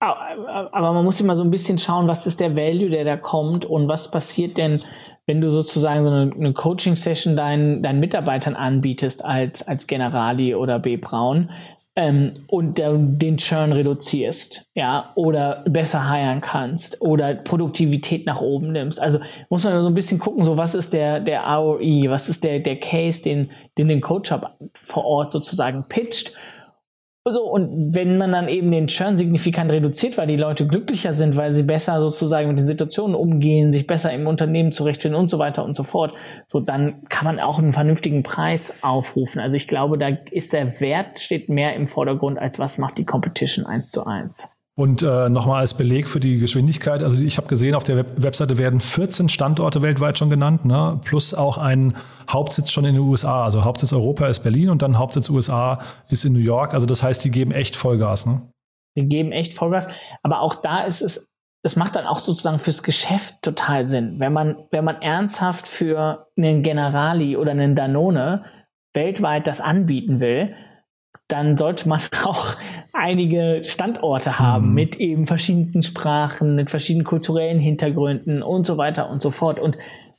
Aber 0.00 0.92
man 0.92 1.04
muss 1.04 1.20
immer 1.20 1.34
so 1.34 1.42
ein 1.42 1.50
bisschen 1.50 1.78
schauen, 1.78 2.06
was 2.06 2.24
ist 2.26 2.38
der 2.38 2.56
Value, 2.56 2.88
der 2.88 3.04
da 3.04 3.16
kommt 3.16 3.64
und 3.64 3.88
was 3.88 4.12
passiert 4.12 4.56
denn, 4.56 4.80
wenn 5.26 5.40
du 5.40 5.50
sozusagen 5.50 6.04
so 6.04 6.10
eine, 6.10 6.32
eine 6.32 6.52
Coaching-Session 6.52 7.34
deinen, 7.34 7.82
deinen 7.82 7.98
Mitarbeitern 7.98 8.54
anbietest 8.54 9.24
als, 9.24 9.66
als 9.66 9.88
Generali 9.88 10.54
oder 10.54 10.78
B. 10.78 10.98
Braun 10.98 11.50
ähm, 11.96 12.34
und 12.46 12.78
den 12.78 13.38
Churn 13.38 13.72
reduzierst, 13.72 14.66
ja, 14.74 15.10
oder 15.16 15.64
besser 15.68 16.08
heiern 16.08 16.42
kannst 16.42 17.02
oder 17.02 17.34
Produktivität 17.34 18.24
nach 18.24 18.40
oben 18.40 18.70
nimmst. 18.70 19.00
Also 19.00 19.18
muss 19.50 19.64
man 19.64 19.82
so 19.82 19.88
ein 19.88 19.94
bisschen 19.94 20.20
gucken, 20.20 20.44
so 20.44 20.56
was 20.56 20.76
ist 20.76 20.92
der, 20.92 21.18
der 21.18 21.42
ROI, 21.42 22.06
was 22.08 22.28
ist 22.28 22.44
der, 22.44 22.60
der 22.60 22.78
Case, 22.78 23.20
den, 23.24 23.50
den 23.76 23.88
den 23.88 24.00
Coach 24.00 24.32
vor 24.74 25.04
Ort 25.04 25.32
sozusagen 25.32 25.86
pitcht 25.88 26.34
so, 27.32 27.42
und 27.42 27.94
wenn 27.94 28.18
man 28.18 28.32
dann 28.32 28.48
eben 28.48 28.70
den 28.70 28.86
Churn 28.86 29.16
signifikant 29.16 29.70
reduziert, 29.70 30.18
weil 30.18 30.26
die 30.26 30.36
Leute 30.36 30.66
glücklicher 30.66 31.12
sind, 31.12 31.36
weil 31.36 31.52
sie 31.52 31.62
besser 31.62 32.00
sozusagen 32.00 32.48
mit 32.48 32.58
den 32.58 32.66
Situationen 32.66 33.14
umgehen, 33.14 33.72
sich 33.72 33.86
besser 33.86 34.12
im 34.12 34.26
Unternehmen 34.26 34.72
zurechtfinden 34.72 35.18
und 35.18 35.28
so 35.28 35.38
weiter 35.38 35.64
und 35.64 35.74
so 35.74 35.84
fort, 35.84 36.12
so 36.46 36.60
dann 36.60 36.94
kann 37.08 37.24
man 37.24 37.40
auch 37.40 37.58
einen 37.58 37.72
vernünftigen 37.72 38.22
Preis 38.22 38.82
aufrufen. 38.82 39.40
Also 39.40 39.56
ich 39.56 39.68
glaube, 39.68 39.98
da 39.98 40.08
ist 40.30 40.52
der 40.52 40.80
Wert 40.80 41.18
steht 41.18 41.48
mehr 41.48 41.74
im 41.74 41.86
Vordergrund, 41.86 42.38
als 42.38 42.58
was 42.58 42.78
macht 42.78 42.98
die 42.98 43.04
Competition 43.04 43.66
eins 43.66 43.90
zu 43.90 44.06
eins. 44.06 44.58
Und 44.78 45.02
äh, 45.02 45.28
nochmal 45.28 45.58
als 45.58 45.74
Beleg 45.74 46.08
für 46.08 46.20
die 46.20 46.38
Geschwindigkeit, 46.38 47.02
also 47.02 47.16
ich 47.16 47.36
habe 47.36 47.48
gesehen, 47.48 47.74
auf 47.74 47.82
der 47.82 47.96
Web 47.96 48.06
Webseite 48.16 48.58
werden 48.58 48.78
14 48.78 49.28
Standorte 49.28 49.82
weltweit 49.82 50.18
schon 50.18 50.30
genannt, 50.30 50.64
ne? 50.64 51.00
plus 51.04 51.34
auch 51.34 51.58
ein 51.58 51.96
Hauptsitz 52.28 52.70
schon 52.70 52.84
in 52.84 52.94
den 52.94 53.02
USA. 53.02 53.44
Also 53.44 53.64
Hauptsitz 53.64 53.92
Europa 53.92 54.26
ist 54.26 54.40
Berlin 54.40 54.70
und 54.70 54.82
dann 54.82 54.98
Hauptsitz 54.98 55.30
USA 55.30 55.80
ist 56.08 56.24
in 56.24 56.32
New 56.32 56.38
York. 56.38 56.74
Also 56.74 56.86
das 56.86 57.02
heißt, 57.02 57.24
die 57.24 57.30
geben 57.30 57.52
echt 57.52 57.76
Vollgas. 57.76 58.26
Ne? 58.26 58.42
Die 58.96 59.06
geben 59.06 59.32
echt 59.32 59.54
Vollgas. 59.54 59.88
Aber 60.22 60.40
auch 60.40 60.56
da 60.56 60.84
ist 60.84 61.00
es, 61.00 61.30
das 61.62 61.76
macht 61.76 61.96
dann 61.96 62.06
auch 62.06 62.18
sozusagen 62.18 62.58
fürs 62.58 62.82
Geschäft 62.82 63.42
total 63.42 63.86
Sinn. 63.86 64.20
Wenn 64.20 64.32
man, 64.32 64.56
wenn 64.70 64.84
man 64.84 65.00
ernsthaft 65.00 65.66
für 65.66 66.26
einen 66.36 66.62
Generali 66.62 67.36
oder 67.36 67.52
einen 67.52 67.74
Danone 67.74 68.44
weltweit 68.94 69.46
das 69.46 69.60
anbieten 69.60 70.20
will, 70.20 70.54
dann 71.28 71.56
sollte 71.56 71.88
man 71.88 72.00
auch 72.24 72.56
einige 72.94 73.62
Standorte 73.64 74.38
haben 74.38 74.68
mhm. 74.68 74.74
mit 74.74 74.96
eben 74.96 75.26
verschiedensten 75.26 75.82
Sprachen, 75.82 76.56
mit 76.56 76.70
verschiedenen 76.70 77.04
kulturellen 77.04 77.58
Hintergründen 77.58 78.42
und 78.42 78.66
so 78.66 78.76
weiter 78.76 79.10
und 79.10 79.22
so 79.22 79.30
fort. 79.30 79.58
Und 79.58 79.76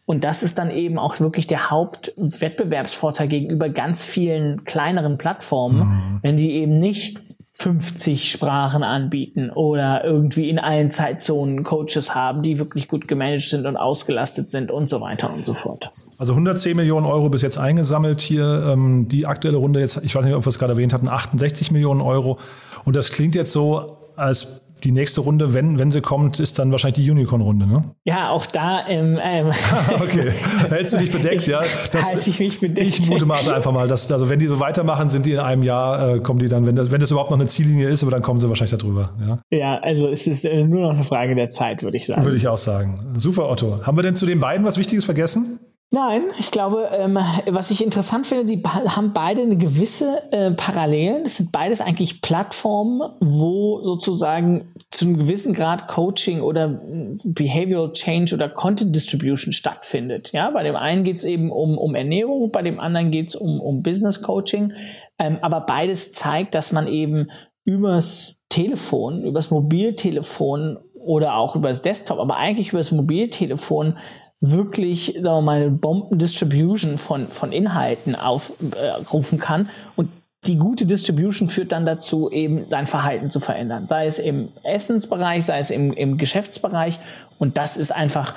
und 0.10 0.24
das 0.24 0.42
ist 0.42 0.58
dann 0.58 0.72
eben 0.72 0.98
auch 0.98 1.20
wirklich 1.20 1.46
der 1.46 1.70
Hauptwettbewerbsvorteil 1.70 3.28
gegenüber 3.28 3.70
ganz 3.70 4.04
vielen 4.04 4.64
kleineren 4.64 5.20
Plattformen, 5.20 5.82
mhm. 5.82 6.20
wenn 6.24 6.36
die 6.36 6.54
eben 6.54 6.80
nicht 6.80 7.20
50 7.54 8.32
Sprachen 8.32 8.82
anbieten 8.82 9.52
oder 9.52 10.04
irgendwie 10.04 10.50
in 10.50 10.58
allen 10.58 10.90
Zeitzonen 10.90 11.64
Coaches 11.64 12.16
haben, 12.16 12.42
die 12.42 12.58
wirklich 12.58 12.88
gut 12.88 13.08
gemanagt 13.08 13.50
sind 13.50 13.68
und 13.68 13.78
ausgelastet 13.78 14.50
sind 14.50 14.72
und 14.72 14.90
so 14.90 15.00
weiter 15.00 15.32
und 15.32 15.46
so 15.46 15.54
fort. 15.54 15.92
Also 16.18 16.34
110 16.34 16.76
Millionen 16.76 17.06
Euro 17.06 17.30
bis 17.30 17.44
jetzt 17.44 17.60
eingesammelt 17.60 18.20
hier. 18.20 18.66
Ähm, 18.68 19.10
die 19.10 19.28
aktuelle 19.28 19.58
Runde 19.58 19.80
jetzt, 19.80 20.04
ich 20.04 20.16
weiß 20.16 20.26
nicht, 20.26 20.34
ob 20.34 20.44
wir 20.44 20.50
es 20.50 20.58
gerade 20.58 20.74
erwähnt 20.74 20.92
hatten, 20.92 21.08
68 21.08 21.70
Millionen 21.70 22.02
Euro. 22.02 22.40
Und 22.84 22.96
das 22.96 23.12
klingt 23.12 23.36
jetzt 23.36 23.54
so, 23.54 23.98
als 24.16 24.64
die 24.84 24.92
nächste 24.92 25.22
Runde, 25.22 25.54
wenn, 25.54 25.80
wenn 25.80 25.92
sie 25.92 26.02
kommt, 26.02 26.40
ist 26.40 26.60
dann 26.60 26.72
wahrscheinlich 26.72 27.04
die 27.04 27.12
Unicorn-Runde, 27.12 27.68
ne? 27.68 27.84
Ja, 28.06 28.30
auch 28.30 28.46
da. 28.46 28.82
Ähm, 28.88 29.18
ähm 29.24 29.52
okay, 29.96 30.32
hältst 30.70 30.94
du 30.94 30.98
dich 30.98 31.12
bedeckt, 31.12 31.48
ja? 31.48 31.62
Das, 31.92 32.14
halte 32.14 32.30
ich 32.30 32.40
mich 32.40 32.60
bedeckt. 32.60 32.88
Ich 32.88 33.10
mutmaße 33.10 33.56
einfach 33.56 33.72
mal, 33.72 33.88
dass, 33.88 34.12
also 34.12 34.30
wenn 34.30 34.40
die 34.40 34.48
so 34.48 34.60
weitermachen, 34.60 35.10
sind 35.10 35.26
die 35.26 35.34
in 35.34 35.40
einem 35.40 35.64
Jahr, 35.64 36.16
äh, 36.16 36.20
kommen 36.20 36.40
die 36.40 36.48
dann, 36.48 36.66
wenn 36.66 36.76
das, 36.76 36.92
wenn 36.92 37.00
das 37.00 37.12
überhaupt 37.12 37.32
noch 37.32 37.40
eine 37.40 37.48
Ziellinie 37.48 37.90
ist, 37.90 38.04
aber 38.04 38.12
dann 38.12 38.22
kommen 38.22 38.40
sie 38.40 38.48
wahrscheinlich 38.50 38.78
darüber, 38.78 39.12
ja? 39.26 39.40
Ja, 39.52 39.80
also 39.80 40.08
es 40.08 40.28
ist 40.28 40.46
äh, 40.46 40.64
nur 40.64 40.82
noch 40.82 40.94
eine 40.94 41.04
Frage 41.04 41.36
der 41.36 41.50
Zeit, 41.50 41.84
würde 41.84 41.98
ich 41.98 42.06
sagen. 42.06 42.24
Würde 42.24 42.38
ich 42.38 42.48
auch 42.48 42.58
sagen. 42.58 43.14
Super, 43.18 43.50
Otto. 43.50 43.82
Haben 43.84 43.98
wir 43.98 44.04
denn 44.04 44.16
zu 44.16 44.26
den 44.26 44.40
beiden 44.40 44.66
was 44.66 44.78
Wichtiges 44.78 45.06
vergessen? 45.06 45.60
Nein, 45.92 46.26
ich 46.38 46.52
glaube, 46.52 46.90
ähm, 46.92 47.18
was 47.48 47.72
ich 47.72 47.84
interessant 47.84 48.28
finde, 48.28 48.48
sie 48.48 48.62
haben 48.64 49.12
beide 49.12 49.42
eine 49.42 49.58
gewisse 49.58 50.22
äh, 50.32 50.52
Parallelen. 50.52 51.24
Es 51.26 51.38
sind 51.38 51.52
beides 51.52 51.82
eigentlich 51.82 52.22
Plattformen, 52.22 53.02
wo 53.20 53.82
sozusagen 53.84 54.72
zu 54.92 55.06
einem 55.06 55.18
gewissen 55.18 55.56
Grad 55.56 55.88
Coaching 55.88 56.42
oder 56.42 56.66
hm, 56.66 57.18
Behavioral 57.26 57.92
Change 57.94 58.36
oder 58.36 58.50
Content 58.50 58.96
Distribution 58.96 59.52
stattfindet. 59.52 60.32
Ja, 60.32 60.52
bei 60.52 60.62
dem 60.62 60.76
einen 60.76 61.04
geht 61.04 61.18
es 61.18 61.24
eben 61.24 61.52
um, 61.52 61.76
um 61.76 61.96
Ernährung, 61.96 62.52
bei 62.52 62.62
dem 62.62 62.80
anderen 62.80 63.10
geht 63.10 63.30
es 63.30 63.36
um, 63.36 63.60
um 63.60 63.82
Business 63.82 64.22
Coaching. 64.22 64.74
Ähm, 65.18 65.40
aber 65.42 65.62
beides 65.62 66.12
zeigt, 66.12 66.54
dass 66.54 66.72
man 66.72 66.88
eben 66.88 67.32
übers 67.66 68.38
Telefon, 68.50 69.24
übers 69.24 69.50
Mobiltelefon 69.50 70.78
oder 71.00 71.36
auch 71.36 71.56
über 71.56 71.70
das 71.70 71.82
Desktop, 71.82 72.20
aber 72.20 72.38
eigentlich 72.38 72.70
über 72.70 72.80
das 72.80 72.92
Mobiltelefon 72.92 73.98
wirklich, 74.42 75.18
sagen 75.20 75.38
wir 75.38 75.42
mal, 75.42 75.70
Bomben-Distribution 75.70 76.98
von, 76.98 77.28
von 77.28 77.52
Inhalten 77.52 78.16
aufrufen 78.16 79.40
äh, 79.40 79.42
kann. 79.42 79.70
Und 79.96 80.10
die 80.46 80.58
gute 80.58 80.86
Distribution 80.86 81.50
führt 81.50 81.74
dann 81.74 81.86
dazu, 81.86 82.32
eben 82.32 82.68
sein 82.68 82.88
Verhalten 82.88 83.30
zu 83.30 83.40
verändern. 83.42 83.88
Sei 83.88 84.06
es 84.06 84.20
im 84.20 84.50
Essensbereich, 84.64 85.46
sei 85.46 85.60
es 85.60 85.70
im, 85.70 85.92
im 85.92 86.18
Geschäftsbereich. 86.18 87.00
Und 87.40 87.58
das 87.58 87.78
ist 87.78 87.92
einfach 87.92 88.36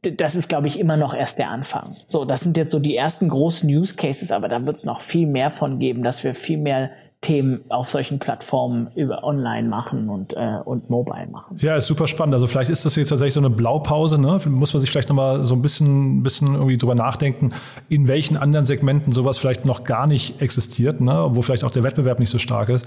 das 0.00 0.36
ist, 0.36 0.48
glaube 0.48 0.68
ich, 0.68 0.78
immer 0.78 0.96
noch 0.96 1.12
erst 1.12 1.38
der 1.38 1.50
Anfang. 1.50 1.84
So, 1.84 2.24
das 2.24 2.40
sind 2.40 2.56
jetzt 2.56 2.70
so 2.70 2.78
die 2.78 2.96
ersten 2.96 3.28
großen 3.28 3.68
Use 3.68 3.94
Cases, 3.94 4.32
aber 4.32 4.48
da 4.48 4.64
wird 4.64 4.76
es 4.76 4.84
noch 4.84 5.00
viel 5.00 5.26
mehr 5.26 5.50
von 5.50 5.78
geben, 5.78 6.02
dass 6.02 6.24
wir 6.24 6.34
viel 6.34 6.58
mehr 6.58 6.90
Themen 7.20 7.60
auf 7.68 7.88
solchen 7.90 8.18
Plattformen 8.18 8.88
über 8.96 9.24
online 9.24 9.68
machen 9.68 10.08
und, 10.08 10.32
äh, 10.34 10.58
und 10.64 10.88
mobile 10.88 11.26
machen. 11.30 11.58
Ja, 11.60 11.76
ist 11.76 11.86
super 11.86 12.06
spannend. 12.06 12.34
Also 12.34 12.46
vielleicht 12.46 12.70
ist 12.70 12.86
das 12.86 12.96
jetzt 12.96 13.10
tatsächlich 13.10 13.34
so 13.34 13.40
eine 13.40 13.50
Blaupause, 13.50 14.18
ne? 14.18 14.40
Muss 14.48 14.72
man 14.72 14.80
sich 14.80 14.90
vielleicht 14.90 15.10
nochmal 15.10 15.44
so 15.44 15.54
ein 15.54 15.60
bisschen, 15.60 16.22
bisschen 16.22 16.54
irgendwie 16.54 16.78
drüber 16.78 16.94
nachdenken, 16.94 17.52
in 17.90 18.08
welchen 18.08 18.38
anderen 18.38 18.64
Segmenten 18.64 19.12
sowas 19.12 19.36
vielleicht 19.36 19.66
noch 19.66 19.84
gar 19.84 20.06
nicht 20.06 20.40
existiert, 20.40 21.02
ne? 21.02 21.28
Wo 21.32 21.42
vielleicht 21.42 21.64
auch 21.64 21.70
der 21.70 21.82
Wettbewerb 21.82 22.20
nicht 22.20 22.30
so 22.30 22.38
stark 22.38 22.70
ist 22.70 22.86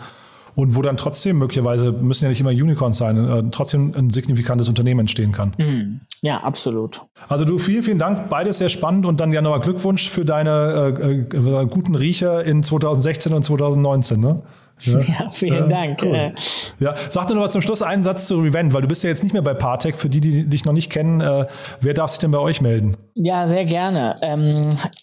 und 0.55 0.75
wo 0.75 0.81
dann 0.81 0.97
trotzdem 0.97 1.37
möglicherweise, 1.37 1.91
müssen 1.91 2.25
ja 2.25 2.29
nicht 2.29 2.41
immer 2.41 2.51
Unicorns 2.51 2.97
sein, 2.97 3.17
äh, 3.17 3.43
trotzdem 3.51 3.93
ein 3.95 4.09
signifikantes 4.09 4.69
Unternehmen 4.69 5.01
entstehen 5.01 5.31
kann. 5.31 5.53
Mhm. 5.57 6.01
Ja, 6.21 6.37
absolut. 6.37 7.01
Also 7.27 7.45
du, 7.45 7.57
vielen, 7.57 7.83
vielen 7.83 7.97
Dank, 7.97 8.29
beides 8.29 8.59
sehr 8.59 8.69
spannend 8.69 9.05
und 9.05 9.19
dann 9.19 9.33
ja 9.33 9.41
nochmal 9.41 9.61
Glückwunsch 9.61 10.09
für 10.09 10.25
deine 10.25 10.95
äh, 10.99 11.37
äh, 11.61 11.65
guten 11.65 11.95
Riecher 11.95 12.43
in 12.43 12.63
2016 12.63 13.33
und 13.33 13.43
2019. 13.43 14.19
Ne? 14.19 14.41
Ja, 14.81 14.99
ja 14.99 15.29
vielen 15.29 15.55
ja, 15.55 15.67
Dank. 15.67 16.01
Cool. 16.01 16.15
Äh. 16.15 16.33
Ja, 16.79 16.95
sag 17.09 17.27
nur 17.29 17.35
noch 17.35 17.43
mal 17.43 17.49
zum 17.49 17.61
Schluss 17.61 17.81
einen 17.81 18.03
Satz 18.03 18.27
zu 18.27 18.39
Revent, 18.39 18.73
weil 18.73 18.81
du 18.81 18.87
bist 18.87 19.03
ja 19.03 19.09
jetzt 19.09 19.23
nicht 19.23 19.33
mehr 19.33 19.41
bei 19.41 19.53
Partec. 19.53 19.97
Für 19.97 20.09
die, 20.09 20.21
die 20.21 20.43
dich 20.45 20.65
noch 20.65 20.73
nicht 20.73 20.91
kennen, 20.91 21.21
äh, 21.21 21.45
wer 21.81 21.93
darf 21.93 22.11
sich 22.11 22.19
denn 22.19 22.31
bei 22.31 22.39
euch 22.39 22.61
melden? 22.61 22.97
Ja, 23.15 23.47
sehr 23.47 23.65
gerne. 23.65 24.15
Ähm, 24.21 24.49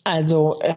also 0.05 0.55
äh, 0.61 0.75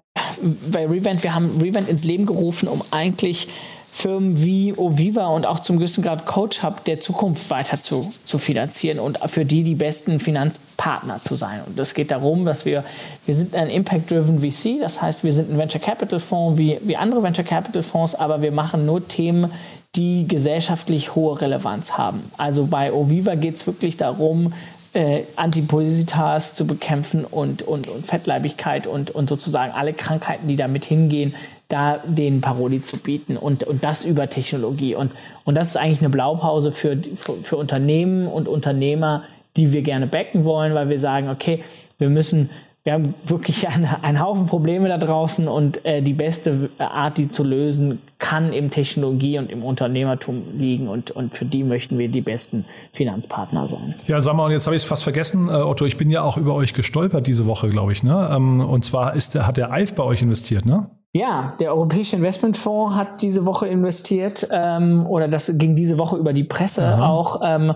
bei 0.71 0.85
Revent, 0.85 1.23
wir 1.23 1.33
haben 1.33 1.51
Revent 1.59 1.89
ins 1.89 2.03
Leben 2.03 2.25
gerufen, 2.25 2.67
um 2.67 2.81
eigentlich 2.91 3.47
Firmen 3.95 4.41
wie 4.41 4.73
Oviva 4.73 5.27
und 5.27 5.45
auch 5.45 5.59
zum 5.59 5.77
gewissen 5.77 6.03
Grad 6.03 6.25
Coach 6.25 6.63
Hub 6.63 6.83
der 6.85 6.99
Zukunft 6.99 7.47
weiter 7.51 7.79
zu, 7.79 8.01
zu 8.01 8.39
finanzieren 8.39 8.97
und 8.97 9.19
für 9.29 9.45
die 9.45 9.63
die 9.63 9.75
besten 9.75 10.19
Finanzpartner 10.19 11.21
zu 11.21 11.35
sein. 11.35 11.61
Und 11.67 11.77
es 11.77 11.93
geht 11.93 12.09
darum, 12.09 12.43
dass 12.43 12.65
wir, 12.65 12.83
wir 13.27 13.35
sind 13.35 13.53
ein 13.53 13.69
Impact-Driven 13.69 14.39
VC, 14.39 14.79
das 14.79 14.99
heißt, 14.99 15.23
wir 15.23 15.31
sind 15.31 15.51
ein 15.51 15.59
Venture 15.59 15.79
Capital 15.79 16.19
Fonds 16.19 16.57
wie, 16.57 16.79
wie 16.81 16.97
andere 16.97 17.21
Venture 17.21 17.45
Capital 17.45 17.83
Fonds, 17.83 18.15
aber 18.15 18.41
wir 18.41 18.51
machen 18.51 18.87
nur 18.87 19.07
Themen, 19.07 19.51
die 19.95 20.27
gesellschaftlich 20.27 21.13
hohe 21.13 21.39
Relevanz 21.39 21.95
haben. 21.95 22.23
Also 22.35 22.65
bei 22.65 22.91
Oviva 22.91 23.35
geht 23.35 23.57
es 23.57 23.67
wirklich 23.67 23.95
darum, 23.95 24.53
äh, 24.93 25.25
Antipositas 25.35 26.55
zu 26.55 26.65
bekämpfen 26.65 27.25
und, 27.25 27.61
und, 27.61 27.87
und 27.87 28.07
Fettleibigkeit 28.07 28.87
und, 28.87 29.11
und 29.11 29.29
sozusagen 29.29 29.71
alle 29.71 29.93
Krankheiten, 29.93 30.47
die 30.47 30.55
damit 30.55 30.85
hingehen, 30.85 31.35
da 31.73 31.97
den 32.05 32.41
Paroli 32.41 32.81
zu 32.81 32.97
bieten 32.97 33.35
und, 33.35 33.63
und 33.63 33.83
das 33.83 34.05
über 34.05 34.29
Technologie. 34.29 34.95
Und, 34.95 35.11
und 35.43 35.55
das 35.55 35.69
ist 35.69 35.77
eigentlich 35.77 36.01
eine 36.01 36.09
Blaupause 36.09 36.71
für, 36.71 36.95
für, 37.15 37.33
für 37.33 37.57
Unternehmen 37.57 38.27
und 38.27 38.47
Unternehmer, 38.47 39.23
die 39.57 39.71
wir 39.71 39.81
gerne 39.81 40.07
backen 40.07 40.45
wollen, 40.45 40.75
weil 40.75 40.89
wir 40.89 40.99
sagen, 40.99 41.29
okay, 41.29 41.63
wir 41.97 42.09
müssen 42.09 42.49
wir 42.83 42.93
haben 42.93 43.13
wirklich 43.25 43.67
eine, 43.69 44.03
einen 44.03 44.21
Haufen 44.21 44.45
Probleme 44.45 44.89
da 44.89 44.97
draußen 44.97 45.47
und 45.47 45.83
äh, 45.85 46.01
die 46.01 46.13
beste 46.13 46.69
Art, 46.77 47.17
die 47.17 47.29
zu 47.29 47.43
lösen, 47.43 48.01
kann 48.19 48.53
im 48.53 48.69
Technologie 48.69 49.39
und 49.39 49.49
im 49.49 49.63
Unternehmertum 49.63 50.43
liegen 50.57 50.87
und, 50.87 51.11
und 51.11 51.35
für 51.35 51.45
die 51.45 51.63
möchten 51.63 51.97
wir 51.97 52.09
die 52.09 52.21
besten 52.21 52.65
Finanzpartner 52.91 53.67
sein. 53.67 53.95
Ja, 54.07 54.21
sag 54.21 54.35
mal, 54.35 54.45
und 54.45 54.51
jetzt 54.51 54.65
habe 54.65 54.75
ich 54.75 54.83
es 54.83 54.87
fast 54.87 55.03
vergessen, 55.03 55.47
äh, 55.47 55.53
Otto, 55.53 55.85
ich 55.85 55.97
bin 55.97 56.09
ja 56.09 56.23
auch 56.23 56.37
über 56.37 56.53
euch 56.55 56.73
gestolpert 56.73 57.25
diese 57.25 57.45
Woche, 57.45 57.67
glaube 57.67 57.93
ich. 57.93 58.03
Ne? 58.03 58.29
Ähm, 58.31 58.59
und 58.61 58.83
zwar 58.83 59.15
ist 59.15 59.33
hat 59.35 59.57
der 59.57 59.71
EIF 59.71 59.95
bei 59.95 60.03
euch 60.03 60.21
investiert, 60.21 60.65
ne? 60.65 60.89
Ja, 61.15 61.53
der 61.59 61.71
Europäische 61.71 62.15
Investmentfonds 62.15 62.95
hat 62.95 63.21
diese 63.21 63.45
Woche 63.45 63.67
investiert 63.67 64.47
ähm, 64.51 65.05
oder 65.07 65.27
das 65.27 65.51
ging 65.55 65.75
diese 65.75 65.99
Woche 65.99 66.17
über 66.17 66.33
die 66.33 66.43
Presse 66.43 66.83
Aha. 66.83 67.07
auch. 67.07 67.41
Ähm, 67.45 67.75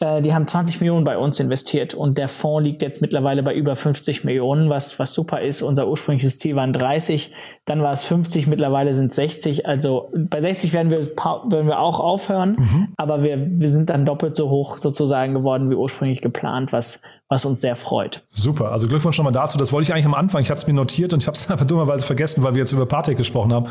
äh, 0.00 0.22
die 0.22 0.32
haben 0.32 0.46
20 0.46 0.80
Millionen 0.80 1.04
bei 1.04 1.18
uns 1.18 1.38
investiert 1.38 1.92
und 1.92 2.16
der 2.16 2.28
Fonds 2.28 2.64
liegt 2.64 2.80
jetzt 2.80 3.02
mittlerweile 3.02 3.42
bei 3.42 3.54
über 3.54 3.76
50 3.76 4.24
Millionen, 4.24 4.70
was, 4.70 4.98
was 4.98 5.12
super 5.12 5.42
ist. 5.42 5.60
Unser 5.60 5.86
ursprüngliches 5.88 6.38
Ziel 6.38 6.56
waren 6.56 6.72
30, 6.72 7.34
dann 7.66 7.82
war 7.82 7.92
es 7.92 8.06
50, 8.06 8.46
mittlerweile 8.46 8.94
sind 8.94 9.10
es 9.10 9.16
60. 9.16 9.66
Also 9.66 10.08
bei 10.14 10.40
60 10.40 10.72
werden 10.72 10.90
wir, 10.90 10.98
werden 10.98 11.66
wir 11.66 11.80
auch 11.80 12.00
aufhören, 12.00 12.56
mhm. 12.58 12.88
aber 12.96 13.22
wir, 13.22 13.38
wir 13.38 13.68
sind 13.68 13.90
dann 13.90 14.06
doppelt 14.06 14.34
so 14.34 14.48
hoch 14.48 14.78
sozusagen 14.78 15.34
geworden 15.34 15.68
wie 15.68 15.74
ursprünglich 15.74 16.22
geplant, 16.22 16.72
was, 16.72 17.02
was 17.28 17.44
uns 17.44 17.60
sehr 17.60 17.76
freut. 17.76 18.24
Super, 18.32 18.72
also 18.72 18.88
Glückwunsch 18.88 19.18
nochmal 19.18 19.34
dazu. 19.34 19.58
Das 19.58 19.70
wollte 19.72 19.84
ich 19.84 19.92
eigentlich 19.92 20.06
am 20.06 20.14
Anfang. 20.14 20.40
Ich 20.40 20.50
hatte 20.50 20.60
es 20.60 20.66
mir 20.66 20.72
notiert 20.72 21.12
und 21.12 21.22
ich 21.22 21.26
habe 21.26 21.36
es 21.36 21.50
aber 21.50 21.64
dummerweise 21.66 22.06
vergessen, 22.06 22.42
weil 22.42 22.54
wir 22.54 22.60
jetzt 22.60 22.72
über 22.72 22.86
Partec 22.86 23.18
gesprochen 23.18 23.52
haben. 23.52 23.66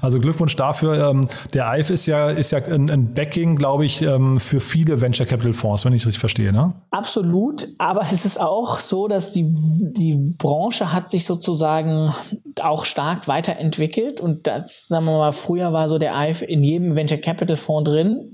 Also 0.00 0.18
Glückwunsch 0.18 0.56
dafür. 0.56 1.10
Ähm, 1.10 1.28
der 1.52 1.68
EIF 1.68 1.90
ist 1.90 2.06
ja, 2.06 2.30
ist 2.30 2.52
ja 2.52 2.58
ein, 2.58 2.90
ein 2.90 3.12
Backing, 3.12 3.56
glaube 3.56 3.84
ich, 3.84 4.00
ähm, 4.00 4.40
für 4.40 4.60
viele 4.60 5.00
Venture 5.00 5.26
Capital 5.26 5.52
Fonds, 5.52 5.84
wenn 5.84 5.92
ich 5.92 6.02
es 6.02 6.06
richtig 6.06 6.20
verstehe. 6.20 6.52
Ne? 6.52 6.72
Absolut, 6.90 7.68
aber 7.76 8.00
es 8.12 8.24
ist 8.24 8.40
auch 8.40 8.80
so, 8.80 9.08
dass 9.08 9.34
die, 9.34 9.44
die 9.46 10.34
Branche 10.38 10.92
hat 10.92 11.10
sich 11.10 11.26
sozusagen 11.26 12.14
auch 12.62 12.84
stark 12.86 13.28
weiterentwickelt 13.28 14.20
und 14.20 14.46
das, 14.46 14.88
sagen 14.88 15.04
wir 15.04 15.18
mal, 15.18 15.32
früher 15.32 15.72
war 15.72 15.88
so 15.88 15.98
der 15.98 16.16
EIF 16.16 16.42
in 16.42 16.64
jedem 16.64 16.94
Venture 16.94 17.18
Capital 17.18 17.56
Fonds 17.56 17.90
drin. 17.90 18.30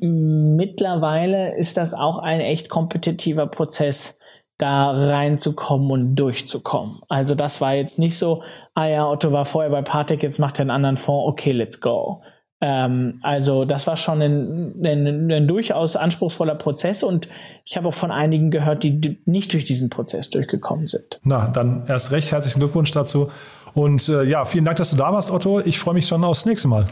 Mittlerweile 0.57 1.57
ist 1.57 1.77
das 1.77 1.95
auch 1.95 2.19
ein 2.19 2.41
echt 2.41 2.69
kompetitiver 2.69 3.47
Prozess 3.47 4.19
da 4.59 4.91
reinzukommen 4.91 5.91
und 5.91 6.17
durchzukommen. 6.17 7.01
Also 7.09 7.35
das 7.35 7.61
war 7.61 7.75
jetzt 7.75 7.99
nicht 7.99 8.19
so, 8.19 8.43
ah 8.75 8.87
ja, 8.87 9.09
Otto 9.09 9.33
war 9.33 9.45
vorher 9.45 9.71
bei 9.71 9.83
Partec, 9.83 10.23
jetzt 10.23 10.39
macht 10.39 10.59
er 10.59 10.63
einen 10.63 10.71
anderen 10.71 10.97
Fonds, 10.97 11.29
okay, 11.29 11.53
let's 11.53 11.81
go. 11.81 12.23
Ähm, 12.61 13.21
also 13.23 13.65
das 13.65 13.87
war 13.87 13.97
schon 13.97 14.21
ein, 14.21 14.75
ein, 14.85 15.31
ein, 15.31 15.47
durchaus 15.47 15.95
anspruchsvoller 15.95 16.57
Prozess 16.57 17.05
und 17.05 17.29
ich 17.65 17.77
habe 17.77 17.89
auch 17.89 17.95
von 17.95 18.11
einigen 18.11 18.51
gehört, 18.51 18.83
die 18.83 19.19
nicht 19.27 19.53
durch 19.53 19.65
diesen 19.65 19.91
Prozess 19.91 20.29
durchgekommen 20.31 20.89
sind. 20.89 21.21
Na, 21.23 21.49
dann 21.49 21.87
erst 21.87 22.11
recht 22.11 22.33
herzlichen 22.33 22.59
Glückwunsch 22.59 22.91
dazu. 22.91 23.31
Und 23.75 24.09
äh, 24.09 24.25
ja, 24.25 24.45
vielen 24.45 24.65
Dank, 24.65 24.77
dass 24.79 24.91
du 24.91 24.97
da 24.97 25.13
warst, 25.13 25.31
Otto. 25.31 25.61
Ich 25.61 25.79
freue 25.79 25.95
mich 25.95 26.09
schon 26.09 26.25
aufs 26.25 26.47
nächste 26.47 26.67
Mal. 26.67 26.87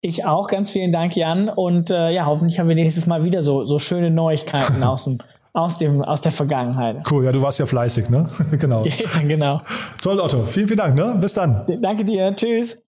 Ich 0.00 0.24
auch, 0.24 0.46
ganz 0.46 0.70
vielen 0.70 0.92
Dank, 0.92 1.16
Jan. 1.16 1.48
Und 1.48 1.90
äh, 1.90 2.10
ja, 2.10 2.26
hoffentlich 2.26 2.60
haben 2.60 2.68
wir 2.68 2.76
nächstes 2.76 3.06
Mal 3.06 3.24
wieder 3.24 3.42
so, 3.42 3.64
so 3.64 3.80
schöne 3.80 4.10
Neuigkeiten 4.10 4.82
aus 4.84 5.04
dem 5.04 5.18
aus, 5.52 5.78
dem, 5.78 6.02
aus 6.02 6.20
der 6.20 6.32
Vergangenheit. 6.32 7.04
Cool, 7.10 7.24
ja, 7.24 7.32
du 7.32 7.42
warst 7.42 7.58
ja 7.58 7.66
fleißig, 7.66 8.08
ne? 8.08 8.28
genau. 8.52 8.82
Ja, 8.84 9.20
genau. 9.22 9.60
Toll, 10.02 10.20
Otto. 10.20 10.46
Vielen, 10.46 10.68
vielen 10.68 10.78
Dank, 10.78 10.94
ne? 10.94 11.16
Bis 11.20 11.34
dann. 11.34 11.64
Danke 11.80 12.04
dir. 12.04 12.34
Tschüss. 12.34 12.82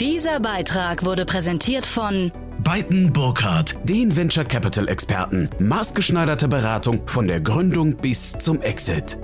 Dieser 0.00 0.40
Beitrag 0.40 1.04
wurde 1.04 1.24
präsentiert 1.24 1.86
von 1.86 2.32
Beiten 2.64 3.12
Burkhardt, 3.12 3.76
den 3.84 4.14
Venture 4.16 4.44
Capital 4.44 4.88
Experten. 4.88 5.50
Maßgeschneiderte 5.58 6.48
Beratung 6.48 7.06
von 7.06 7.26
der 7.26 7.40
Gründung 7.40 7.96
bis 7.96 8.32
zum 8.32 8.60
Exit. 8.62 9.18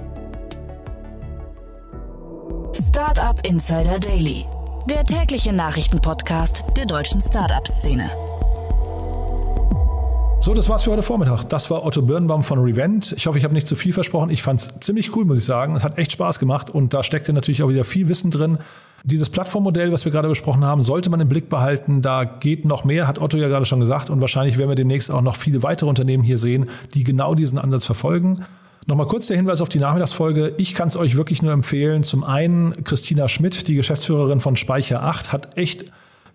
Startup 2.75 3.39
Insider 3.45 3.99
Daily, 3.99 4.45
der 4.89 5.05
tägliche 5.05 5.53
Nachrichtenpodcast 5.53 6.65
der 6.77 6.87
deutschen 6.87 7.21
Startup-Szene. 7.21 8.11
So, 10.41 10.55
das 10.55 10.69
war's 10.69 10.85
für 10.85 10.93
heute 10.93 11.03
Vormittag. 11.03 11.45
Das 11.49 11.69
war 11.69 11.85
Otto 11.85 12.01
Birnbaum 12.01 12.45
von 12.45 12.61
Revent. 12.61 13.13
Ich 13.17 13.27
hoffe, 13.27 13.39
ich 13.39 13.45
habe 13.45 13.55
nicht 13.55 13.67
zu 13.67 13.75
viel 13.75 13.93
versprochen. 13.93 14.31
Ich 14.31 14.43
fand's 14.43 14.71
ziemlich 14.81 15.15
cool, 15.17 15.25
muss 15.25 15.39
ich 15.39 15.45
sagen. 15.45 15.75
Es 15.75 15.83
hat 15.83 15.99
echt 15.99 16.13
Spaß 16.13 16.39
gemacht 16.39 16.71
und 16.71 16.95
da 16.95 17.03
steckte 17.03 17.33
natürlich 17.33 17.63
auch 17.65 17.69
wieder 17.69 17.83
viel 17.83 18.09
Wissen 18.09 18.31
drin. 18.31 18.59
Dieses 19.03 19.31
Plattformmodell, 19.31 19.93
was 19.93 20.05
wir 20.05 20.13
gerade 20.13 20.29
besprochen 20.29 20.65
haben, 20.65 20.83
sollte 20.83 21.11
man 21.11 21.21
im 21.21 21.29
Blick 21.29 21.49
behalten. 21.49 22.03
Da 22.03 22.25
geht 22.25 22.65
noch 22.65 22.85
mehr, 22.85 23.09
hat 23.09 23.21
Otto 23.21 23.37
ja 23.37 23.49
gerade 23.49 23.65
schon 23.65 23.81
gesagt. 23.81 24.11
Und 24.11 24.21
wahrscheinlich 24.21 24.59
werden 24.59 24.71
wir 24.71 24.77
demnächst 24.77 25.11
auch 25.11 25.23
noch 25.23 25.37
viele 25.37 25.65
weitere 25.65 25.89
Unternehmen 25.89 26.23
hier 26.23 26.39
sehen, 26.39 26.71
die 26.95 27.03
genau 27.03 27.35
diesen 27.35 27.59
Ansatz 27.59 27.85
verfolgen. 27.85 28.45
Nochmal 28.87 29.07
kurz 29.07 29.27
der 29.27 29.37
Hinweis 29.37 29.61
auf 29.61 29.69
die 29.69 29.81
Nachmittagsfolge. 29.81 30.55
Ich 30.57 30.75
kann 30.75 30.89
es 30.89 30.97
euch 30.97 31.17
wirklich 31.17 31.43
nur 31.43 31.53
empfehlen. 31.53 32.05
Zum 32.05 32.25
einen 32.25 32.85
Christina 32.85 33.29
Schmidt, 33.29 33.69
die 33.69 33.75
Geschäftsführerin 33.75 34.41
von 34.41 34.57
Speicher 34.57 35.03
8, 35.03 35.33
hat 35.33 35.59
echt 35.59 35.85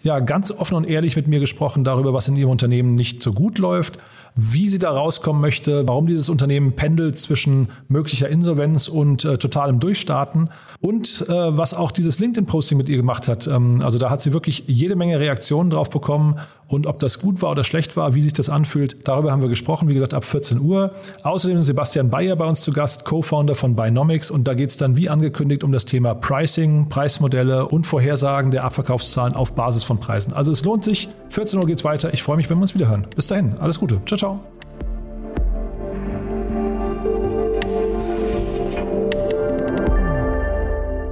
ja 0.03 0.19
ganz 0.19 0.51
offen 0.51 0.75
und 0.75 0.83
ehrlich 0.83 1.15
mit 1.15 1.27
mir 1.27 1.39
gesprochen 1.39 1.83
darüber, 1.83 2.13
was 2.13 2.27
in 2.27 2.35
ihrem 2.35 2.51
Unternehmen 2.51 2.95
nicht 2.95 3.23
so 3.23 3.33
gut 3.33 3.57
läuft 3.57 3.97
wie 4.36 4.69
sie 4.69 4.79
da 4.79 4.91
rauskommen 4.91 5.41
möchte, 5.41 5.88
warum 5.88 6.07
dieses 6.07 6.29
Unternehmen 6.29 6.73
pendelt 6.73 7.17
zwischen 7.17 7.67
möglicher 7.88 8.29
Insolvenz 8.29 8.88
und 8.88 9.25
äh, 9.25 9.38
totalem 9.38 9.79
Durchstarten 9.79 10.49
und 10.79 11.25
äh, 11.29 11.57
was 11.57 11.73
auch 11.73 11.91
dieses 11.91 12.19
LinkedIn-Posting 12.19 12.77
mit 12.77 12.89
ihr 12.89 12.97
gemacht 12.97 13.27
hat. 13.27 13.47
Ähm, 13.47 13.81
also 13.84 13.99
da 13.99 14.09
hat 14.09 14.21
sie 14.21 14.34
wirklich 14.34 14.63
jede 14.67 14.95
Menge 14.95 15.19
Reaktionen 15.19 15.69
drauf 15.69 15.89
bekommen 15.89 16.39
und 16.67 16.88
ob 16.88 16.99
das 16.99 17.19
gut 17.19 17.41
war 17.41 17.51
oder 17.51 17.63
schlecht 17.63 17.95
war, 17.97 18.15
wie 18.15 18.21
sich 18.21 18.34
das 18.34 18.49
anfühlt, 18.49 19.07
darüber 19.07 19.31
haben 19.31 19.41
wir 19.41 19.49
gesprochen, 19.49 19.88
wie 19.89 19.93
gesagt, 19.93 20.13
ab 20.15 20.25
14 20.25 20.59
Uhr. 20.59 20.91
Außerdem 21.21 21.63
Sebastian 21.63 22.09
Bayer 22.09 22.36
bei 22.36 22.45
uns 22.45 22.61
zu 22.61 22.73
Gast, 22.73 23.05
Co-Founder 23.05 23.53
von 23.53 23.75
Binomics 23.75 24.31
und 24.31 24.47
da 24.47 24.55
geht 24.55 24.69
es 24.69 24.77
dann 24.77 24.97
wie 24.97 25.09
angekündigt 25.09 25.63
um 25.63 25.71
das 25.71 25.86
Thema 25.86 26.15
Pricing, 26.15 26.89
Preismodelle 26.89 27.67
und 27.67 27.86
Vorhersagen 27.86 28.49
der 28.49 28.63
Abverkaufszahlen 28.63 29.36
auf 29.36 29.53
Basis 29.53 29.84
von 29.84 29.99
Preisen. 29.99 30.34
Also 30.34 30.51
es 30.51 30.63
lohnt 30.65 30.84
sich. 30.84 31.09
14 31.29 31.59
Uhr 31.59 31.67
geht's 31.67 31.84
weiter. 31.84 32.13
Ich 32.13 32.23
freue 32.23 32.38
mich, 32.38 32.49
wenn 32.49 32.57
wir 32.57 32.63
uns 32.63 32.73
wieder 32.73 32.88
hören. 32.88 33.07
Bis 33.15 33.27
dahin, 33.27 33.55
alles 33.59 33.79
Gute. 33.79 34.01
Ciao, 34.05 34.17
ciao. 34.24 34.39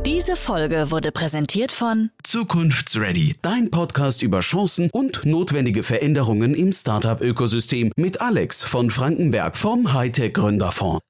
Diese 0.05 0.35
Folge 0.35 0.91
wurde 0.91 1.11
präsentiert 1.11 1.71
von 1.71 2.11
Zukunftsready, 2.23 3.35
dein 3.41 3.69
Podcast 3.69 4.21
über 4.21 4.39
Chancen 4.39 4.89
und 4.93 5.25
notwendige 5.25 5.83
Veränderungen 5.83 6.53
im 6.53 6.71
Startup-Ökosystem 6.71 7.91
mit 7.97 8.21
Alex 8.21 8.63
von 8.63 8.91
Frankenberg 8.91 9.57
vom 9.57 9.93
Hightech 9.93 10.33
Gründerfonds. 10.33 11.01